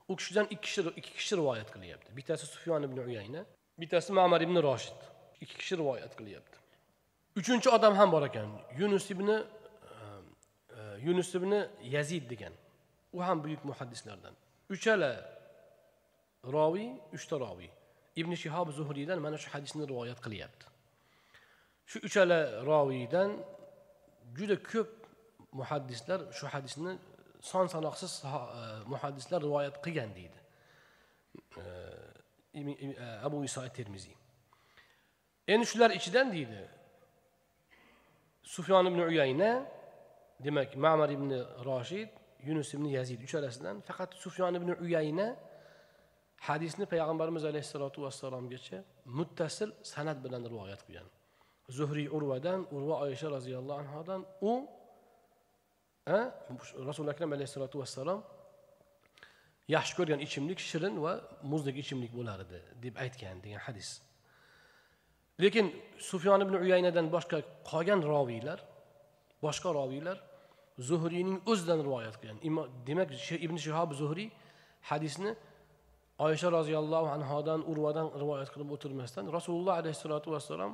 U 0.09 0.15
kishidan 0.19 0.47
ikki 0.53 0.67
kishi 0.67 0.81
ikki 0.99 1.13
kishi 1.19 1.37
rivoyat 1.39 1.69
qilyapti. 1.75 2.09
Bittasi 2.17 2.45
sufyon 2.53 2.83
ibn 2.87 2.97
uyayna 3.07 3.41
bittasi 3.81 4.13
mamar 4.19 4.41
ibn 4.47 4.57
roshid. 4.67 4.99
Ikki 5.43 5.55
kishi 5.61 5.77
rivoyat 5.81 6.13
qilyapti. 6.19 6.57
Uchinchi 7.39 7.69
odam 7.77 7.93
ham 7.99 8.09
bor 8.15 8.23
ekan 8.29 8.49
yunus 8.79 9.05
ibn 9.13 9.29
e, 9.29 9.37
e, 10.77 10.79
yunus 11.05 11.29
ibn 11.39 11.51
yazid 11.95 12.29
degan. 12.33 12.53
U 13.13 13.23
ham 13.27 13.43
buyuk 13.43 13.61
muhaddislardan. 13.69 14.33
Uchala 14.75 15.11
roviy 16.55 16.89
uchta 17.15 17.39
roviy. 17.45 17.71
Ibn 18.21 18.31
shihob 18.43 18.67
zuhriydan 18.77 19.19
mana 19.25 19.37
shu 19.43 19.49
hadisni 19.53 19.83
rivoyat 19.91 20.19
qilyapti. 20.25 20.65
Shu 21.91 21.99
uchala 22.07 22.39
roviydan 22.71 23.29
juda 24.37 24.55
ko'p 24.71 24.91
muhaddislar 25.59 26.19
shu 26.37 26.45
hadisni 26.53 26.93
son 27.41 27.67
sanoqsiz 27.67 28.23
e, 28.23 28.29
muhaddislar 28.93 29.41
rivoyat 29.41 29.75
qilgan 29.85 30.15
deydi. 30.15 30.39
E, 31.57 32.59
e, 32.59 33.05
Abu 33.27 33.43
iso 33.43 33.61
termiziy 33.69 34.15
endi 35.47 35.65
shular 35.71 35.91
ichidan 35.99 36.27
deydi 36.35 36.61
sufyon 38.55 38.85
ibn 38.91 38.99
uyayna 39.11 39.51
demak 40.45 40.75
mamar 40.85 41.09
ibn 41.17 41.29
roshid 41.69 42.09
yunus 42.47 42.73
ibn 42.73 42.85
yazid 42.97 43.21
uchalasidan 43.27 43.81
faqat 43.87 44.11
sufyon 44.23 44.53
ibn 44.59 44.69
uyayna 44.85 45.27
hadisni 46.47 46.85
payg'ambarimiz 46.93 47.43
alayhissalotu 47.51 47.99
vassalomgacha 48.05 48.79
muttasil 49.17 49.69
san'at 49.93 50.17
bilan 50.25 50.43
rivoyat 50.51 50.81
qilgan. 50.87 51.07
Zuhriy 51.77 52.07
urvadan 52.17 52.59
urva 52.75 52.95
oysha 53.05 53.27
roziyallohu 53.35 53.79
anhodan 53.83 54.21
u 54.51 54.53
rasuli 56.07 57.09
akram 57.09 57.33
alayhissalotu 57.33 57.79
vassalom 57.79 58.23
yaxshi 59.75 59.93
ko'rgan 59.99 60.19
ichimlik 60.25 60.59
shirin 60.59 60.95
va 61.03 61.13
muzdek 61.51 61.77
ichimlik 61.83 62.11
bo'lar 62.17 62.39
edi 62.45 62.59
deb 62.83 62.95
aytgan 63.03 63.37
degan 63.43 63.61
hadis. 63.67 64.01
Lekin 65.41 65.67
sufyon 66.09 66.41
ibn 66.45 66.55
uyaynadan 66.65 67.07
boshqa 67.15 67.37
qolgan 67.71 68.01
roviylar 68.13 68.59
boshqa 69.45 69.69
roviylar 69.79 70.17
zuhriyning 70.89 71.37
o'zidan 71.51 71.79
rivoyat 71.87 72.15
qilgan. 72.21 72.37
Demak 72.87 73.09
ibn 73.45 73.57
shihob 73.65 73.89
zuhriy 74.01 74.29
hadisni 74.89 75.31
oysha 76.25 76.47
roziyallohu 76.57 77.09
anhodan 77.17 77.61
urvadan 77.71 78.07
rivoyat 78.21 78.49
qilib 78.53 78.69
o'tirmasdan 78.75 79.23
rasululloh 79.37 79.75
alayhissalotu 79.81 80.27
vassalom 80.35 80.73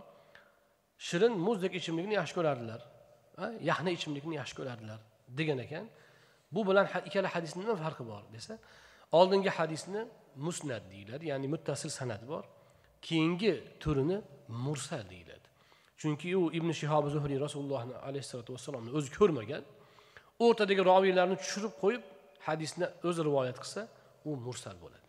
shirin 1.07 1.33
muzdek 1.47 1.73
ichimlikni 1.79 2.13
yaxshi 2.19 2.35
ko'rardilar. 2.39 2.81
Yaxna 3.69 3.89
ichimlikni 3.97 4.35
yaxshi 4.41 4.55
ko'rardilar. 4.59 4.99
Degan 5.27 5.59
ekan 5.65 5.85
bu 6.51 6.61
bilan 6.67 6.85
ikkala 7.07 7.27
hadisni 7.35 7.59
nima 7.63 7.75
farqi 7.75 8.03
bor 8.11 8.23
desa 8.35 8.53
oldingi 9.19 9.49
hadisni 9.49 10.01
musnat 10.45 10.83
deyiladi 10.91 11.25
ya'ni 11.31 11.47
muttasil 11.53 11.89
san'at 11.99 12.23
bor 12.31 12.43
keyingi 13.01 13.53
turini 13.79 14.17
mursal 14.47 15.09
deyiladi. 15.09 15.47
Chunki 15.97 16.37
u 16.37 16.53
ibn 16.57 16.71
shihob 16.71 17.05
zuhriy 17.15 17.39
rasulullohni 17.45 17.95
alayhissalotu 18.07 18.53
vassalomni 18.55 18.91
o'zi 18.97 19.09
ko'rmagan 19.19 19.63
o'rtadagi 20.45 20.81
roviylarni 20.91 21.35
tushirib 21.41 21.73
qo'yib 21.83 22.03
hadisni 22.47 22.85
o'zi 23.07 23.21
rivoyat 23.27 23.57
qilsa 23.63 23.81
u 24.29 24.31
mursal 24.45 24.75
bo'ladi. 24.83 25.07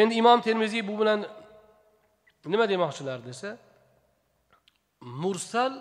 Endi 0.00 0.14
imom 0.22 0.40
termiziy 0.46 0.82
bu 0.88 0.94
bilan 1.00 1.20
nima 2.52 2.64
demoqchilar 2.72 3.18
desa 3.28 3.48
mursal 5.22 5.72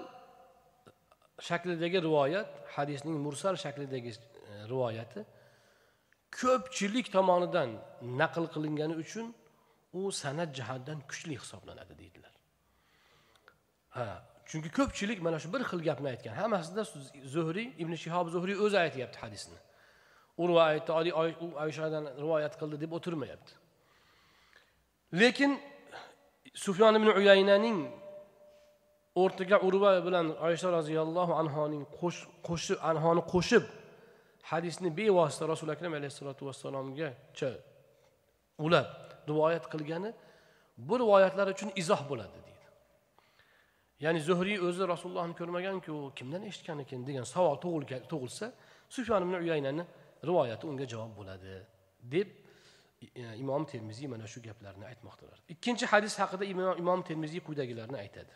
shaklidagi 1.50 1.98
rivoyat 2.08 2.50
hadisning 2.76 3.18
mursal 3.26 3.56
shaklidagi 3.64 4.12
e, 4.12 4.18
rivoyati 4.72 5.22
ko'pchilik 6.39 7.08
tomonidan 7.16 7.70
naql 8.22 8.46
qilingani 8.54 8.96
uchun 9.04 9.26
u 10.00 10.02
san'at 10.22 10.50
jihatdan 10.58 11.00
kuchli 11.10 11.36
hisoblanadi 11.44 11.94
deydilar. 12.02 12.34
Ha 13.96 14.08
chunki 14.50 14.70
ko'pchilik 14.80 15.20
mana 15.26 15.38
shu 15.44 15.50
bir 15.54 15.62
xil 15.70 15.82
gapni 15.88 16.08
aytgan. 16.14 16.34
Hammasida 16.42 16.84
zuhriy 17.36 17.68
ibn 17.84 17.94
shihob 18.04 18.28
zuhriy 18.36 18.58
o'zi 18.66 18.78
aytyapti 18.86 19.18
hadisni. 19.24 19.60
U 20.42 20.44
aytdi 20.70 20.92
u 21.46 21.48
oyshadan 21.64 22.06
rivoyat 22.24 22.54
qildi 22.62 22.78
deb 22.84 22.92
o'tirmayapti. 22.98 23.54
Lekin 25.22 25.52
sufyon 26.66 26.96
ibn 27.00 27.08
uyaynaning 27.20 27.78
o'rtaga 29.16 29.59
urva 29.68 29.91
bilan 30.05 30.28
oysha 30.47 30.72
roziyallohu 30.78 31.34
anhoning 31.41 31.84
qo'shib 32.47 32.78
anhoni 32.89 33.22
qo'shib 33.34 33.64
hadisni 34.51 34.89
bevosita 34.97 35.47
rasuli 35.53 35.72
akram 35.76 35.93
alayhissalotu 35.99 36.41
vassalomgacha 36.49 37.51
ulab 38.66 38.88
rivoyat 39.30 39.66
qilgani 39.74 40.09
bu 40.78 40.99
rivoyatlar 41.03 41.47
uchun 41.55 41.70
izoh 41.82 42.01
bo'ladi 42.09 42.38
deydi. 42.47 42.68
Ya'ni 44.03 44.20
zuhriy 44.30 44.57
o'zi 44.68 44.84
rasulullohni 44.93 45.36
ko'rmaganku 45.39 45.93
kimdan 46.18 46.43
eshitgan 46.49 46.80
ekan 46.84 47.01
degan 47.07 47.26
savol 47.34 47.57
tug'ilsa 48.12 48.45
sufyon 48.95 49.22
ibn 49.26 49.36
uyaynani 49.43 49.84
rivoyati 50.30 50.64
unga 50.72 50.86
javob 50.93 51.12
bo'ladi 51.20 51.53
deb 52.14 52.28
e, 53.16 53.36
imom 53.43 53.64
termiziy 53.72 54.07
mana 54.14 54.26
shu 54.34 54.39
gaplarni 54.47 54.86
aytmoqdalar. 54.91 55.38
Ikkinchi 55.53 55.86
hadis 55.93 56.14
haqida 56.22 56.45
imom 56.84 57.01
termiziy 57.09 57.41
quyidagilarni 57.47 57.97
aytadi. 58.05 58.34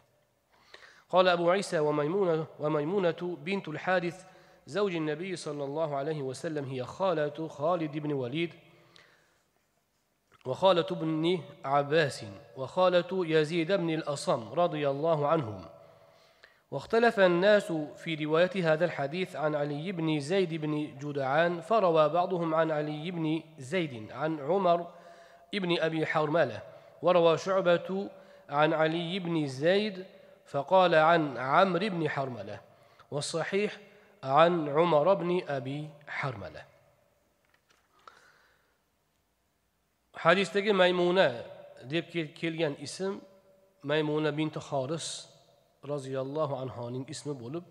قال 1.10 1.28
أبو 1.28 1.50
عيسى 1.50 1.80
وميمونة, 1.80 2.46
وميمونة 2.60 3.38
بنت 3.44 3.68
الحارث 3.68 4.26
زوج 4.68 4.96
النبي 4.96 5.36
صلى 5.36 5.64
الله 5.64 5.96
عليه 5.96 6.22
وسلم 6.22 6.66
هي 6.66 6.84
خالة 6.84 7.48
خالد 7.48 7.98
بن 7.98 8.14
وليد 8.14 8.54
وخالة 10.46 10.86
ابن 10.92 11.40
عباس 11.66 12.26
وخالة 12.58 13.08
يزيد 13.12 13.72
بن 13.72 13.90
الأصم 13.90 14.54
رضي 14.54 14.90
الله 14.90 15.28
عنهم. 15.28 15.66
واختلف 16.72 17.20
الناس 17.20 17.72
في 17.96 18.16
رواية 18.16 18.74
هذا 18.74 18.86
الحديث 18.86 19.36
عن 19.36 19.56
علي 19.56 19.92
بن 19.92 20.20
زيد 20.20 20.54
بن 20.54 20.98
جدعان 20.98 21.62
فروى 21.62 22.10
بعضهم 22.10 22.56
عن 22.56 22.72
علي 22.72 23.12
بن 23.12 23.44
زيد 23.58 24.12
عن 24.12 24.40
عمر 24.40 24.88
بن 25.54 25.80
أبي 25.80 26.06
حرملة 26.06 26.62
وروى 27.02 27.38
شعبة 27.38 28.10
عن 28.50 28.74
علي 28.74 29.20
بن 29.20 29.48
زيد 29.48 30.06
فقال 30.46 30.96
عن 30.96 31.38
عمرو 31.38 31.90
بن 31.90 32.10
حرملة 32.10 32.62
والصحيح 33.12 33.80
عن 34.24 34.70
عمر 34.70 35.14
بن 35.14 35.42
أبي 35.48 35.90
حرملة. 36.08 36.66
حديثتك 40.16 40.64
ميمونة 40.64 41.46
ديب 41.84 42.04
كيليان 42.40 42.76
اسم 42.84 43.22
ميمونة 43.84 44.30
بنت 44.30 44.58
خارس 44.58 45.30
رضي 45.86 46.22
الله 46.22 46.60
عنها 46.60 47.06
اسم 47.10 47.34
بولب 47.34 47.64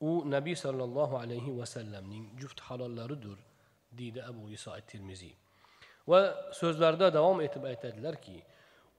و 0.00 0.24
نبي 0.24 0.54
صلى 0.54 0.84
الله 0.84 1.18
عليه 1.18 1.48
وسلم 1.48 2.36
جفت 2.38 2.60
حلال 2.60 3.10
ردور 3.10 3.38
ديد 3.92 4.18
أبو 4.18 4.48
يساء 4.48 4.76
الترمزي 4.76 5.34
وسوزلرده 6.06 7.08
دوام 7.08 7.40
اتبعت 7.40 7.84
ادلر 7.84 8.16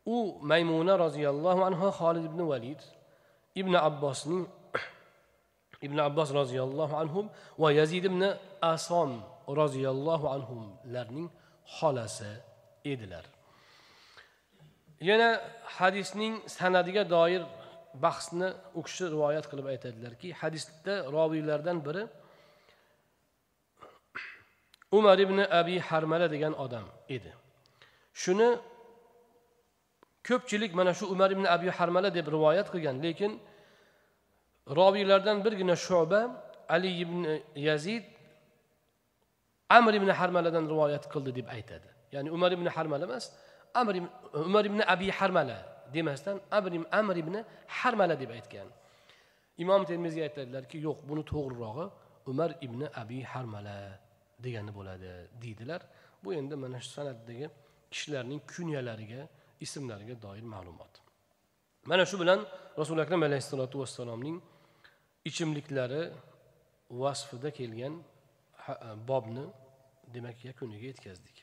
و 0.05 0.39
ميمونة 0.39 0.95
رضي 0.95 1.29
الله 1.29 1.65
عنها 1.65 1.91
خالد 1.91 2.25
بن 2.27 2.41
وليد 2.41 2.81
ibn 3.55 3.73
abbosning 3.73 4.47
ibn 5.85 5.97
abbos 5.99 6.29
roziyallohu 6.33 6.95
anhu 7.01 7.29
va 7.59 7.69
yazid 7.79 8.03
ibn 8.11 8.21
asom 8.61 9.11
roziyallohu 9.47 10.25
anhularning 10.35 11.27
xolasi 11.77 12.31
edilar. 12.85 13.25
Yana 15.09 15.29
hadisning 15.77 16.33
sanadiga 16.47 17.03
doir 17.09 17.43
bahsni 18.03 18.49
u 18.75 18.81
kishi 18.85 19.05
rivoyat 19.13 19.45
qilib 19.51 19.65
aytadilarki 19.73 20.27
hadisda 20.41 20.93
roviylardan 21.15 21.77
biri 21.85 22.03
umar 24.97 25.17
ibn 25.25 25.37
abi 25.59 25.75
harmala 25.89 26.27
degan 26.31 26.53
odam 26.65 26.85
edi. 27.15 27.31
Shuni 28.13 28.49
ko'pchilik 30.27 30.71
mana 30.79 30.91
shu 30.99 31.05
umar 31.13 31.29
ibn 31.35 31.45
abi 31.55 31.67
harmala 31.77 32.09
deb 32.17 32.27
rivoyat 32.35 32.67
qilgan 32.73 32.97
lekin 33.05 33.31
robiylardan 34.79 35.37
birgina 35.45 35.75
shoba 35.87 36.21
ali 36.75 36.89
ibn 37.03 37.19
yazid 37.67 38.03
amr 39.77 39.93
ibn 39.99 40.09
harmaladan 40.19 40.65
rivoyat 40.73 41.05
qildi 41.13 41.31
deb 41.39 41.47
aytadi. 41.55 41.89
Ya'ni 42.15 42.29
umar 42.37 42.51
ibn 42.57 42.67
harmala 42.75 43.03
emas 43.09 43.25
amr 43.79 43.95
umar 44.47 44.63
ibn 44.69 44.79
abi 44.93 45.07
harmala 45.19 45.57
demasdan 45.93 46.37
amr 46.99 47.15
ibn 47.23 47.35
harmala 47.77 48.15
deb 48.21 48.31
aytgan. 48.37 48.67
Imom 49.63 49.81
termiziy 49.89 50.23
aytadilarki 50.27 50.77
yo'q 50.87 50.99
buni 51.09 51.23
to'g'rirog'i 51.31 51.85
umar 52.31 52.49
ibn 52.65 52.81
abi 53.01 53.19
harmala 53.33 53.77
degani 54.43 54.71
bo'ladi 54.77 55.11
deydilar. 55.43 55.81
Bu 56.23 56.29
endi 56.39 56.55
mana 56.63 56.79
shu 56.83 56.89
san'atdagi 56.97 57.47
kishilarning 57.91 58.41
kunyalariga 58.53 59.21
ismlariga 59.65 60.15
doir 60.25 60.45
ma'lumot. 60.53 60.93
Mana 61.89 62.05
shu 62.05 62.15
bilan 62.21 62.39
rasuli 62.79 63.01
akram 63.05 63.23
alayhissalotu 63.23 63.75
vassalomning 63.81 64.37
ichimliklari 65.29 66.03
vasfida 66.89 67.49
kelgan 67.51 67.93
e, 68.69 68.73
bobni 69.07 69.45
demak 70.13 70.37
yakuniga 70.45 70.85
yetkazdik. 70.91 71.37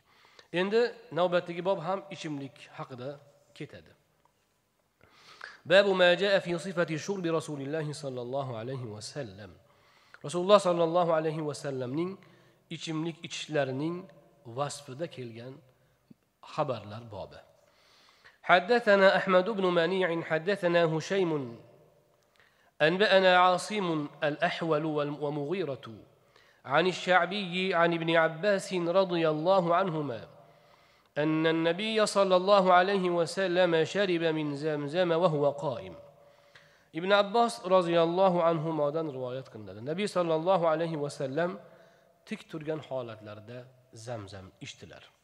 Endi 0.52 0.80
navbatdagi 1.18 1.62
bob 1.68 1.78
ham 1.86 2.00
ichimlik 2.10 2.56
haqida 2.78 3.10
ketadi. 3.54 3.92
Babu 5.70 5.94
ma 5.94 6.16
jaa 6.22 6.40
fi 6.44 6.58
sifati 6.66 6.98
shurbi 7.06 7.28
rasulillahi 7.38 7.92
sollallohu 7.94 8.52
alayhi 8.60 8.86
vasallam 8.96 9.50
rasululloh 10.24 10.58
sollallohu 10.68 11.12
alayhi 11.18 11.46
vasallamning 11.50 12.10
ichimlik 12.70 13.16
ichishlarining 13.26 13.96
vasfida 14.46 15.06
kelgan 15.16 15.54
xabarlar 16.52 17.02
bobi. 17.16 17.40
حدثنا 18.50 19.16
أحمد 19.16 19.50
بن 19.50 19.66
منيع 19.66 20.22
حدثنا 20.22 20.84
هشيم 20.84 21.58
أنبأنا 22.82 23.38
عاصم 23.38 24.08
الأحول 24.24 24.84
ومغيرة 25.24 25.86
عن 26.64 26.86
الشعبي 26.86 27.74
عن 27.74 27.94
ابن 27.94 28.16
عباس 28.16 28.74
رضي 28.74 29.28
الله 29.28 29.74
عنهما 29.74 30.20
أن 31.18 31.46
النبي 31.46 32.06
صلى 32.06 32.36
الله 32.36 32.72
عليه 32.72 33.10
وسلم 33.10 33.84
شرب 33.84 34.22
من 34.22 34.56
زمزم 34.56 35.10
وهو 35.12 35.50
قائم. 35.50 35.94
ibn 36.92 37.12
abbos 37.12 37.62
roziyallohu 37.70 38.42
anhudan 38.42 39.06
rivoyat 39.14 39.46
qilinadi 39.52 39.80
nabiy 39.86 40.08
sollallohu 40.10 40.66
alayhi 40.66 40.98
vasallam 40.98 41.50
tik 42.26 42.50
turgan 42.50 42.82
holatlarida 42.88 43.58
zamzam 43.94 44.50
ichdilar. 44.60 45.19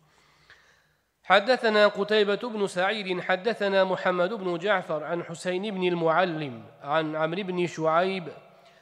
حدثنا 1.27 1.87
قتيبة 1.89 2.49
بن 2.49 2.67
سعيد 2.67 3.21
حدثنا 3.21 3.85
محمد 3.85 4.33
بن 4.33 4.59
جعفر 4.59 5.05
عن 5.05 5.25
حسين 5.25 5.75
بن 5.75 5.89
المعلم 5.89 6.65
عن 6.83 7.17
عمرو 7.17 7.43
بن 7.43 7.67
شعيب 7.67 8.29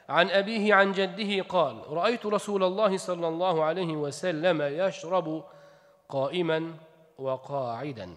عن 0.08 0.30
أبيه 0.30 0.74
عن 0.74 0.92
جده 0.92 1.42
قال 1.42 1.82
رأيت 1.88 2.26
رسول 2.26 2.64
الله 2.64 2.96
صلى 2.96 3.28
الله 3.28 3.64
عليه 3.64 3.96
وسلم 3.96 4.62
يشرب 4.62 5.44
قائما 6.08 6.74
وقاعدا 7.18 8.14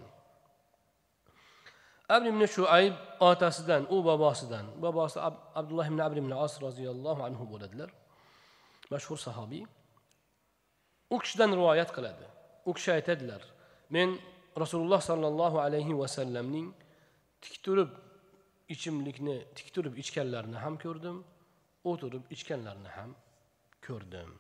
abr 2.16 2.28
ibn 2.28 2.46
shuayb 2.48 2.94
otasidan 3.20 3.84
u 3.96 3.98
bobosidan 4.04 4.66
bobosi 4.84 5.20
abdulloh 5.60 5.88
ibn 5.92 6.00
abr 6.08 6.18
ibn 6.24 6.32
os 6.32 6.54
roziyallohu 6.62 7.22
anhu 7.28 7.44
bo'ladilar 7.52 7.90
mashhur 8.92 9.18
sahobiy 9.28 9.64
u 11.10 11.20
kishidan 11.20 11.52
rivoyat 11.60 11.90
qiladi 11.96 12.26
u 12.70 12.72
kishi 12.78 12.92
aytadilar 12.98 13.42
men 13.91 14.19
rasululloh 14.63 15.01
sollallohu 15.11 15.61
alayhi 15.67 15.99
vasallamning 16.03 16.69
tik 17.41 17.55
turib 17.65 17.91
ichimlikni 18.75 19.37
tik 19.57 19.69
turib 19.75 19.95
ichganlarini 20.03 20.59
ham 20.65 20.75
ko'rdim 20.85 21.17
o'tirib 21.91 22.25
ichganlarini 22.37 22.91
ham 22.97 23.11
ko'rdim 23.89 24.31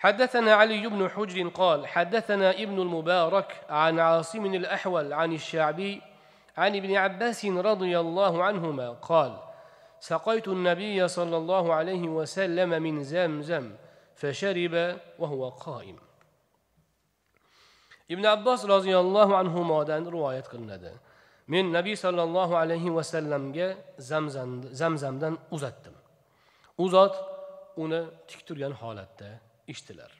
حدثنا 0.00 0.54
علي 0.54 0.86
بن 0.86 1.08
حجر 1.08 1.48
قال 1.48 1.86
حدثنا 1.86 2.50
ابن 2.50 2.78
المبارك 2.82 3.64
عن 3.68 3.98
عاصم 3.98 4.44
الأحول 4.46 5.12
عن 5.12 5.32
الشعبي 5.32 6.02
عن 6.56 6.76
ابن 6.76 6.96
عباس 6.96 7.44
رضي 7.44 7.98
الله 7.98 8.44
عنهما 8.44 8.90
قال 8.90 9.32
سقيت 10.00 10.48
النبي 10.48 11.08
صلى 11.08 11.36
الله 11.36 11.74
عليه 11.74 12.08
وسلم 12.08 12.82
من 12.82 13.04
زمزم 13.04 13.72
فشرب 14.14 14.98
وهو 15.18 15.48
قائم 15.48 15.96
ibn 18.09 18.25
abbos 18.25 18.61
roziyallohu 18.67 19.33
anhudan 19.35 20.05
rivoyat 20.05 20.47
qilinadi 20.51 20.91
men 21.47 21.71
nabiy 21.77 21.95
sollallohu 21.95 22.53
alayhi 22.63 22.95
vasallamga 22.97 23.67
zamzamdan 24.81 25.37
uzatdim 25.51 25.95
u 26.77 26.89
zot 26.89 27.15
uni 27.83 28.01
tik 28.27 28.41
turgan 28.47 28.73
holatda 28.81 29.29
ichdilar 29.67 30.11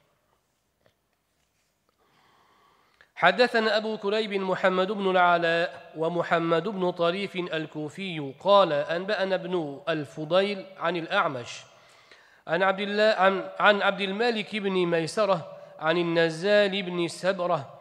حدثنا 3.15 3.77
أبو 3.77 3.97
كريب 3.97 4.33
محمد 4.33 4.91
بن 4.91 5.11
العلاء 5.11 5.91
ومحمد 5.97 6.67
بن 6.67 6.91
طريف 6.91 7.35
الكوفي 7.35 8.33
قال 8.39 8.73
أنبأنا 8.73 9.35
ابن 9.35 9.81
الفضيل 9.89 10.65
عن 10.77 10.95
الأعمش 10.95 11.63
عن 12.47 12.63
عبد 12.63 12.79
الله 12.79 13.03
عن, 13.03 13.49
عن 13.59 13.81
عبد 13.81 14.01
الملك 14.01 14.55
بن 14.55 14.85
ميسرة 14.85 15.57
عن 15.79 15.97
النزال 15.97 16.83
بن 16.83 17.07
سبرة 17.07 17.74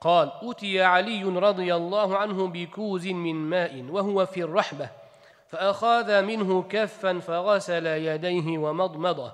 قال 0.00 0.32
أتي 0.42 0.82
علي 0.82 1.22
رضي 1.24 1.74
الله 1.74 2.16
عنه 2.16 2.46
بكوز 2.46 3.06
من 3.06 3.34
ماء 3.34 3.82
وهو 3.82 4.26
في 4.26 4.42
الرحبة 4.42 4.90
فأخذ 5.48 6.22
منه 6.22 6.62
كفا 6.62 7.18
فغسل 7.18 7.86
يديه 7.86 8.58
ومضمضه 8.58 9.32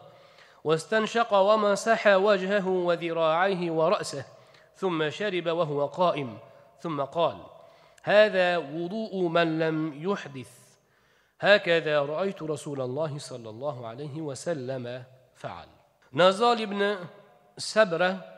واستنشق 0.64 1.34
ومسح 1.34 2.06
وجهه 2.06 2.68
وذراعيه 2.68 3.70
ورأسه 3.70 4.24
ثم 4.76 5.10
شرب 5.10 5.46
وهو 5.46 5.86
قائم 5.86 6.38
ثم 6.80 7.00
قال 7.00 7.36
هذا 8.02 8.56
وضوء 8.56 9.28
من 9.28 9.58
لم 9.58 10.10
يحدث. 10.10 10.50
هكذا 11.40 12.02
رأيت 12.02 12.42
رسول 12.42 12.80
الله 12.80 13.18
صلى 13.18 13.50
الله 13.50 13.86
عليه 13.86 14.20
وسلم 14.20 15.04
فعل. 15.34 15.66
نزال 16.12 16.66
بن 16.66 16.96
سبرة 17.58 18.35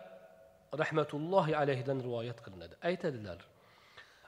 rahmatullohi 0.79 1.57
alayhidan 1.57 1.99
rivoyat 2.07 2.39
qilinadi. 2.45 2.75
Aytadilar 2.83 3.39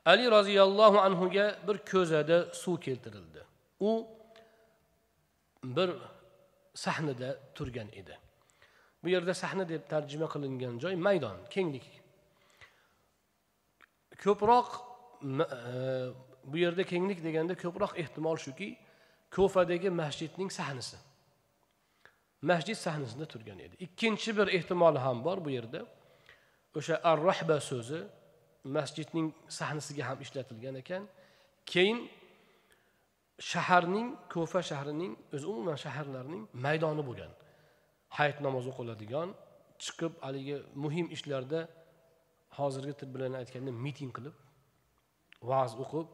ali 0.05 0.31
roziyallohu 0.31 0.99
anhuga 0.99 1.59
bir 1.69 1.77
ko'zada 1.93 2.55
suv 2.55 2.77
keltirildi. 2.81 3.41
U 3.81 4.07
bir 5.65 5.91
sahnada 6.75 7.39
turgan 7.55 7.89
edi. 7.93 8.19
Bu 9.03 9.09
yerda 9.09 9.35
sahna 9.35 9.69
deb 9.69 9.89
tarjima 9.89 10.29
qilingan 10.29 10.79
joy 10.79 10.95
maydon 10.97 11.37
kenglik. 11.51 11.87
Ko'proq 14.25 14.69
e, 15.25 15.47
bu 16.45 16.57
yerda 16.59 16.85
kenglik 16.85 17.25
deganda 17.25 17.55
ko'proq 17.55 17.93
ehtimol 18.03 18.37
shuki 18.37 18.77
ko'fadagi 19.37 19.91
masjidning 19.91 20.51
sahnasi. 20.53 20.97
Masjid 22.43 22.75
sahnasida 22.75 23.27
turgan 23.27 23.59
edi. 23.59 23.77
Ikkinchi 23.87 24.37
bir 24.37 24.47
ehtimoli 24.47 24.99
ham 24.99 25.25
bor 25.25 25.45
bu 25.45 25.51
yerda. 25.51 25.87
O'sha 26.79 26.95
ar 27.11 27.19
rahba 27.29 27.57
so'zi 27.71 28.01
masjidning 28.77 29.27
sahnasiga 29.59 30.03
ham 30.09 30.19
ishlatilgan 30.25 30.75
ekan. 30.83 31.03
Keyin 31.73 31.99
shaharning 33.51 34.09
ko'fa 34.35 34.61
shahrining 34.71 35.13
o'zi 35.35 35.47
umuman 35.53 35.79
shaharlarning 35.85 36.43
maydoni 36.65 37.03
bo'lgan. 37.09 37.33
Hayit 38.17 38.39
namozi 38.47 38.69
o'qiladigan 38.73 39.29
chiqib 39.85 40.13
haligi 40.25 40.57
muhim 40.85 41.07
ishlarda 41.17 41.61
hozirgi 42.59 42.95
til 43.01 43.09
bilan 43.15 43.33
aytganda 43.41 43.73
miting 43.85 44.11
qilib 44.17 44.37
va'z 45.51 45.73
o'qib 45.85 46.09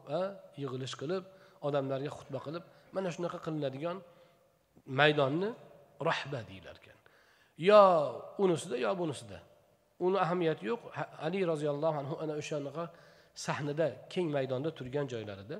yig'ilish 0.61 0.95
qilib 1.01 1.23
odamlarga 1.67 2.11
xutba 2.17 2.39
qilib 2.45 2.63
mana 2.95 3.09
shunaqa 3.15 3.37
qilinadigan 3.45 3.97
maydonni 4.99 5.49
rahba 6.09 6.39
deyilar 6.49 6.75
ekan. 6.81 6.97
Yo 7.69 7.81
unisida 8.43 8.75
yo 8.85 8.91
bunisida 9.01 9.37
uni 9.99 10.17
ahamiyati 10.25 10.65
yo'q. 10.71 10.81
Ali 11.25 11.39
roziyallohu 11.51 11.97
anhu 12.01 12.15
ana 12.23 12.33
o'shanaqa 12.41 12.83
sahnada 13.45 13.87
keng 14.13 14.27
maydonda 14.35 14.69
turgan 14.77 15.05
joylarida 15.13 15.57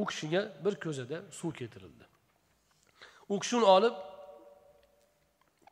u 0.00 0.04
kishiga 0.10 0.40
bir 0.64 0.74
ko'zada 0.84 1.16
suv 1.38 1.50
keltirildi. 1.58 2.04
U 3.32 3.34
kishi 3.42 3.56
uni 3.56 3.68
olib 3.76 3.94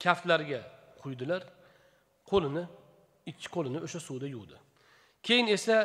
kaftlarga 0.05 0.61
quydilar 1.03 1.43
qo'lini 2.31 2.65
ikki 3.31 3.49
qo'lini 3.55 3.79
o'sha 3.87 4.01
suvda 4.09 4.27
yuvdi. 4.37 4.57
Keyin 5.27 5.47
esa 5.57 5.77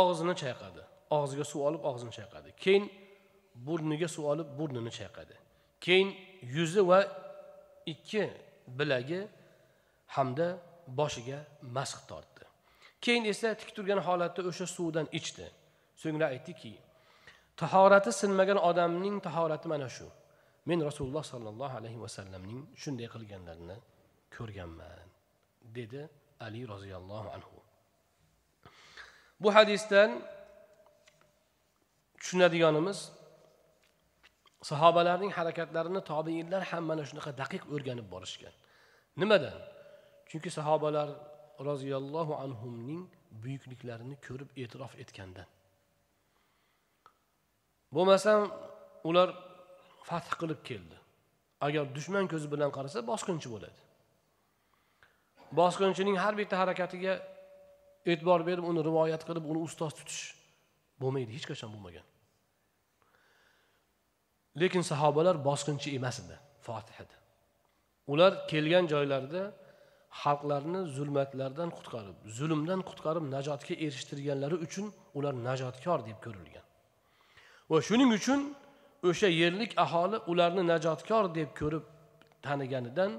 og'zini 0.00 0.34
chayqadi. 0.42 0.82
Og'ziga 1.18 1.44
suv 1.52 1.60
olib 1.68 1.82
og'zini 1.90 2.12
chayqadi. 2.18 2.48
Keyin 2.64 2.84
burniga 3.66 4.08
suv 4.14 4.24
olib 4.32 4.48
burnini 4.58 4.92
chayqadi. 4.98 5.34
Keyin 5.84 6.08
yuzi 6.56 6.82
va 6.88 7.00
ikki 7.92 8.30
bilagi 8.78 9.20
hamda 10.06 10.46
boshiga 10.86 11.38
mashq 11.76 12.00
tortdi. 12.10 12.44
Keyin 13.04 13.24
esa 13.32 13.54
tik 13.60 13.70
turgan 13.76 14.00
holatda 14.06 14.40
o'sha 14.50 14.66
suvdan 14.76 15.06
ichdi. 15.18 15.46
So'ngra 16.02 16.26
aytdiki 16.34 16.74
tahorati 17.62 18.10
sinmagan 18.20 18.58
odamning 18.70 19.16
tahorati 19.26 19.66
mana 19.72 19.88
shu. 19.96 20.08
Men 20.68 20.78
rasululloh 20.88 21.24
sollallohu 21.32 21.74
alayhi 21.80 21.98
vasallamning 22.04 22.60
shunday 22.82 23.08
qilganlarini 23.14 23.76
ko'rganman 24.36 25.08
dedi 25.76 26.02
ali 26.46 26.62
roziyallohu 26.72 27.28
anhu. 27.36 27.56
Bu 29.42 29.48
hadisdan 29.56 30.10
tushunadiganimiz 32.20 32.98
sahobalarning 34.70 35.32
harakatlarini 35.38 36.00
tobeinlar 36.10 36.62
ham 36.70 36.84
mana 36.90 37.02
shunaqa 37.10 37.30
daqiq 37.42 37.62
o'rganib 37.74 38.06
borishgan. 38.14 38.54
Nimadan? 39.22 39.58
Chunki 40.32 40.50
sahobalar 40.58 41.08
roziyallohu 41.68 42.34
anhuning 42.44 43.02
buyukliklarini 43.42 44.16
ko'rib 44.26 44.50
e'tirof 44.62 44.92
etgandan. 45.02 45.48
Bo'lmasam 47.94 48.40
ular 49.08 49.28
fath 50.08 50.30
qilib 50.40 50.60
keldi. 50.68 50.96
Agar 51.66 51.84
dushman 51.96 52.26
ko'zi 52.32 52.48
bilan 52.54 52.70
qarasa 52.76 52.98
bosqinchi 53.12 53.48
bo'ladi. 53.54 53.80
Bosqinchining 55.60 56.16
har 56.24 56.34
bitta 56.40 56.56
harakatiga 56.62 57.14
e'tibor 58.10 58.40
berib 58.48 58.64
uni 58.70 58.80
rivoyat 58.88 59.22
qilib 59.28 59.44
uni 59.52 59.60
ustoz 59.66 59.92
tutish 59.98 60.22
bo'lmaydi 61.02 61.30
hech 61.36 61.46
qachon 61.50 61.70
bo'lmagan. 61.74 62.06
Lekin 64.60 64.82
sahobalar 64.92 65.36
bosqinchi 65.48 65.88
emas 65.98 66.16
edi 66.22 66.36
fotihada. 66.66 67.16
Ular 68.12 68.32
kelgan 68.50 68.84
joylarida 68.92 69.42
xalqlarni 70.20 70.80
zulmatlardan 70.96 71.70
qutqarib 71.76 72.16
zulmdan 72.38 72.80
qutqarib 72.88 73.24
najotga 73.34 73.74
erishtirganlari 73.84 74.56
uchun 74.66 74.86
ular 75.18 75.34
najotkor 75.48 75.98
deb 76.08 76.18
ko'rilgan. 76.24 76.64
Va 77.70 77.78
shuning 77.88 78.10
uchun 78.18 78.40
o'sha 79.08 79.28
yerlik 79.42 79.72
aholi 79.84 80.16
ularni 80.32 80.62
najotkor 80.72 81.24
deb 81.38 81.50
ko'rib 81.60 81.84
taniganidan 82.46 83.10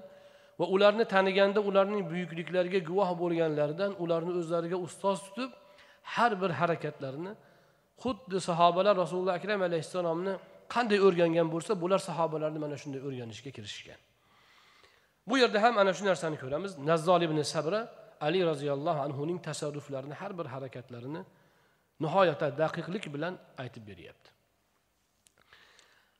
va 0.60 0.66
ularni 0.76 1.06
taniganda 1.16 1.60
ularning 1.70 2.02
buyukliklariga 2.12 2.80
guvoh 2.90 3.10
bo'lganlaridan 3.22 3.92
ularni 4.04 4.32
o'zlariga 4.40 4.78
ustoz 4.88 5.18
tutib 5.26 5.52
har 6.16 6.32
bir 6.42 6.52
harakatlarini 6.60 7.34
xuddi 8.04 8.38
sahobalar 8.50 8.94
rasululloh 9.04 9.34
akram 9.40 9.62
alayhissalomni 9.70 10.34
qanday 10.74 11.00
o'rgangan 11.08 11.48
bo'lsa 11.54 11.72
bular 11.84 12.00
sahobalarni 12.10 12.60
mana 12.66 12.76
shunday 12.82 13.02
o'rganishga 13.08 13.52
kirishgan. 13.58 14.00
Bu 15.28 15.38
yerda 15.38 15.62
ham 15.64 15.78
ana 15.78 15.94
shu 15.94 16.06
narsani 16.06 16.38
ko'ramiz. 16.44 16.72
Nazzol 16.78 17.22
ibn 17.28 17.42
sabra 17.54 17.80
ali 18.22 18.46
roziyallohu 18.52 19.00
anhuning 19.08 19.40
tasarruflarini 19.48 20.16
har 20.22 20.32
bir 20.40 20.46
harakatlarini 20.46 21.22
nihoyatda 22.04 22.48
daqiqlik 22.64 23.06
bilan 23.16 23.34
aytib 23.64 23.84
beryapti. 23.90 24.30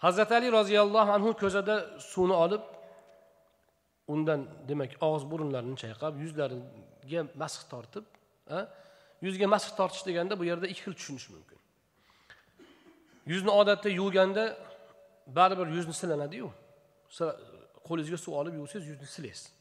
Hazrati 0.06 0.34
ali 0.36 0.52
roziyallohu 0.60 1.12
anhu 1.18 1.30
ko'zada 1.42 1.76
suvni 2.12 2.36
olib 2.46 2.64
undan 4.14 4.40
demak 4.70 4.92
og'iz 5.08 5.24
burunlarini 5.32 5.76
chayqab 5.84 6.14
yuzlariga 6.24 7.22
masx 7.42 7.62
tortib 7.72 8.06
yuzga 9.26 9.48
masx 9.56 9.70
tortish 9.80 10.04
deganda 10.08 10.34
bu 10.40 10.44
yerda 10.52 10.66
ikki 10.72 10.82
xil 10.86 10.94
tushunish 11.00 11.28
mumkin. 11.36 11.60
Yuzni 13.32 13.52
odatda 13.62 13.90
yuvganda 13.90 14.44
baribir 15.38 15.68
yuzni 15.78 15.94
silanadiyu. 16.02 16.50
Qo'lingizga 17.88 18.18
suv 18.26 18.34
olib 18.42 18.54
yuvsangiz 18.60 18.88
yuzni 18.92 19.08
silaysiz. 19.16 19.52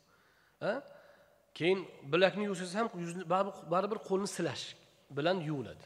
Keyin 1.59 1.81
bilakni 2.13 2.45
yuvsangiz 2.51 2.75
ham 2.79 2.89
yuzni 3.05 3.25
baribir 3.75 3.99
qo'lni 4.09 4.29
silash 4.37 4.65
bilan 5.17 5.37
yuviladi. 5.49 5.85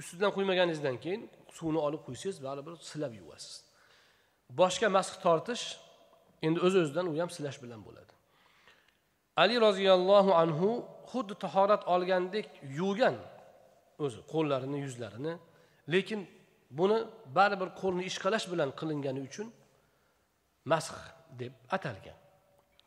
Ustidan 0.00 0.30
quymaganingizdan 0.36 0.96
keyin 1.04 1.22
suvni 1.58 1.78
olib 1.86 2.02
quysangiz 2.06 2.36
baribir 2.46 2.74
silab 2.90 3.12
yuvasiz. 3.20 3.54
Boshga 4.60 4.88
masx 4.96 5.14
tortish 5.24 5.64
endi 6.46 6.58
o'z 6.66 6.74
o'zidan 6.82 7.06
u 7.12 7.14
ham 7.20 7.30
silash 7.36 7.58
bilan 7.64 7.80
bo'ladi. 7.86 8.12
Ali 9.42 9.56
roziyallohu 9.66 10.32
anhu 10.42 10.70
xuddi 11.10 11.34
tahorat 11.44 11.82
olgandek 11.94 12.46
yuvgan 12.80 13.16
o'zi 14.04 14.20
qo'llarini 14.32 14.78
yuzlarini 14.84 15.34
lekin 15.94 16.20
buni 16.78 16.98
baribir 17.36 17.68
qo'lni 17.80 18.02
ishqalash 18.10 18.46
bilan 18.52 18.70
qilingani 18.80 19.20
uchun 19.28 19.46
masx 20.72 20.94
deb 21.38 21.52
atalgan. 21.76 22.16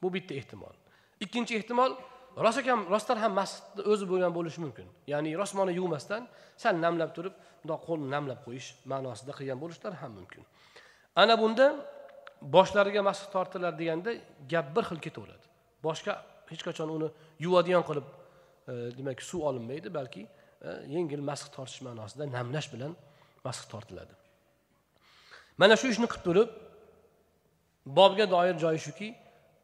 Bu 0.02 0.14
bitta 0.14 0.34
ehtimol. 0.34 0.76
Ikkinchi 1.20 1.58
ehtimol 1.60 1.95
rost 2.38 2.62
ekan 2.62 2.86
rostdan 2.93 3.18
ham 3.24 3.34
masjidni 3.39 3.86
o'zi 3.91 4.06
bo'lgan 4.12 4.34
bo'lishi 4.38 4.62
mumkin. 4.66 4.88
Ya'ni 5.12 5.34
rosmoni 5.41 5.74
yuvmasdan 5.80 6.28
sal 6.64 6.76
namlab 6.86 7.12
turib 7.18 7.34
bundoq 7.62 7.82
qo'lni 7.88 8.10
namlab 8.16 8.39
qo'yish 8.45 8.68
ma'nosida 8.91 9.34
qilgan 9.39 9.60
bo'lishlari 9.64 9.98
ham 10.02 10.12
mumkin. 10.20 10.43
Ana 11.22 11.36
bunda 11.41 11.66
boshlariga 12.56 13.02
masx 13.10 13.32
tortilar 13.34 13.74
deganda 13.82 14.12
gap 14.52 14.68
bir 14.76 14.84
xil 14.89 15.00
ketaveradi. 15.06 15.45
Boshqa 15.88 16.14
hech 16.52 16.64
qachon 16.68 16.89
uni 16.98 17.10
yuvadigan 17.45 17.84
qilib 17.89 18.06
e, 18.72 18.74
demak 18.98 19.20
suv 19.30 19.41
olinmaydi 19.50 19.89
balki 20.00 20.24
e, 20.68 20.70
yengil 20.95 21.22
masx 21.30 21.50
tortish 21.56 21.82
ma'nosida 21.88 22.24
namlash 22.38 22.70
bilan 22.74 22.93
masx 23.48 23.66
tortiladi. 23.74 24.14
Mana 25.62 25.76
shu 25.82 25.88
ishni 25.93 26.08
qilib 26.12 26.26
turib 26.28 26.50
bobga 27.98 28.26
doir 28.34 28.56
joyi 28.64 28.80
shuki 28.88 29.08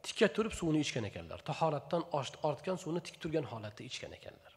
tikka 0.02 0.28
turib 0.36 0.52
suvni 0.60 0.80
ichgan 0.84 1.04
ekanlar. 1.10 1.38
Tahoratdan 1.50 2.02
ortgan 2.48 2.76
suvni 2.82 3.00
tik 3.06 3.16
turgan 3.22 3.44
holatda 3.52 3.82
ichgan 3.90 4.12
ekanlar. 4.18 4.52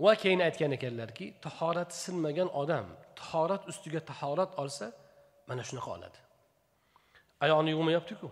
Va 0.00 0.14
keyin 0.22 0.40
aytgan 0.46 0.72
ekanlarki 0.78 1.26
tahorat 1.46 1.90
sinmagan 2.02 2.48
odam 2.62 2.86
tahorat 3.20 3.62
ustiga 3.70 4.00
tahorat 4.10 4.58
olsa 4.62 4.86
mana 5.48 5.62
shunaqa 5.68 5.90
oladi. 5.96 6.18
Oyog'ini 7.44 7.70
yuvmayaptiku. 7.76 8.28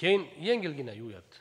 Keyin 0.00 0.22
yengilgina 0.48 0.92
yuvyapti 1.02 1.38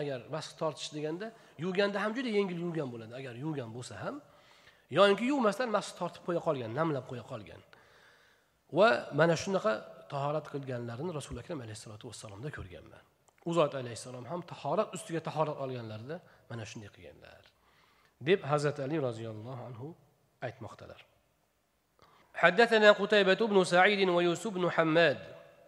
agar 0.00 0.20
masx 0.34 0.52
tortish 0.60 0.90
deganda 0.96 1.26
yuvganda 1.64 1.98
ham 2.04 2.12
juda 2.16 2.30
yengil 2.38 2.58
yuvgan 2.66 2.88
bo'ladi. 2.92 3.12
Agar 3.20 3.34
yuvgan 3.44 3.70
bo'lsa 3.76 3.94
ham 4.04 4.16
yoinki 4.98 5.24
yuvmasdan 5.32 5.68
masx 5.76 5.90
tortib 5.98 6.22
qo'ya 6.26 6.40
qolgan 6.46 6.70
namlab 6.80 7.04
qo'ya 7.10 7.24
qolgan. 7.32 7.60
Va 8.78 8.88
mana 9.18 9.34
shunaqa 9.44 9.72
tahorat 10.14 10.46
qilganlarini 10.54 11.12
rasuli 11.18 11.38
akram 11.44 11.60
alayhissalotu 11.64 12.04
vassalomda 12.10 12.50
ko'rganman 12.56 13.02
u 13.48 13.50
zot 13.58 13.72
alayhissalom 13.82 14.24
ham 14.32 14.40
tahorat 14.52 14.88
ustiga 14.96 15.20
tahorat 15.28 15.56
olganlarida 15.64 16.16
mana 16.50 16.64
shunday 16.70 16.90
qilganlar 16.96 17.42
deb 18.28 18.40
hazrati 18.50 18.80
ali 18.86 18.96
roziyallohu 19.08 19.60
anhu 19.68 19.86
aytmoqdalar 20.46 21.02
حدثنا 22.34 22.92
قتيبة 22.92 23.46
بن 23.46 23.64
سعيد 23.64 24.08
ويوسف 24.08 24.50
بن 24.50 24.70
حماد 24.70 25.18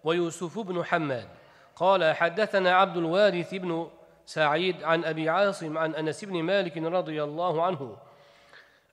ويوسف 0.05 0.59
بن 0.59 0.85
حماد 0.85 1.29
قال 1.77 2.15
حدثنا 2.15 2.71
عبد 2.75 2.97
الوارث 2.97 3.55
بن 3.55 3.91
سعيد 4.27 4.83
عن 4.83 5.05
أبي 5.05 5.29
عاصم 5.29 5.79
عن 5.79 5.95
أنس 5.95 6.25
بن 6.25 6.43
مالك 6.43 6.77
رضي 6.77 7.23
الله 7.23 7.63
عنه 7.67 7.97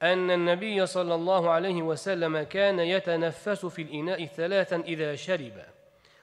أن 0.03 0.31
النبي 0.31 0.87
صلى 0.87 1.15
الله 1.15 1.51
عليه 1.51 1.83
وسلم 1.83 2.43
كان 2.43 2.79
يتنفس 2.79 3.67
في 3.67 3.83
الإناء 3.83 4.27
ثلاثا 4.27 4.77
إذا 4.77 5.17
شرب 5.17 5.63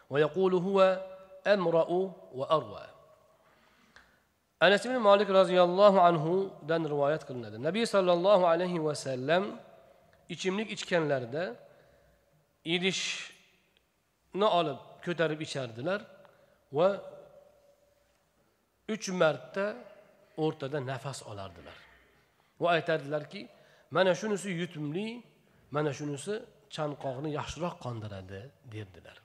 ويقول 0.09 0.53
هو 0.53 1.05
أمرأ 1.47 2.13
وأروى 2.33 2.85
أنس 4.63 4.87
بن 4.87 4.97
مالك 4.97 5.29
رضي 5.29 5.61
الله 5.61 6.01
عنه 6.01 6.51
دان 6.63 6.85
رواية 6.85 7.15
قلنا 7.15 7.47
النبي 7.47 7.85
صلى 7.85 8.13
الله 8.13 8.47
عليه 8.47 8.79
وسلم 8.79 9.57
ichimlik 10.29 10.69
ichganlarida 10.75 11.43
idishni 12.75 14.47
olib 14.59 14.79
ko'tarib 15.05 15.39
ichardilar 15.45 16.01
va 16.77 16.89
uch 18.93 19.05
marta 19.21 19.65
o'rtada 20.43 20.79
nafas 20.91 21.19
olardilar 21.31 21.77
va 22.61 22.67
aytardilarki 22.75 23.41
mana 23.90 24.14
shunisi 24.14 24.50
yutumli 24.60 25.22
mana 25.70 25.90
shunisi 25.92 26.34
chanqoqni 26.74 27.30
yaxshiroq 27.38 27.74
qondiradi 27.84 28.40
derdilar. 28.72 29.16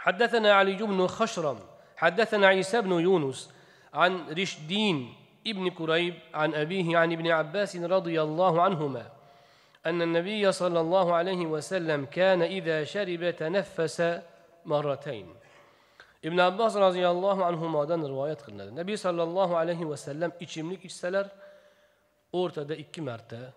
حدثنا 0.00 0.52
علي 0.52 0.80
بن 0.80 1.06
خشرم 1.06 1.58
حدثنا 1.96 2.46
عيسى 2.46 2.80
بن 2.80 2.92
يونس 3.00 3.52
عن 3.94 4.12
رشدين 4.32 5.14
ابن 5.46 5.70
كريب 5.70 6.14
عن 6.34 6.54
أبيه 6.54 6.98
عن 6.98 7.12
ابن 7.12 7.26
عباس 7.28 7.76
رضي 7.76 8.22
الله 8.22 8.62
عنهما 8.62 9.04
أن 9.86 10.02
النبي 10.02 10.52
صلى 10.52 10.80
الله 10.80 11.14
عليه 11.14 11.46
وسلم 11.46 12.04
كان 12.04 12.42
إذا 12.42 12.84
شرب 12.84 13.30
تنفس 13.30 13.98
مرتين 14.64 15.34
ابن 16.24 16.40
عباس 16.40 16.76
رضي 16.76 17.08
الله 17.08 17.44
عنهمa'dan 17.44 18.00
rivoyat 18.04 18.40
qilinadi. 18.44 18.76
Nabiy 18.76 18.96
sollallohu 18.96 19.56
alayhi 19.56 19.88
vasallam 19.88 20.32
ichimlik 20.40 20.84
ichsalar 20.84 21.26
o'rtada 22.32 22.74
ikki 22.74 23.00
marta 23.00 23.52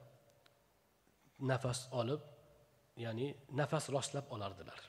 nafas 1.39 1.87
olib 1.91 2.21
ya'ni 2.97 3.35
nafas 3.51 3.89
rostlab 3.89 4.25
olardilar. 4.31 4.79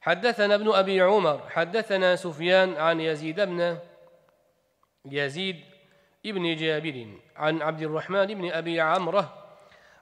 حدثنا 0.00 0.54
ابن 0.54 0.68
أبي 0.72 1.00
عمر 1.00 1.48
حدثنا 1.48 2.16
سفيان 2.16 2.76
عن 2.76 3.00
يزيد 3.00 3.40
بن 3.40 3.78
يزيد 5.04 5.60
ابن 6.26 6.56
جابر 6.56 7.06
عن 7.36 7.62
عبد 7.62 7.82
الرحمن 7.82 8.26
بن 8.26 8.52
أبي 8.52 8.80
عمره 8.80 9.26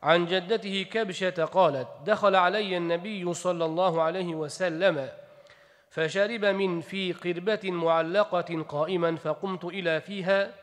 عن 0.03 0.27
جدته 0.27 0.83
كبشة 0.83 1.45
قالت 1.45 1.89
دخل 2.07 2.35
علي 2.35 2.77
النبي 2.77 3.35
صلى 3.35 3.65
الله 3.65 4.03
عليه 4.03 4.35
وسلم 4.35 5.11
فشرب 5.91 6.45
من 6.45 6.81
في 6.81 7.13
قربة 7.13 7.71
معلقة 7.71 8.63
قائما 8.63 9.17
فقمت 9.17 9.65
إلى 9.65 10.01
فيها 10.01 10.55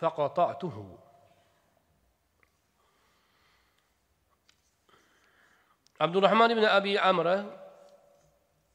فقطعته 0.00 0.98
عبد 6.00 6.16
الرحمن 6.16 6.54
بن 6.54 6.64
أبي 6.64 6.98
عمرو 6.98 7.42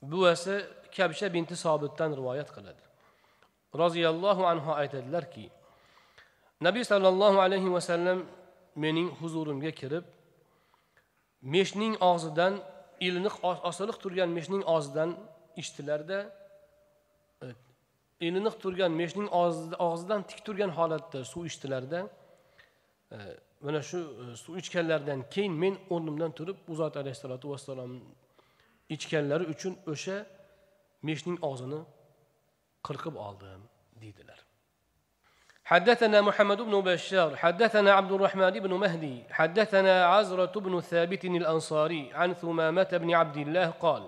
buvasi 0.01 0.65
kabsha 0.95 1.30
binti 1.34 1.55
sobitdan 1.55 2.11
rivoyat 2.19 2.49
qiladi 2.55 2.84
roziyallohu 3.82 4.43
anhu 4.51 4.69
aytadilarki 4.82 5.45
nabiy 6.65 6.84
sollallohu 6.91 7.38
alayhi 7.45 7.69
vasallam 7.78 8.19
mening 8.84 9.09
huzurimga 9.19 9.72
kirib 9.80 10.05
meshning 11.53 11.93
og'zidan 12.11 12.53
iliniq 13.05 13.36
osiliq 13.69 13.97
turgan 14.03 14.30
meshning 14.38 14.63
og'zidan 14.76 15.09
ichdilarda 15.61 16.19
e, 16.26 16.30
iliniq 18.28 18.55
turgan 18.63 18.91
meshning 19.01 19.28
og'zidan 19.88 20.22
tik 20.30 20.39
turgan 20.45 20.72
holatda 20.78 21.19
suv 21.32 21.43
ichdilarda 21.51 21.99
e, 23.15 23.17
mana 23.65 23.82
shu 23.89 23.99
e, 24.22 24.36
suv 24.43 24.53
ichganlaridan 24.61 25.19
keyin 25.34 25.53
men 25.63 25.76
o'rnimdan 25.93 26.32
turib 26.38 26.57
u 26.72 26.74
zot 26.82 26.93
alayhissalotu 27.01 27.45
vassalom 27.53 27.91
ichganlari 28.95 29.45
uchun 29.53 29.74
o'sha 29.93 30.17
meshning 31.09 31.38
og'zini 31.49 31.82
qirqib 32.88 33.15
oldim 33.28 33.61
deydilar 34.03 34.39
حدثنا 35.72 36.22
محمد 36.22 36.59
بن 36.61 36.76
بشار 36.82 37.36
حدثنا 37.36 37.91
عبد 37.93 38.11
الرحمن 38.11 38.55
بن 38.65 38.74
مهدي 38.74 39.24
حدثنا 39.39 40.05
عزرة 40.05 40.55
بن 40.65 40.74
ثابت 40.82 41.26
الأنصاري 41.26 42.03
عن 42.13 42.30
ثمامة 42.34 42.91
بن 43.03 43.09
عبد 43.13 43.38
الله 43.38 43.67
قال 43.86 44.03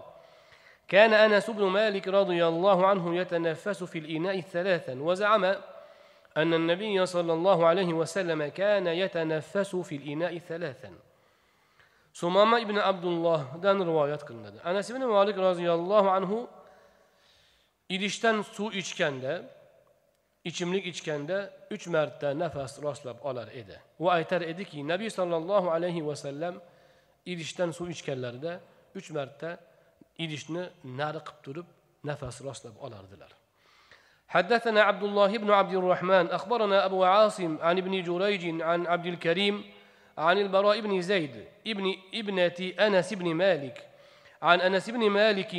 كان 0.87 1.13
أنس 1.13 1.49
بن 1.49 1.63
مالك 1.63 2.07
رضي 2.07 2.47
الله 2.47 2.87
عنه 2.87 3.15
يتنفس 3.15 3.83
في 3.83 3.99
الإناء 3.99 4.41
ثلاثا 4.41 5.01
وزعم 5.01 5.43
أن 6.37 6.53
النبي 6.53 7.05
صلى 7.05 7.33
الله 7.33 7.65
عليه 7.67 7.93
وسلم 7.93 8.47
كان 8.47 8.87
يتنفس 8.87 9.75
في 9.75 9.95
الإناء 9.95 10.37
ثلاثا 10.37 10.91
ثمامة 12.15 12.63
بن 12.63 12.77
عبد 12.77 13.05
الله 13.05 13.59
دان 13.61 13.81
روايات 13.81 14.21
قلنا 14.23 14.71
أنس 14.71 14.91
بن 14.91 15.05
مالك 15.05 15.37
رضي 15.37 15.71
الله 15.71 16.11
عنه 16.11 16.47
idishdan 17.89 18.37
suv 18.55 18.71
ichganda 18.81 19.33
ichimlik 20.49 20.85
ichganda 20.91 21.37
uch 21.71 21.87
marta 21.87 22.29
nafas 22.41 22.73
rostlab 22.85 23.17
olar 23.29 23.47
edi 23.61 23.77
va 24.03 24.09
aytar 24.17 24.41
ediki 24.51 24.77
nabiy 24.91 25.09
sollallohu 25.17 25.67
alayhi 25.75 26.01
vasallam 26.09 26.55
idishdan 27.31 27.69
suv 27.77 27.87
ichganlarida 27.95 28.53
uch 28.99 29.07
marta 29.17 29.49
idishni 30.18 30.62
nari 30.84 31.20
qilib 31.26 31.42
turib 31.44 31.66
nafas 32.04 32.40
rostlab 32.40 32.74
olardilar 32.80 33.32
حدثنا 34.28 34.82
عبد 34.82 35.02
الله 35.02 35.38
بن 35.38 35.50
عبد 35.50 35.74
الرحمن 35.74 36.26
أخبرنا 36.26 36.84
أبو 36.84 37.04
عاصم 37.04 37.58
عن 37.60 37.78
ابن 37.78 38.02
جريج 38.02 38.62
عن 38.62 38.86
عبد 38.86 39.06
الكريم 39.06 39.64
عن 40.18 40.38
البراء 40.38 40.80
بن 40.80 41.00
زيد 41.00 41.44
ابن 41.66 41.94
ابنة 42.14 42.72
أنس 42.80 43.14
بن 43.14 43.34
مالك 43.34 43.88
عن 44.42 44.60
أنس 44.60 44.90
بن 44.90 45.10
مالك 45.10 45.54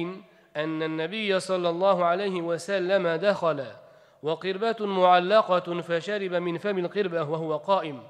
أن 0.55 0.84
النبي 0.84 1.39
صلى 1.39 1.70
الله 1.70 2.05
عليه 2.05 2.41
وسلم 2.41 3.07
دخل 3.07 3.66
وقربة 4.24 4.86
معلقة 4.86 5.82
فشرب 5.82 6.34
من 6.34 6.57
فم 6.57 6.78
القربة 6.78 7.24
وهو 7.24 7.57
قائم. 7.57 8.03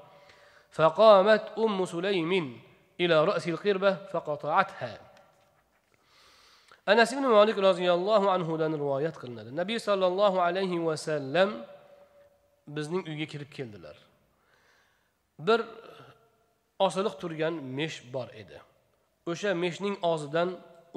فقامت 0.72 1.44
أم 1.58 1.86
سليم 1.86 2.62
إلى 3.00 3.26
رأس 3.26 3.48
القربة 3.48 3.94
فقطعتها. 3.94 5.09
Anas 6.92 7.14
ibn 7.14 7.26
molik 7.38 7.58
roziyallohu 7.68 8.28
anhudan 8.36 8.72
rivoyat 8.84 9.16
qilinadi. 9.22 9.50
Nabiy 9.62 9.80
sollallohu 9.88 10.38
alayhi 10.48 10.78
vasallam 10.88 11.50
bizning 12.76 13.04
uyga 13.10 13.28
kirib 13.34 13.52
keldilar. 13.58 13.98
Bir 15.48 15.60
osiliq 16.86 17.16
turgan 17.22 17.54
mesh 17.78 17.98
bor 18.14 18.30
edi. 18.42 18.58
O'sha 19.32 19.50
meshning 19.64 19.96
og'zidan 20.12 20.50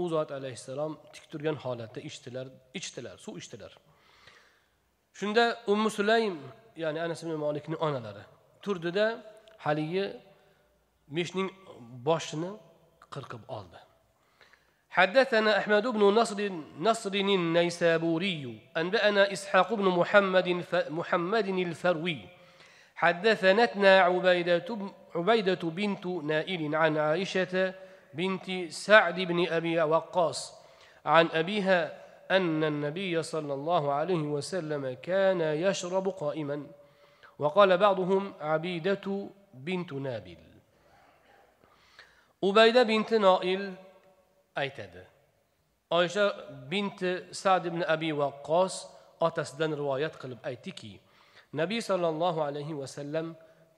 u 0.03 0.05
zot 0.15 0.31
alayhissalom 0.39 0.93
tik 1.15 1.25
turgan 1.33 1.57
holatda 1.65 2.01
ichdilar 2.09 2.47
ichdilar 2.79 3.17
suv 3.25 3.35
ichdilar. 3.43 3.73
Shunda 5.19 5.45
ummu 5.73 5.91
sulaym 5.99 6.35
ya'ni 6.83 6.99
anas 7.07 7.21
ibn 7.25 7.35
molikni 7.45 7.77
onalari 7.87 8.25
turdida 8.65 9.07
haligi 9.65 10.05
meshning 11.17 11.49
boshini 12.09 12.51
qirqib 13.15 13.43
oldi. 13.59 13.79
حدثنا 14.93 15.59
أحمد 15.59 15.87
بن 15.87 16.01
نصر 16.01 16.51
نصر 16.81 17.15
النيسابوري 17.15 18.59
أنبأنا 18.77 19.33
إسحاق 19.33 19.75
بن 19.75 19.85
محمد 19.85 20.65
محمد 20.91 21.49
الفروي. 21.49 22.19
حدثنتنا 22.97 24.01
عبيدة 24.01 24.79
عبيدة 25.15 25.63
بنت 25.63 26.07
نائل 26.07 26.75
عن 26.75 26.99
عائشة 26.99 27.75
بنت 28.15 28.47
سعد 28.69 29.21
بن 29.21 29.49
أبي 29.49 29.83
وقاص 29.83 30.55
عن 31.07 31.29
أبيها 31.33 31.81
أن 32.31 32.65
النبي 32.65 33.23
صلى 33.23 33.55
الله 33.55 33.93
عليه 33.93 34.23
وسلم 34.23 34.97
كان 35.03 35.41
يشرب 35.41 36.09
قائما. 36.09 36.67
وقال 37.39 37.79
بعضهم 37.79 38.33
عبيدة 38.41 39.29
بنت 39.55 39.93
نابل. 39.93 40.37
ubayda 42.43 42.85
binti 42.85 43.19
noil 43.23 43.71
aytadi. 44.57 45.03
Oysha 45.91 46.25
binti 46.71 47.13
sad 47.33 47.65
ibn 47.71 47.81
abi 47.95 48.11
vaqqos 48.23 48.75
otasidan 49.27 49.73
rivoyat 49.81 50.15
qilib 50.23 50.41
aytdiki 50.51 50.93
nabiy 51.61 51.81
sollallohu 51.91 52.41
alayhi 52.49 52.75
vasallam 52.83 53.27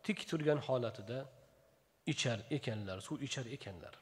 tik 0.07 0.19
turgan 0.31 0.59
holatida 0.67 1.19
ichar 2.13 2.39
ekanlar 2.57 2.99
suv 3.07 3.19
ichar 3.27 3.47
ekanlar. 3.57 3.95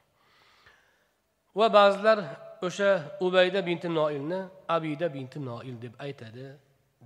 Va 1.59 1.67
ba'zilar 1.77 2.19
o'sha 2.67 2.89
ubayda 3.25 3.59
binti 3.69 3.89
noilni 3.99 4.39
abida 4.75 5.07
binti 5.13 5.39
noil 5.49 5.75
deb 5.85 5.93
aytadi 6.05 6.45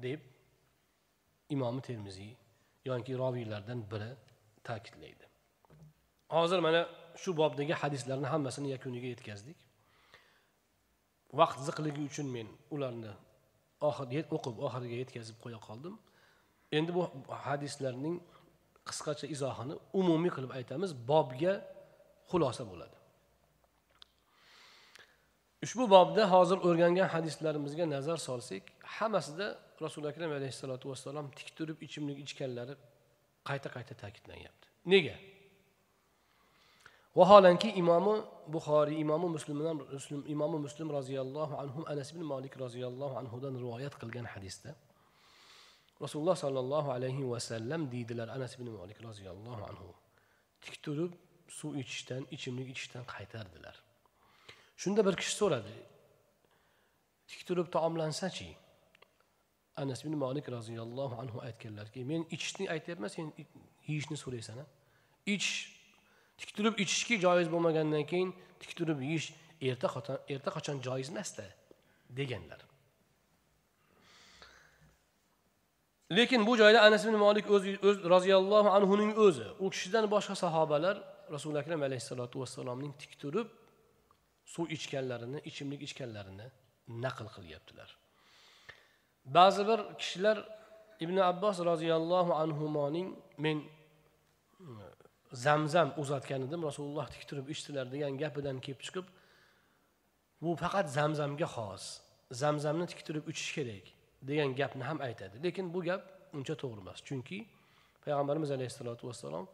deb 0.06 0.20
imomi 1.56 1.82
termiziy 1.82 2.32
yoki 2.86 3.14
roviylardan 3.18 3.80
biri 3.92 4.12
ta'kidlaydi. 4.68 5.26
Hozir 6.30 6.60
mana 6.60 6.82
shu 7.22 7.30
bobdagi 7.42 7.74
hadislarni 7.82 8.28
hammasini 8.34 8.68
yakuniga 8.76 9.08
yetkazdik. 9.14 9.58
Vaqt 11.40 11.60
ziqligi 11.68 12.02
uchun 12.10 12.28
men 12.36 12.48
ularni 12.76 13.14
oxir 13.90 14.24
o'qib 14.36 14.56
oxiriga 14.68 14.98
yetkazib 15.04 15.38
qo'ya 15.44 15.60
qoldim. 15.68 15.96
Endi 16.78 16.92
bu 16.98 17.02
hadislarning 17.48 18.16
qisqacha 18.90 19.26
izohini 19.36 19.76
umumiy 20.00 20.32
qilib 20.36 20.52
aytamiz 20.60 20.92
bobga 21.12 21.54
xulosa 22.32 22.64
bo'ladi. 22.72 22.98
Ushbu 25.66 25.84
bobda 25.96 26.24
hozir 26.34 26.58
o'rgangan 26.68 27.08
hadislarimizga 27.16 27.86
nazar 27.96 28.18
solsak 28.28 28.64
hammasida 28.98 29.48
rasuli 29.86 30.08
akram 30.12 30.32
alayhissalotu 30.40 30.86
vassalom 30.92 31.28
tik 31.38 31.50
turib 31.58 31.78
ichimlik 31.88 32.18
ichganlari 32.26 32.76
qayta 33.50 33.70
qayta 33.76 33.94
ta'kidlanyapti. 34.04 34.66
Nega? 34.94 35.16
Vaholanki 37.20 37.70
imomi 37.82 38.16
buxoriy 38.54 38.98
imomi 39.04 39.28
muslimdan 39.36 39.76
muslim 39.98 40.22
imomi 40.34 40.58
muslim 40.66 40.88
roziyallohu 40.98 41.54
anhu 41.64 41.80
anas 41.92 42.10
ibn 42.14 42.24
molik 42.34 42.54
roziyallohu 42.64 43.16
anhudan 43.22 43.54
rivoyat 43.64 43.94
qilgan 44.02 44.26
hadisda 44.34 44.72
rasululloh 46.04 46.38
sollallohu 46.44 46.90
alayhi 46.98 47.24
vasallam 47.34 47.82
deydilar 47.94 48.28
anas 48.38 48.52
ibn 48.58 48.68
molik 48.80 49.00
roziyallohu 49.08 49.64
anhu 49.72 49.90
tik 50.64 50.76
turib 50.86 51.12
suv 51.50 51.76
ichishdan 51.82 52.24
ichimlik 52.36 52.68
ichishdan 52.74 53.04
qaytardilar. 53.14 53.76
Shunda 54.82 55.06
bir 55.08 55.16
kishi 55.20 55.34
so'radi 55.42 55.76
tik 57.30 57.42
turib 57.48 57.68
taomlansachi? 57.76 58.50
Anas 59.84 60.00
ibn 60.06 60.16
molik 60.26 60.50
roziyallohu 60.58 61.16
anhu 61.24 61.38
aytganlarki 61.48 62.06
men 62.12 62.22
ichishni 62.36 62.66
aytyapman 62.76 63.10
sen 63.16 63.26
yeyishni 63.88 64.18
so'raysan 64.24 64.58
ich 65.36 65.48
tik 66.40 66.50
turib 66.58 66.80
ichishki 66.84 67.16
joiz 67.26 67.48
bo'lmagandan 67.54 68.04
keyin 68.12 68.30
tik 68.62 68.72
turib 68.78 69.00
yeyish 69.08 69.28
erta 69.70 69.88
erta 70.34 70.50
qachon 70.58 70.78
joiz 70.88 71.10
emasda 71.14 71.46
deganlar. 72.20 72.62
Lekin 76.12 76.48
bu 76.48 76.58
joyda 76.58 76.82
anas 76.88 77.06
ibn 77.06 77.18
molik 77.26 77.52
o'zi 77.56 77.72
o'z 77.88 77.98
roziyallohu 78.14 78.70
anhuning 78.78 79.12
o'zi 79.26 79.48
u 79.60 79.70
kishidan 79.74 80.06
boshqa 80.14 80.36
sahobalar 80.44 80.96
rasuli 81.36 81.58
akram 81.64 81.82
alayhissalotu 81.88 82.36
vassalomning 82.42 82.94
tik 83.02 83.12
turib 83.22 83.48
suv 84.54 84.66
ichganlarini 84.78 85.40
ichimlik 85.50 85.82
ichganlarini 85.88 86.48
naql 87.06 87.28
qilyaptilar. 87.36 87.90
Ba'zi 89.38 89.64
bir 89.70 89.80
kishilar 90.02 90.38
ibn 91.06 91.18
abbos 91.32 91.58
roziyallohu 91.72 92.32
anhuning 92.44 93.08
men 93.46 93.58
zamzam 95.34 95.94
uzatgan 95.98 96.42
edim. 96.48 96.64
Rasululloh 96.64 97.08
tik 97.14 97.24
turib 97.30 97.48
ichdilar 97.54 97.92
degan 97.92 98.18
gapidan 98.18 98.58
kelib 98.66 98.82
chiqib 98.86 99.06
bu 100.42 100.56
faqat 100.64 100.88
zamzamga 100.98 101.48
xos. 101.56 101.84
Zamzamni 102.32 102.86
tik 102.92 103.02
turib 103.08 103.26
ichish 103.32 103.52
kerak 103.58 103.86
degan 104.30 104.50
gapni 104.60 104.84
ham 104.90 105.00
aytadi. 105.08 105.36
Lekin 105.44 105.74
bu 105.74 105.80
gap 105.90 106.04
uncha 106.38 106.56
to'g'ri 106.62 106.82
emas. 106.86 107.00
Chunki 107.08 107.40
payg'ambarimiz 108.06 108.52
alayhissalotu 108.58 109.04
vassalom 109.10 109.46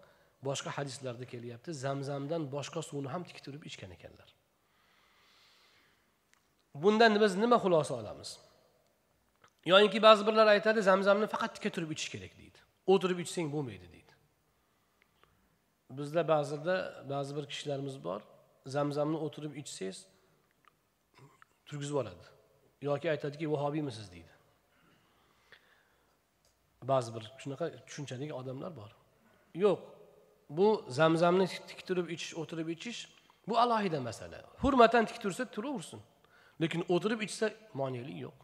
boshqa 0.48 0.70
hadislarda 0.78 1.26
kelyapti. 1.34 1.70
Zamzamdan 1.86 2.42
boshqa 2.56 2.82
suvni 2.90 3.10
ham 3.14 3.24
tik 3.30 3.38
turib 3.46 3.64
ichgan 3.70 3.92
ekanlar. 3.98 4.30
Bundan 6.84 7.22
biz 7.22 7.36
nima 7.44 7.58
xulosa 7.64 7.94
olamiz? 8.02 8.40
Yoyinki 9.66 10.02
ba'zi 10.02 10.28
birlar 10.28 10.48
aytadi 10.48 10.82
zamzamni 10.82 11.28
faqat 11.34 11.52
tika 11.56 11.70
turib 11.76 11.92
ichish 11.96 12.10
kerak 12.14 12.34
deydi. 12.42 12.60
O'tirib 12.94 13.20
ichsang 13.24 13.48
bo'lmaydi 13.56 13.88
deydi. 13.94 14.03
Bizda 15.98 16.28
ba'zida 16.28 16.76
ba'zi 17.10 17.32
bir 17.38 17.46
kishilarimiz 17.52 18.04
bor 18.04 18.22
zamzamni 18.76 19.18
o'tirib 19.26 19.54
ichsangiz 19.62 19.98
turgizib 21.66 21.96
oladi. 21.96 22.26
Yoki 22.82 23.12
aytadiki 23.12 23.52
vahobiymisiz 23.52 24.12
deydi. 24.12 24.34
Ba'zi 26.92 27.16
bir 27.16 27.24
shunaqa 27.42 27.66
tushunchadagi 27.88 28.34
odamlar 28.34 28.72
bor. 28.76 28.92
Yo'q 29.64 29.80
bu 30.50 30.86
zamzamni 31.00 31.48
tik 31.70 31.80
turib 31.88 32.08
ichish 32.16 32.34
o'tirib 32.42 32.68
ichish 32.76 33.00
bu 33.48 33.54
alohida 33.64 34.00
masala. 34.02 34.44
Hurmatan 34.64 35.06
tik 35.06 35.22
tursa 35.24 35.44
turaversin. 35.56 36.02
Lekin 36.62 36.82
o'tirib 36.90 37.22
ichsa 37.28 37.46
monelik 37.74 38.18
yo'q. 38.26 38.38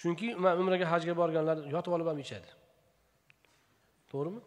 Chunki 0.00 0.34
man 0.44 0.58
umraga 0.60 0.86
hajga 0.92 1.14
borganlar 1.20 1.56
yotib 1.74 1.92
olib 1.96 2.06
ham 2.10 2.18
ichadi. 2.24 2.48
To'g'rimi? 4.10 4.40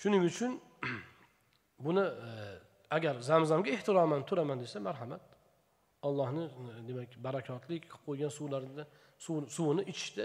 Shuning 0.00 0.22
uchun 0.30 0.52
buni 1.84 2.04
e, 2.28 2.30
agar 2.90 3.14
zamzamga 3.20 3.70
ehtiroman 3.76 4.22
turaman 4.28 4.58
desa 4.60 4.80
marhamat. 4.80 5.22
Allohni 6.06 6.44
e, 6.44 6.88
demak 6.88 7.10
barakotli 7.26 7.80
qilib 7.82 8.02
qo'ygan 8.06 8.30
suvlarini 8.38 8.84
suvini 9.56 9.82
ichishda 9.92 10.24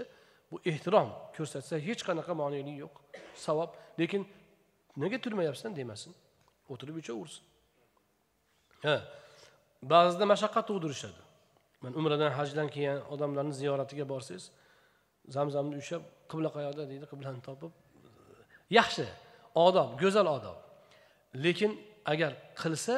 bu 0.50 0.56
ehtirom 0.70 1.08
ko'rsatsa 1.36 1.74
hech 1.88 2.02
qanaqa 2.08 2.32
monelik 2.42 2.76
yo'q 2.84 2.94
savob. 3.46 3.70
Lekin 4.00 4.22
nega 5.02 5.18
turmayapsan 5.24 5.76
demasin 5.80 6.12
o'tirib 6.72 6.96
ichaversin 7.02 7.44
ha 8.86 8.96
ba'zida 9.92 10.24
mashaqqat 10.32 10.64
tug'dirishadi. 10.70 11.20
Man 11.84 11.92
umradan 12.00 12.32
hajdan 12.38 12.68
kelgan 12.74 13.00
odamlarni 13.14 13.54
ziyoratiga 13.60 14.04
borsangiz 14.12 14.44
zamzamni 15.36 15.76
ushlab 15.82 16.02
qibla 16.30 16.50
qayoqda 16.56 16.84
deydi 16.90 17.06
qiblani 17.12 17.40
topib 17.48 17.72
e, 17.72 18.10
yaxshi. 18.78 19.06
Odob 19.54 20.00
go'zal 20.02 20.26
odob 20.36 20.58
lekin 21.44 21.72
agar 22.12 22.32
qilsa 22.62 22.94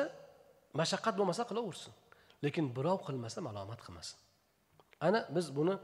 mashaqqat 0.81 1.15
bo'lmasa 1.19 1.43
qilaversin. 1.51 1.93
Lekin 2.45 2.65
birov 2.77 2.99
qilmasa 3.07 3.39
malomat 3.49 3.81
qilmasin. 3.87 4.19
Ana 5.07 5.21
biz 5.37 5.47
buni 5.59 5.75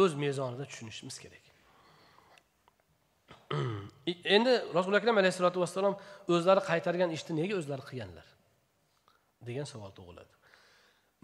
o'z 0.00 0.12
mezonida 0.14 0.64
tushunishimiz 0.70 1.16
kerak. 1.24 1.44
Endi 4.36 4.52
rasululloh 4.74 5.02
akram 5.02 5.18
alayhissalotu 5.22 5.58
vassalom 5.64 5.94
o'zlari 6.34 6.62
qaytargan 6.70 7.10
ishni 7.16 7.32
nega 7.40 7.54
o'zlari 7.60 7.84
qilganlar? 7.90 8.26
degan 9.46 9.64
savol 9.64 9.92
tug'iladi. 9.98 10.32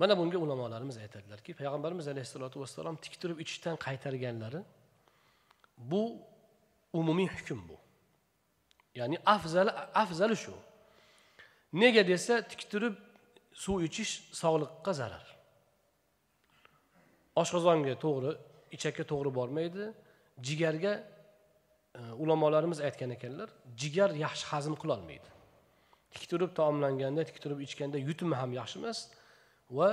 Mana 0.01 0.19
bunga 0.19 0.39
ulamolarimiz 0.39 0.97
aytadilarki 1.05 1.55
payg'ambarimiz 1.61 2.09
alayhissalotu 2.13 2.61
vassalom 2.63 2.97
tik 3.05 3.15
turib 3.23 3.39
ichishdan 3.45 3.77
qaytarganlari 3.87 4.61
bu 5.91 6.03
umumiy 7.01 7.29
hukm 7.37 7.61
bu. 7.69 7.77
Ya'ni 8.99 9.17
afzali 9.35 9.71
afzali 10.03 10.37
shu. 10.45 10.55
Nega 11.73 12.03
desa 12.13 12.35
tik 12.51 12.63
turib 12.73 12.95
suv 13.65 13.77
ichish 13.89 14.13
sog'liqqa 14.41 14.93
zarar. 15.01 15.25
Oshqozonga 17.41 17.95
to'g'ri 18.05 18.33
ichakka 18.77 19.05
to'g'ri 19.11 19.31
bormaydi. 19.39 19.85
Jigarga 20.47 20.93
e, 21.99 22.01
ulamolarimiz 22.23 22.81
aytgan 22.89 23.11
ekanlar 23.17 23.49
jigar 23.81 24.11
yaxshi 24.25 24.45
hazm 24.53 24.75
qilolmaydi 24.83 25.29
tik 26.13 26.25
turib 26.31 26.51
taomlanganda 26.59 27.23
tik 27.29 27.39
turib 27.43 27.59
ichganda 27.67 27.99
yutimi 28.09 28.37
ham 28.41 28.51
yaxshi 28.61 28.77
emas 28.81 28.99
va 29.79 29.89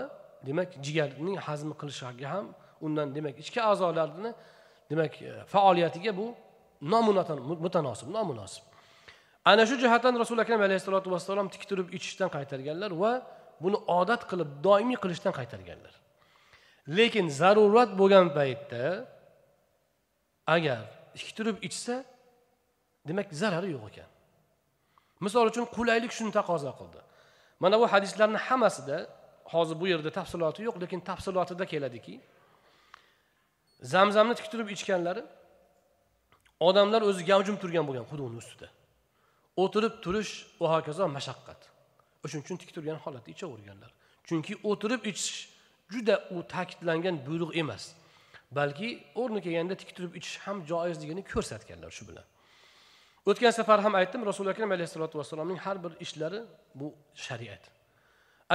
demak 0.47 0.69
jigarning 0.85 1.37
hazm 1.47 1.69
qilishiga 1.81 2.27
ham 2.33 2.45
undan 2.85 3.07
demak 3.15 3.35
ichki 3.43 3.59
a'zolarni 3.71 4.31
demak 4.91 5.13
e, 5.21 5.31
faoliyatiga 5.53 6.11
bu 6.19 6.27
nomutanosib 6.93 8.09
nomunosib. 8.17 8.68
Ana 9.49 9.63
shu 9.69 9.75
jihatdan 9.83 10.13
rasuli 10.21 10.41
akram 10.45 10.61
alayhissalotu 10.67 11.09
vassalom 11.15 11.47
tik 11.53 11.63
turib 11.69 11.87
ichishdan 11.97 12.29
qaytarganlar 12.35 12.91
va 13.03 13.11
buni 13.63 13.77
odat 13.99 14.21
qilib 14.31 14.49
doimiy 14.67 14.97
qilishdan 15.03 15.33
qaytarganlar. 15.39 15.93
Lekin 16.97 17.25
zarurat 17.41 17.91
bo'lgan 17.99 18.27
paytda 18.37 18.83
agar 20.55 20.81
tik 21.17 21.29
turib 21.37 21.57
ichsa 21.67 21.95
demak 23.09 23.27
zarari 23.41 23.69
yo'q 23.75 23.85
ekan. 23.91 24.09
Misol 25.25 25.45
uchun 25.51 25.65
qulaylik 25.75 26.11
shuni 26.17 26.31
taqozo 26.39 26.71
qildi. 26.79 26.99
Mana 27.63 27.75
bu 27.81 27.85
hadislarni 27.93 28.39
hammasida 28.47 28.97
hozir 29.53 29.75
bu 29.81 29.85
yerda 29.93 30.09
tafsiloti 30.19 30.59
yo'q 30.67 30.75
lekin 30.83 30.99
tafsilotida 31.09 31.65
keladiki 31.73 32.15
zamzamni 33.93 34.33
tik 34.39 34.47
turib 34.51 34.69
ichganlari 34.75 35.23
odamlar 36.67 37.01
o'zi 37.09 37.21
gavjum 37.31 37.57
turgan 37.61 37.83
bo'lgan 37.87 38.05
quduqni 38.11 38.37
ustida. 38.43 38.67
O'tirib 39.61 39.93
turish 40.03 40.33
va 40.61 40.67
hokazo 40.75 41.07
mashaqqat. 41.17 41.59
O'shaning 42.23 42.45
uchun 42.45 42.57
tik 42.61 42.71
turgan 42.75 42.97
holatda 43.03 43.29
ichaverganlar. 43.35 43.91
Chunki 44.27 44.53
o'tirib 44.69 45.01
ichish 45.11 45.49
juda 45.93 46.15
u 46.35 46.43
ta'kidlangan 46.53 47.15
buyruq 47.27 47.51
emas. 47.61 47.83
Balki 48.57 48.89
o'rni 49.21 49.39
kelganda 49.45 49.75
tik 49.81 49.91
turib 49.97 50.13
ichish 50.19 50.37
ham 50.45 50.57
joizligini 50.71 51.23
ko'rsatganlar 51.31 51.91
shu 51.97 52.03
bilan. 52.09 52.25
O'tgan 53.29 53.53
safar 53.59 53.79
ham 53.85 53.93
aytdim 54.01 54.21
rasuli 54.29 54.49
akram 54.53 54.71
alayhissalotu 54.75 55.15
vassalomning 55.21 55.59
har 55.65 55.77
bir 55.83 55.93
ishlari 56.05 56.41
bu 56.79 56.87
shariat. 57.25 57.63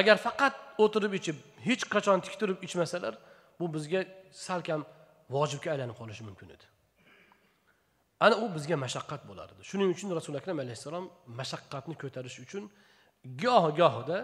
Agar 0.01 0.17
faqat 0.27 0.55
o'tirib 0.85 1.13
ichib 1.21 1.37
hech 1.67 1.85
qachon 1.95 2.19
tik 2.27 2.35
turib 2.41 2.59
ichmasalar 2.67 3.15
bu 3.61 3.67
bizga 3.75 4.01
salkam 4.47 4.81
vojibga 5.31 5.69
aylanib 5.75 5.97
qolishi 6.01 6.23
mumkin 6.29 6.49
edi. 6.57 6.74
Ana 8.21 8.37
u 8.45 8.47
bizga 8.55 8.77
mashaqqat 8.85 9.23
bo'lar 9.29 9.49
edi 9.55 9.63
shuning 9.71 9.91
uchun 9.95 10.09
rasuli 10.19 10.37
akram 10.43 10.59
alayhissalom 10.65 11.07
mashaqqatni 11.41 11.95
ko'tarish 12.03 12.39
uchun 12.45 12.65
goh 13.43 13.65
gohida 13.81 14.19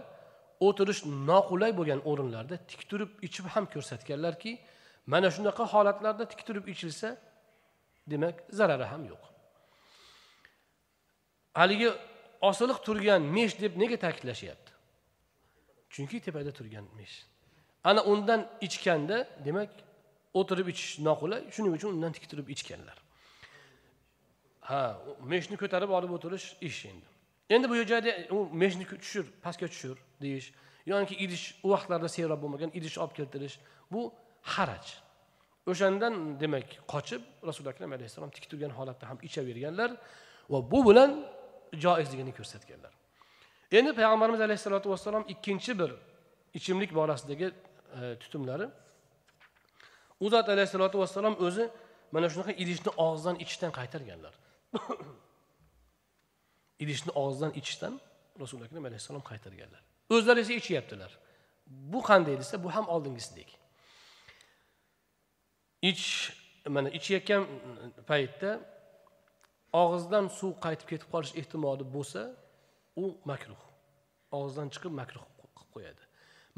o'tirish 0.67 1.01
noqulay 1.31 1.73
bo'lgan 1.79 2.01
o'rinlarda 2.11 2.57
tik 2.71 2.83
turib 2.91 3.11
ichib 3.27 3.47
ham 3.55 3.65
ko'rsatganlarki 3.75 4.53
mana 5.13 5.29
shunaqa 5.37 5.65
holatlarda 5.73 6.25
tik 6.33 6.41
turib 6.47 6.65
ichilsa 6.73 7.09
demak 8.13 8.37
zarari 8.59 8.87
ham 8.93 9.03
yo'q. 9.13 9.23
Haligi 11.61 11.91
osiliq 12.51 12.79
turgan 12.87 13.23
mesh 13.37 13.55
deb 13.63 13.73
nega 13.83 13.97
ta'kidlashyapti? 14.05 14.73
Chunki 15.95 16.17
tepada 16.27 16.51
turgan 16.59 16.87
mesh. 16.99 17.17
Ana 17.91 18.01
undan 18.13 18.41
ichganda 18.67 19.17
demak 19.47 19.71
o'tirib 20.41 20.67
ichish 20.73 20.93
noqulay 21.09 21.41
shuning 21.55 21.73
uchun 21.79 21.91
undan 21.97 22.13
tik 22.17 22.25
turib 22.31 22.47
ichganlar. 22.55 22.99
Ha 24.71 24.83
meshni 25.33 25.57
ko'tarib 25.63 25.91
olib 25.99 26.13
o'tirish 26.17 26.47
ish 26.69 26.81
endi. 26.91 27.07
Endi 27.55 27.67
bu 27.71 27.75
joyda 27.93 28.11
u 28.37 28.39
meshni 28.63 28.85
tushir 28.91 29.25
pastga 29.45 29.67
tushir 29.73 29.97
deyish 30.25 30.49
yoki 30.93 31.15
idish 31.25 31.45
u 31.65 31.69
vaqtlarda 31.75 32.09
serob 32.17 32.41
bo'lmagan 32.43 32.71
idish 32.79 32.97
olib 33.03 33.15
keltirish 33.19 33.57
bu 33.93 34.03
haraj. 34.55 34.87
O'shandan 35.71 36.15
demak 36.43 36.69
qochib 36.93 37.23
rasuli 37.49 37.69
akram 37.73 37.93
alayhissalom 37.97 38.31
tik 38.37 38.45
turgan 38.51 38.73
holatda 38.79 39.05
ham 39.11 39.19
ichaverganlar 39.29 39.91
va 40.53 40.59
bu 40.73 40.81
bilan 40.89 41.11
joizligini 41.85 42.33
ko'rsatganlar. 42.39 42.93
Endi 43.79 43.91
payg'ambarimiz 43.99 44.41
alayhissalotu 44.47 44.91
vassalom 44.91 45.25
ikkinchi 45.35 45.73
bir 45.81 45.91
ichimlik 46.59 46.95
borasidagi 46.95 47.49
e, 48.01 48.19
tutumlari. 48.23 48.67
U 50.25 50.27
zot 50.35 50.49
alayhissalotu 50.55 50.97
vassalom 51.03 51.35
o'zi 51.47 51.65
mana 52.15 52.27
shunaqa 52.33 52.53
idishni 52.63 52.91
og'zidan 53.07 53.37
ichishdan 53.45 53.73
qaytarganlar. 53.79 54.35
idishni 56.83 57.13
og'zidan 57.23 57.53
ichishdan 57.61 57.95
rasuli 58.43 58.63
akram 58.69 58.85
alayhissalom 58.89 59.25
qaytarganlar. 59.31 59.83
O'zlari 60.15 60.41
esa 60.45 60.53
ichyaptilar. 60.61 61.11
Bu 61.93 62.01
qanday 62.11 62.37
desa 62.43 62.55
bu 62.65 62.69
ham 62.75 62.87
oldingisidek. 62.95 63.49
Ich 65.91 66.05
mana 66.75 66.89
ichayotgan 66.99 67.43
paytda 68.11 68.51
og'izdan 69.83 70.27
suv 70.39 70.53
qaytib 70.65 70.87
ketib 70.93 71.09
qolish 71.15 71.33
ehtimoli 71.41 71.85
bo'lsa 71.97 72.23
u 73.03 73.05
makruh. 73.31 73.63
Og'izdan 74.39 74.69
chiqib 74.75 74.93
makruh 75.01 75.25
qilib 75.57 75.71
qo'yadi. 75.75 76.03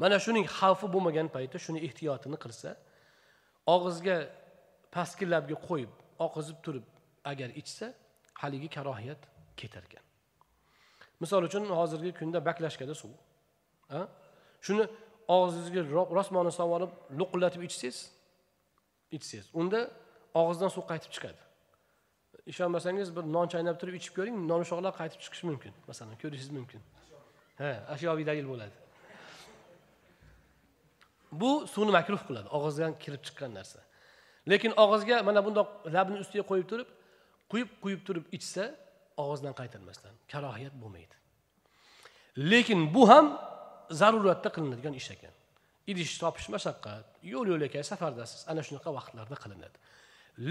Mana 0.01 0.17
shuning 0.25 0.45
xavfi 0.59 0.87
bo'lmagan 0.93 1.27
paytda 1.35 1.57
shuni 1.65 1.79
ehtiyotini 1.87 2.37
qilsa 2.43 2.69
og'izga 3.75 4.17
pastki 4.95 5.25
labga 5.33 5.57
qo'yib 5.67 5.91
oqizib 6.25 6.57
turib 6.65 6.85
agar 7.31 7.49
ichsa 7.61 7.87
haligi 8.43 8.69
karohiyat 8.75 9.21
ketar 9.59 9.83
ekan 9.89 10.03
misol 11.23 11.43
uchun 11.49 11.63
hozirgi 11.79 12.11
kunda 12.19 12.39
baklashkada 12.49 12.95
suv 13.01 13.11
shuni 14.65 14.85
og'zingizga 15.35 15.81
rosmoni 16.17 16.51
solib 16.59 16.73
olib 16.77 16.91
lo'qillatib 17.19 17.61
ichsangiz 17.67 17.97
ichsangiz 19.17 19.47
unda 19.61 19.79
og'izdan 20.41 20.69
suv 20.75 20.83
qaytib 20.91 21.11
chiqadi. 21.15 21.41
Ishonmasangiz 22.51 23.09
bir 23.15 23.23
non 23.35 23.47
chaynab 23.53 23.77
turib 23.81 23.95
ichib 23.99 24.13
ko'ring 24.17 24.35
nonushtalar 24.51 24.93
qaytib 25.01 25.19
chiqishi 25.23 25.45
mumkin. 25.49 25.73
Masalan 25.89 26.15
ko'rishingiz 26.23 26.51
mumkin. 26.57 26.81
Ha 27.61 27.71
ashyoviy 27.93 28.25
dalil 28.29 28.47
bo'ladi. 28.51 28.75
Bu 31.41 31.51
suvni 31.73 31.91
makruh 31.97 32.21
qiladi 32.27 32.47
og'izdan 32.57 32.91
kirib 33.03 33.21
chiqqan 33.27 33.51
narsa. 33.59 33.79
Lekin 34.51 34.71
og'izga 34.83 35.17
mana 35.27 35.39
bundoq 35.45 35.67
labni 35.95 36.17
ustiga 36.23 36.43
qo'yib 36.51 36.67
turib 36.71 36.89
quyib 37.53 37.69
quyib 37.83 38.01
turib 38.07 38.25
ichsa 38.37 38.63
og'izdan 39.23 39.53
qaytarmasdan. 39.59 40.13
Karohiyat 40.31 40.75
bo'lmaydi. 40.81 41.15
Lekin 42.51 42.79
bu 42.95 43.03
ham 43.11 43.25
zaruratda 44.01 44.49
qilinadigan 44.55 44.93
ish 45.01 45.09
ekan. 45.15 45.33
Idish 45.91 46.13
topish 46.21 46.47
mashaqqat 46.55 47.05
yo'l 47.33 47.47
yo'lakay 47.53 47.83
safardasiz 47.91 48.41
ana 48.51 48.61
shunaqa 48.67 48.89
vaqtlarda 48.97 49.35
qilinadi. 49.43 49.77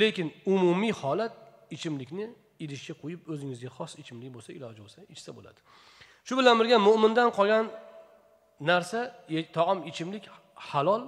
Lekin 0.00 0.28
umumiy 0.54 0.92
holat 1.02 1.34
ichimlikni 1.76 2.26
idishga 2.64 2.94
qo'yib 3.02 3.20
o'zingizga 3.32 3.70
xos 3.78 3.92
ichimlik 4.02 4.30
bo'lsa 4.36 4.50
iloji 4.58 4.80
bo'lsa 4.84 5.00
ichsa 5.14 5.30
bo'ladi. 5.36 5.60
Shu 6.26 6.32
bilan 6.38 6.54
birga 6.60 6.76
mo'mindan 6.88 7.28
qolgan 7.38 7.66
narsa 8.70 9.00
taom 9.56 9.78
ichimlik 9.90 10.24
halol 10.70 11.02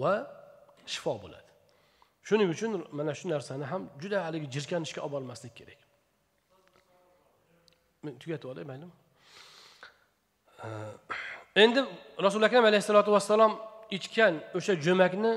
va 0.00 0.14
shifo 0.92 1.14
bo'ladi. 1.24 1.43
Shuning 2.28 2.48
uchun 2.54 2.70
mana 2.98 3.12
shu 3.18 3.26
narsani 3.34 3.64
ham 3.72 3.82
juda 4.02 4.18
haligi 4.26 4.46
jirkanishga 4.54 5.00
olib 5.06 5.12
bormaslik 5.16 5.54
kerak. 5.58 5.80
Men 8.04 8.14
tugatib 8.22 8.48
olay 8.52 8.64
maylimi? 8.70 8.94
Endi 11.64 11.80
rasuli 12.26 12.44
akram 12.48 12.64
alayhissalotu 12.70 13.10
vassalom 13.16 13.52
ichgan 13.96 14.34
o'sha 14.58 14.74
jo'makni 14.86 15.32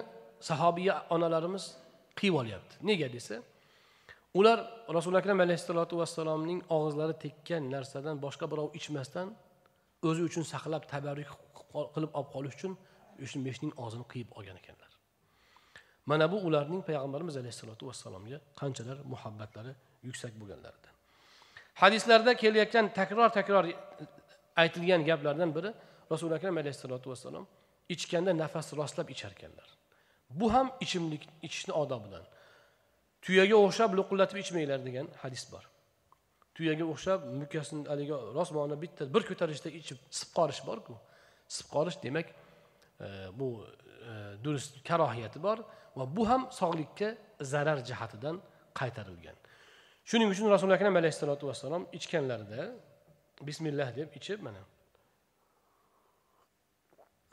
sahobiya 0.49 0.95
onalarimiz 1.15 1.63
qiyib 2.19 2.35
olyapti. 2.41 2.73
Nega 2.89 3.07
desa 3.15 3.35
ular 4.39 4.57
rasuli 4.97 5.17
akram 5.21 5.39
alayhissalotu 5.45 5.95
vassalomning 6.01 6.59
og'izlari 6.75 7.15
tekkan 7.23 7.63
narsadan 7.73 8.15
boshqa 8.25 8.45
birov 8.51 8.67
ichmasdan 8.79 9.27
o'zi 10.09 10.21
uchun 10.29 10.43
saqlab 10.53 10.83
tabarruk 10.93 11.31
qilib 11.93 12.11
olib 12.19 12.29
qolish 12.33 12.55
uchun 12.57 12.73
shu 13.31 13.37
meshning 13.47 13.71
og'zini 13.83 14.05
qiyib 14.11 14.29
olgan 14.37 14.57
ekanlar. 14.61 14.91
Mana 16.09 16.25
bu 16.31 16.37
ularning 16.47 16.81
payg'ambarimiz 16.89 17.35
alayhissalotu 17.41 17.83
vassalomga 17.89 18.37
qanchalar 18.61 18.97
muhabbatlari 19.13 19.71
yuksak 20.07 20.33
bo'lganlaridan 20.41 20.93
hadislarda 21.83 22.31
kelayotgan 22.41 22.85
takror 22.99 23.29
takror 23.39 23.65
aytilgan 24.63 25.01
gaplardan 25.09 25.49
biri 25.57 25.69
rasuli 26.11 26.33
akram 26.39 26.55
alayhissalotu 26.61 27.07
vassalom 27.11 27.45
ichganda 27.93 28.31
nafas 28.43 28.67
rostlab 28.79 29.07
icharkanlar. 29.15 29.67
Ekanlar 29.67 29.77
bu 30.29 30.53
ham 30.53 30.71
ichimlik 30.81 31.29
ichishni 31.41 31.73
odobidan. 31.73 32.23
Tuyaga 33.21 33.55
o'xshab 33.55 33.95
lo'qillatib 33.99 34.37
ichmanglar 34.43 34.79
degan 34.85 35.07
hadis 35.23 35.43
bor. 35.51 35.63
Tuyaga 36.55 36.85
o'xshab 36.93 37.19
mukkasini 37.41 37.87
haligi 37.91 38.15
rosmoni 38.37 38.77
bitta 38.83 39.03
bir 39.13 39.23
ko'tarishda 39.29 39.69
ichib 39.79 39.99
sipqorish 40.19 40.61
borku. 40.69 40.95
Sipqorish 41.57 41.97
demak 42.03 42.27
e, 43.05 43.07
bu 43.39 43.47
e, 44.09 44.13
durust 44.43 44.71
karohiyati 44.89 45.43
bor. 45.47 45.57
Va 45.97 46.05
bu 46.15 46.23
ham 46.29 46.41
sog'likka 46.59 47.09
zarar 47.51 47.79
jihatidan 47.89 48.35
qaytarilgan. 48.79 49.37
Shuning 50.09 50.29
uchun 50.33 50.47
rasuli 50.55 50.73
akram 50.77 50.95
alayhissalotu 51.01 51.43
vassalom 51.49 51.83
ichganlarida 51.97 52.61
bismillah 53.47 53.89
deb 53.99 54.09
ichib 54.19 54.39
mana 54.47 54.61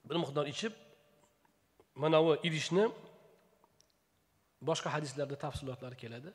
bir 0.08 0.16
miqdor 0.22 0.46
ichib 0.54 0.72
mana 2.02 2.18
bu 2.24 2.32
idishni 2.48 2.84
boshqa 4.68 4.88
hadislarda 4.94 5.36
tafsilotlari 5.44 5.96
keladi. 6.02 6.30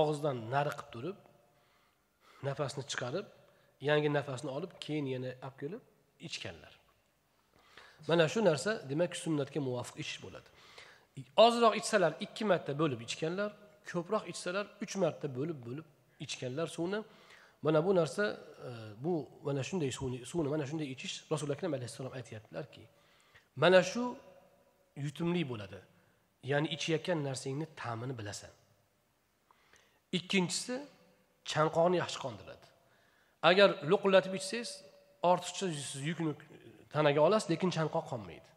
Og'izdan 0.00 0.36
nari 0.54 0.72
qilib 0.78 0.90
turib 0.94 1.18
nafasni 2.48 2.82
chiqarib 2.90 3.26
yangi 3.88 4.08
nafasni 4.18 4.50
olib 4.56 4.72
keyin 4.84 5.06
yana 5.14 5.30
olib 5.46 5.56
kelib 5.62 5.82
ichganlar. 6.28 6.72
Mana 8.08 8.24
shu 8.32 8.40
narsa 8.48 8.70
demak 8.90 9.12
sunnatga 9.24 9.60
muvofiq 9.68 9.96
ichish 10.02 10.18
bo'ladi. 10.24 10.48
Ozroq 11.36 11.76
ichsalar 11.80 12.12
ikki 12.20 12.44
marta 12.50 12.72
bo'lib 12.78 13.00
ichganlar 13.06 13.50
ko'proq 13.90 14.24
ichsalar 14.32 14.66
uch 14.84 14.94
marta 15.02 15.26
bo'lib 15.36 15.58
bo'lib 15.66 15.86
ichganlar 16.24 16.66
suvni. 16.76 17.00
Mana 17.62 17.84
bu 17.86 17.94
narsa 17.94 18.24
e, 18.68 18.70
bu 19.04 19.12
mana 19.46 19.62
shunday 19.68 19.90
suvni 19.98 20.18
suvni 20.30 20.48
mana 20.54 20.66
shunday 20.70 20.88
ichish 20.94 21.14
rasuli 21.32 21.52
akram 21.56 21.74
alayhissalom 21.74 22.12
aytyaptilarki 22.18 22.82
mana 23.62 23.82
shu 23.82 24.16
yutumli 25.04 25.42
bo'ladi. 25.50 25.80
Ya'ni 26.50 26.68
ichayotgan 26.76 27.18
narsangni 27.28 27.66
ta'mini 27.80 28.14
bilasan. 28.18 28.52
Ikkinchisi 30.18 30.74
chanqoqni 31.52 31.96
yaxshi 32.02 32.18
qondiradi. 32.24 32.66
Agar 33.50 33.68
lo'qillatib 33.90 34.34
ichsangiz 34.40 34.70
ortiqcha 35.30 35.66
yukni 36.10 36.32
tanaga 36.94 37.20
olasiz 37.26 37.48
lekin 37.52 37.70
chanqoq 37.76 38.04
qolmaydi 38.12 38.53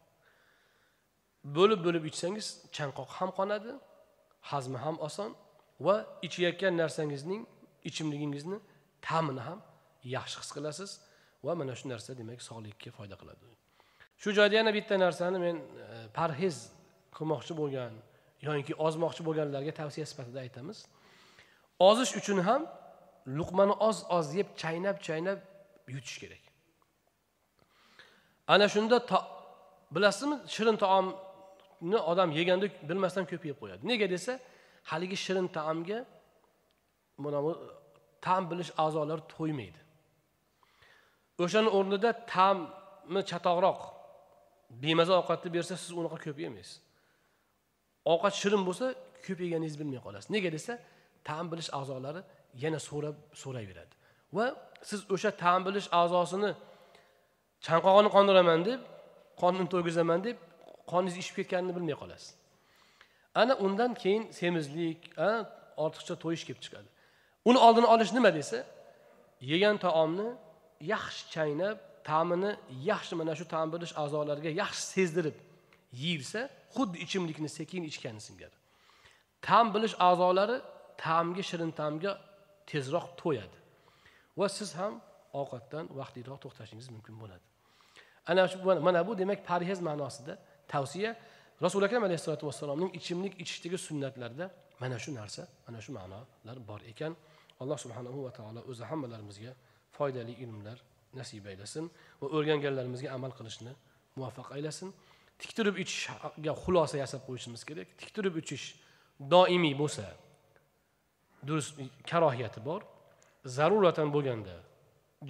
bo'lib 1.55 1.79
bo'lib 1.85 2.03
ichsangiz 2.11 2.47
chanqoq 2.77 3.09
ham 3.17 3.29
qonadi 3.39 3.71
hazmi 4.51 4.77
ham 4.85 4.95
oson 5.07 5.31
va 5.85 5.95
ichayotgan 6.27 6.73
narsangizning 6.81 7.41
ichimligingizni 7.89 8.57
ta'mini 9.07 9.41
ham 9.47 9.59
yaxshi 10.15 10.37
his 10.41 10.51
qilasiz 10.55 10.91
va 11.45 11.51
mana 11.59 11.73
shu 11.79 11.85
narsa 11.93 12.11
demak 12.19 12.39
sog'likka 12.49 12.89
foyda 12.97 13.15
qiladi. 13.21 13.43
Shu 14.21 14.29
joyda 14.37 14.55
yana 14.59 14.71
bitta 14.77 14.95
narsani 15.05 15.37
men 15.45 15.55
e, 15.55 15.63
parhez 16.17 16.55
qilmoqchi 17.15 17.53
bo'lgan 17.61 17.93
yoki 18.47 18.73
ozmoqchi 18.87 19.21
bo'lganlarga 19.27 19.73
tavsiya 19.79 20.05
sifatida 20.11 20.39
aytamiz. 20.45 20.77
Ozish 21.89 22.13
uchun 22.19 22.39
ham 22.47 22.61
luqmani 23.37 23.75
oz 23.87 23.97
oz 24.17 24.27
yeb 24.39 24.47
chaynab 24.61 24.97
chaynab 25.07 25.39
yutish 25.95 26.17
kerak. 26.23 26.43
Ana 28.53 28.67
shunda 28.73 28.97
bilasizmi 29.95 30.37
shirin 30.55 30.77
taom 30.83 31.07
odam 32.11 32.29
yeganda 32.39 32.67
bilmasdan 32.89 33.25
ko'payib 33.31 33.57
qo'yadi. 33.61 33.81
Nega 33.91 34.07
desa 34.13 34.33
haligi 34.91 35.17
shirin 35.25 35.47
taomga 35.57 35.99
mana 37.23 37.39
bu 37.45 37.51
ta'm 38.25 38.43
bilish 38.51 38.71
a'zolari 38.83 39.23
to'ymaydi. 39.35 39.79
O'shani 41.43 41.69
o'rnida 41.77 42.09
ta'mi 42.33 43.21
chatoqroq 43.31 43.79
bemaza 44.83 45.13
ovqatni 45.21 45.49
bersa 45.57 45.73
siz 45.81 45.91
unaqa 45.99 46.17
ko'p 46.25 46.37
yemaysiz. 46.45 46.75
Ovqat 48.11 48.33
shirin 48.41 48.61
bo'lsa 48.67 48.85
ko'p 49.25 49.39
yeganingizni 49.45 49.79
bilmay 49.81 50.01
qolasiz. 50.05 50.29
Nega 50.35 50.49
desa 50.57 50.73
ta'm 51.27 51.45
bilish 51.51 51.69
a'zolari 51.79 52.21
yana 52.63 52.79
so'rab 52.89 53.15
so'rayveradi 53.43 53.93
va 54.37 54.45
siz 54.89 54.99
o'sha 55.15 55.31
ta'm 55.43 55.61
bilish 55.67 55.87
a'zosini 56.01 56.51
chanqog'ini 57.65 58.09
qondiraman 58.15 58.59
deb 58.69 58.79
qonini 59.41 59.67
to'ygizaman 59.73 60.19
deb 60.27 60.37
qoningiz 60.91 61.15
ishib 61.21 61.35
ketganini 61.39 61.73
bilmay 61.77 61.97
qolasiz. 62.01 62.29
Ana 63.41 63.53
undan 63.65 63.91
keyin 64.01 64.23
semizlik 64.39 65.01
ortiqcha 65.83 66.15
to'yish 66.23 66.43
kelib 66.47 66.61
chiqadi. 66.65 66.89
Uni 67.49 67.59
oldini 67.65 67.87
olish 67.93 68.11
nima 68.17 68.31
desa? 68.39 68.59
Yegan 69.51 69.77
taomni 69.85 70.29
yaxshi 70.93 71.23
chaynab 71.35 71.77
ta'mini 72.09 72.51
yaxshi 72.91 73.13
mana 73.19 73.33
shu 73.39 73.45
ta'm 73.53 73.67
bilish 73.73 73.93
a'zolariga 74.03 74.51
yaxshi 74.61 74.83
sezdirib 74.93 75.37
yeyilsa 76.01 76.41
xuddi 76.75 76.97
ichimlikni 77.05 77.49
sekin 77.57 77.83
ichgani 77.91 78.21
singari 78.27 78.57
ta'm 79.47 79.67
bilish 79.75 79.95
a'zolari 80.09 80.57
ta'mga 81.05 81.43
shirin 81.49 81.71
ta'mga 81.79 82.11
tezroq 82.71 83.07
to'yadi. 83.21 83.57
Va 84.39 84.47
siz 84.57 84.69
ham 84.79 84.93
ovqatdan 85.41 85.85
vaqtliroq 85.99 86.39
to'xtashingiz 86.43 86.87
mumkin 86.95 87.15
bo'ladi. 87.21 87.45
Ana 88.29 88.43
shu 88.51 88.57
mana 88.87 88.99
bu 89.07 89.11
demak 89.21 89.39
parhez 89.49 89.79
ma'nosida 89.89 90.33
tavsiya. 90.73 91.15
Rasuli 91.65 91.85
akram 91.85 92.03
alayhissalotu 92.07 92.45
vassalomning 92.49 92.91
ichimlik 92.99 93.33
ichishdagi 93.41 93.77
sunnatlarida 93.87 94.45
mana 94.81 94.97
shu 95.03 95.11
narsa 95.19 95.47
mana 95.67 95.79
shu 95.81 95.91
ma'nolar 95.97 96.57
bor 96.69 96.81
ekan. 96.91 97.13
Alloh 97.61 97.77
subhanahu 97.83 98.19
va 98.25 98.31
taolo 98.37 98.61
o'zi 98.71 98.83
hammalarimizga 98.89 99.51
foydali 99.97 100.33
ilmlar 100.43 100.77
nasib 101.19 101.45
aylasin 101.51 101.85
va 102.21 102.27
o'rganganlarimizga 102.35 103.09
amal 103.17 103.31
qilishni 103.37 103.71
muvaffaq 104.17 104.47
aylasin. 104.57 104.93
Tik 105.41 105.51
turib 105.57 105.75
ichishga 105.83 106.53
xulosa 106.63 106.95
yasab 107.03 107.21
qo'yishimiz 107.27 107.61
kerak. 107.69 107.87
Tik 107.99 108.09
turib 108.15 108.35
ichish 108.41 108.65
doimiy 109.33 109.75
bo'lsa 109.81 110.05
durust 111.47 111.73
karohiyati 112.11 112.59
bor. 112.69 112.81
Zaruratan 113.57 114.07
bo'lganda 114.15 114.55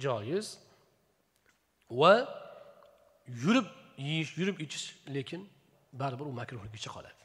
joiz 0.04 0.46
va 2.00 2.12
yurib 3.42 3.68
yeyish 4.07 4.31
yurib 4.39 4.57
ichish 4.65 4.85
lekin 5.15 5.41
baribir 6.01 6.25
u 6.31 6.33
makruhligicha 6.41 6.89
qoladi 6.95 7.23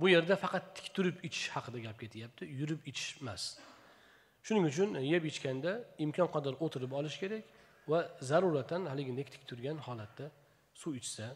bu 0.00 0.06
yerda 0.14 0.34
faqat 0.44 0.64
tik 0.76 0.86
turib 0.96 1.16
ichish 1.28 1.48
haqida 1.54 1.78
gap 1.86 1.96
ketyapti 2.02 2.44
yurib 2.60 2.80
ichish 2.90 3.10
emas 3.22 3.42
shuning 4.46 4.64
uchun 4.70 4.90
yeb 5.12 5.24
ichganda 5.30 5.72
imkon 6.04 6.28
qadar 6.34 6.54
o'tirib 6.64 6.92
olish 7.00 7.16
kerak 7.22 7.44
va 7.90 7.98
zaruratan 8.30 8.82
haligidek 8.92 9.28
tik 9.34 9.42
turgan 9.50 9.78
holatda 9.86 10.26
suv 10.80 10.92
ichsa 11.00 11.26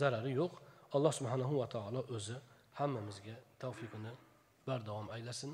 zarari 0.00 0.32
yo'q 0.40 0.52
alloh 0.96 1.12
subhanahu 1.18 1.54
va 1.60 1.66
taolo 1.74 2.00
o'zi 2.16 2.36
hammamizga 2.78 3.36
tavfiqini 3.62 4.12
bardavom 4.68 5.08
aylasin 5.18 5.52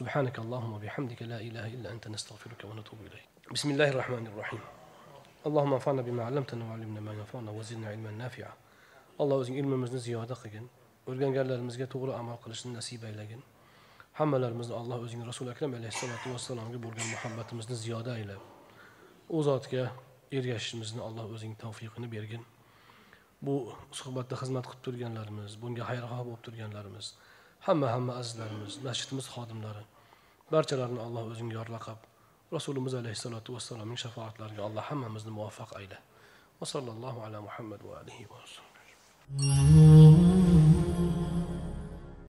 سبحانك 0.00 0.36
اللهم 0.44 0.72
وبحمدك 0.76 1.20
لا 1.22 1.38
إله 1.48 1.66
إلا 1.66 1.88
أنت 1.94 2.08
نستغفرك 2.14 2.60
ونتوب 2.64 2.98
إليك 3.06 3.28
بسم 3.54 3.68
الله 3.70 3.88
الرحمن 3.94 4.26
الرحيم 4.26 4.77
alloh 5.47 5.63
anfa'na 5.77 6.01
bima 6.03 6.23
allamtana 6.29 6.63
va 6.69 6.73
allimna 6.77 7.01
ma 7.01 7.13
yanfa'una 7.13 7.51
va 7.57 7.63
zidna 7.69 7.93
ilman 7.95 8.17
nafi'a. 8.23 8.51
Alloh 9.21 9.37
o'zing 9.41 9.55
ilmimizni 9.61 9.99
ziyoda 10.07 10.35
qilgin. 10.41 10.65
O'rganganlarimizga 11.09 11.85
to'g'ri 11.93 12.13
amal 12.21 12.37
qilishni 12.43 12.71
nasib 12.79 13.03
aylagin. 13.09 13.41
Hammalarimizni 14.19 14.75
alloh 14.81 14.99
o'zing 15.05 15.21
rasuli 15.29 15.49
akram 15.55 15.71
alayhissalotu 15.79 16.27
vassalomga 16.35 16.79
bo'lgan 16.85 17.07
muhabbatimizni 17.13 17.75
ziyoda 17.83 18.11
aylab 18.19 18.41
u 19.35 19.43
zotga 19.47 19.83
ergashishimizni 20.37 21.01
alloh 21.07 21.25
o'zing 21.35 21.53
tavfiqini 21.63 22.07
bergin. 22.15 22.43
Bu 23.45 23.55
suhbatda 23.99 24.35
xizmat 24.41 24.65
qilib 24.69 24.83
turganlarimiz 24.85 25.51
bunga 25.61 25.83
xayrixoh 25.89 26.21
bo'lib 26.27 26.41
turganlarimiz 26.47 27.13
hamma 27.67 27.87
hamma 27.95 28.13
azizlarimiz 28.21 28.73
masjidimiz 28.87 29.25
xodimlari 29.35 29.83
barchalarini 30.53 31.01
alloh 31.07 31.23
o'zing 31.31 31.49
yorlaqab 31.57 32.08
Resulümüz 32.53 32.93
Aleyhisselatü 32.93 33.53
Vesselam'ın 33.53 33.95
şefaatlerine 33.95 34.61
Allah 34.61 34.91
hemmemizi 34.91 35.29
muvaffak 35.29 35.81
eyle. 35.81 35.99
Ve 36.61 36.65
sallallahu 36.65 37.23
ala 37.23 37.41
Muhammed 37.41 37.79
ve 37.83 37.97
aleyhi 37.97 38.23
ve 38.23 38.33
sellem. 38.45 38.69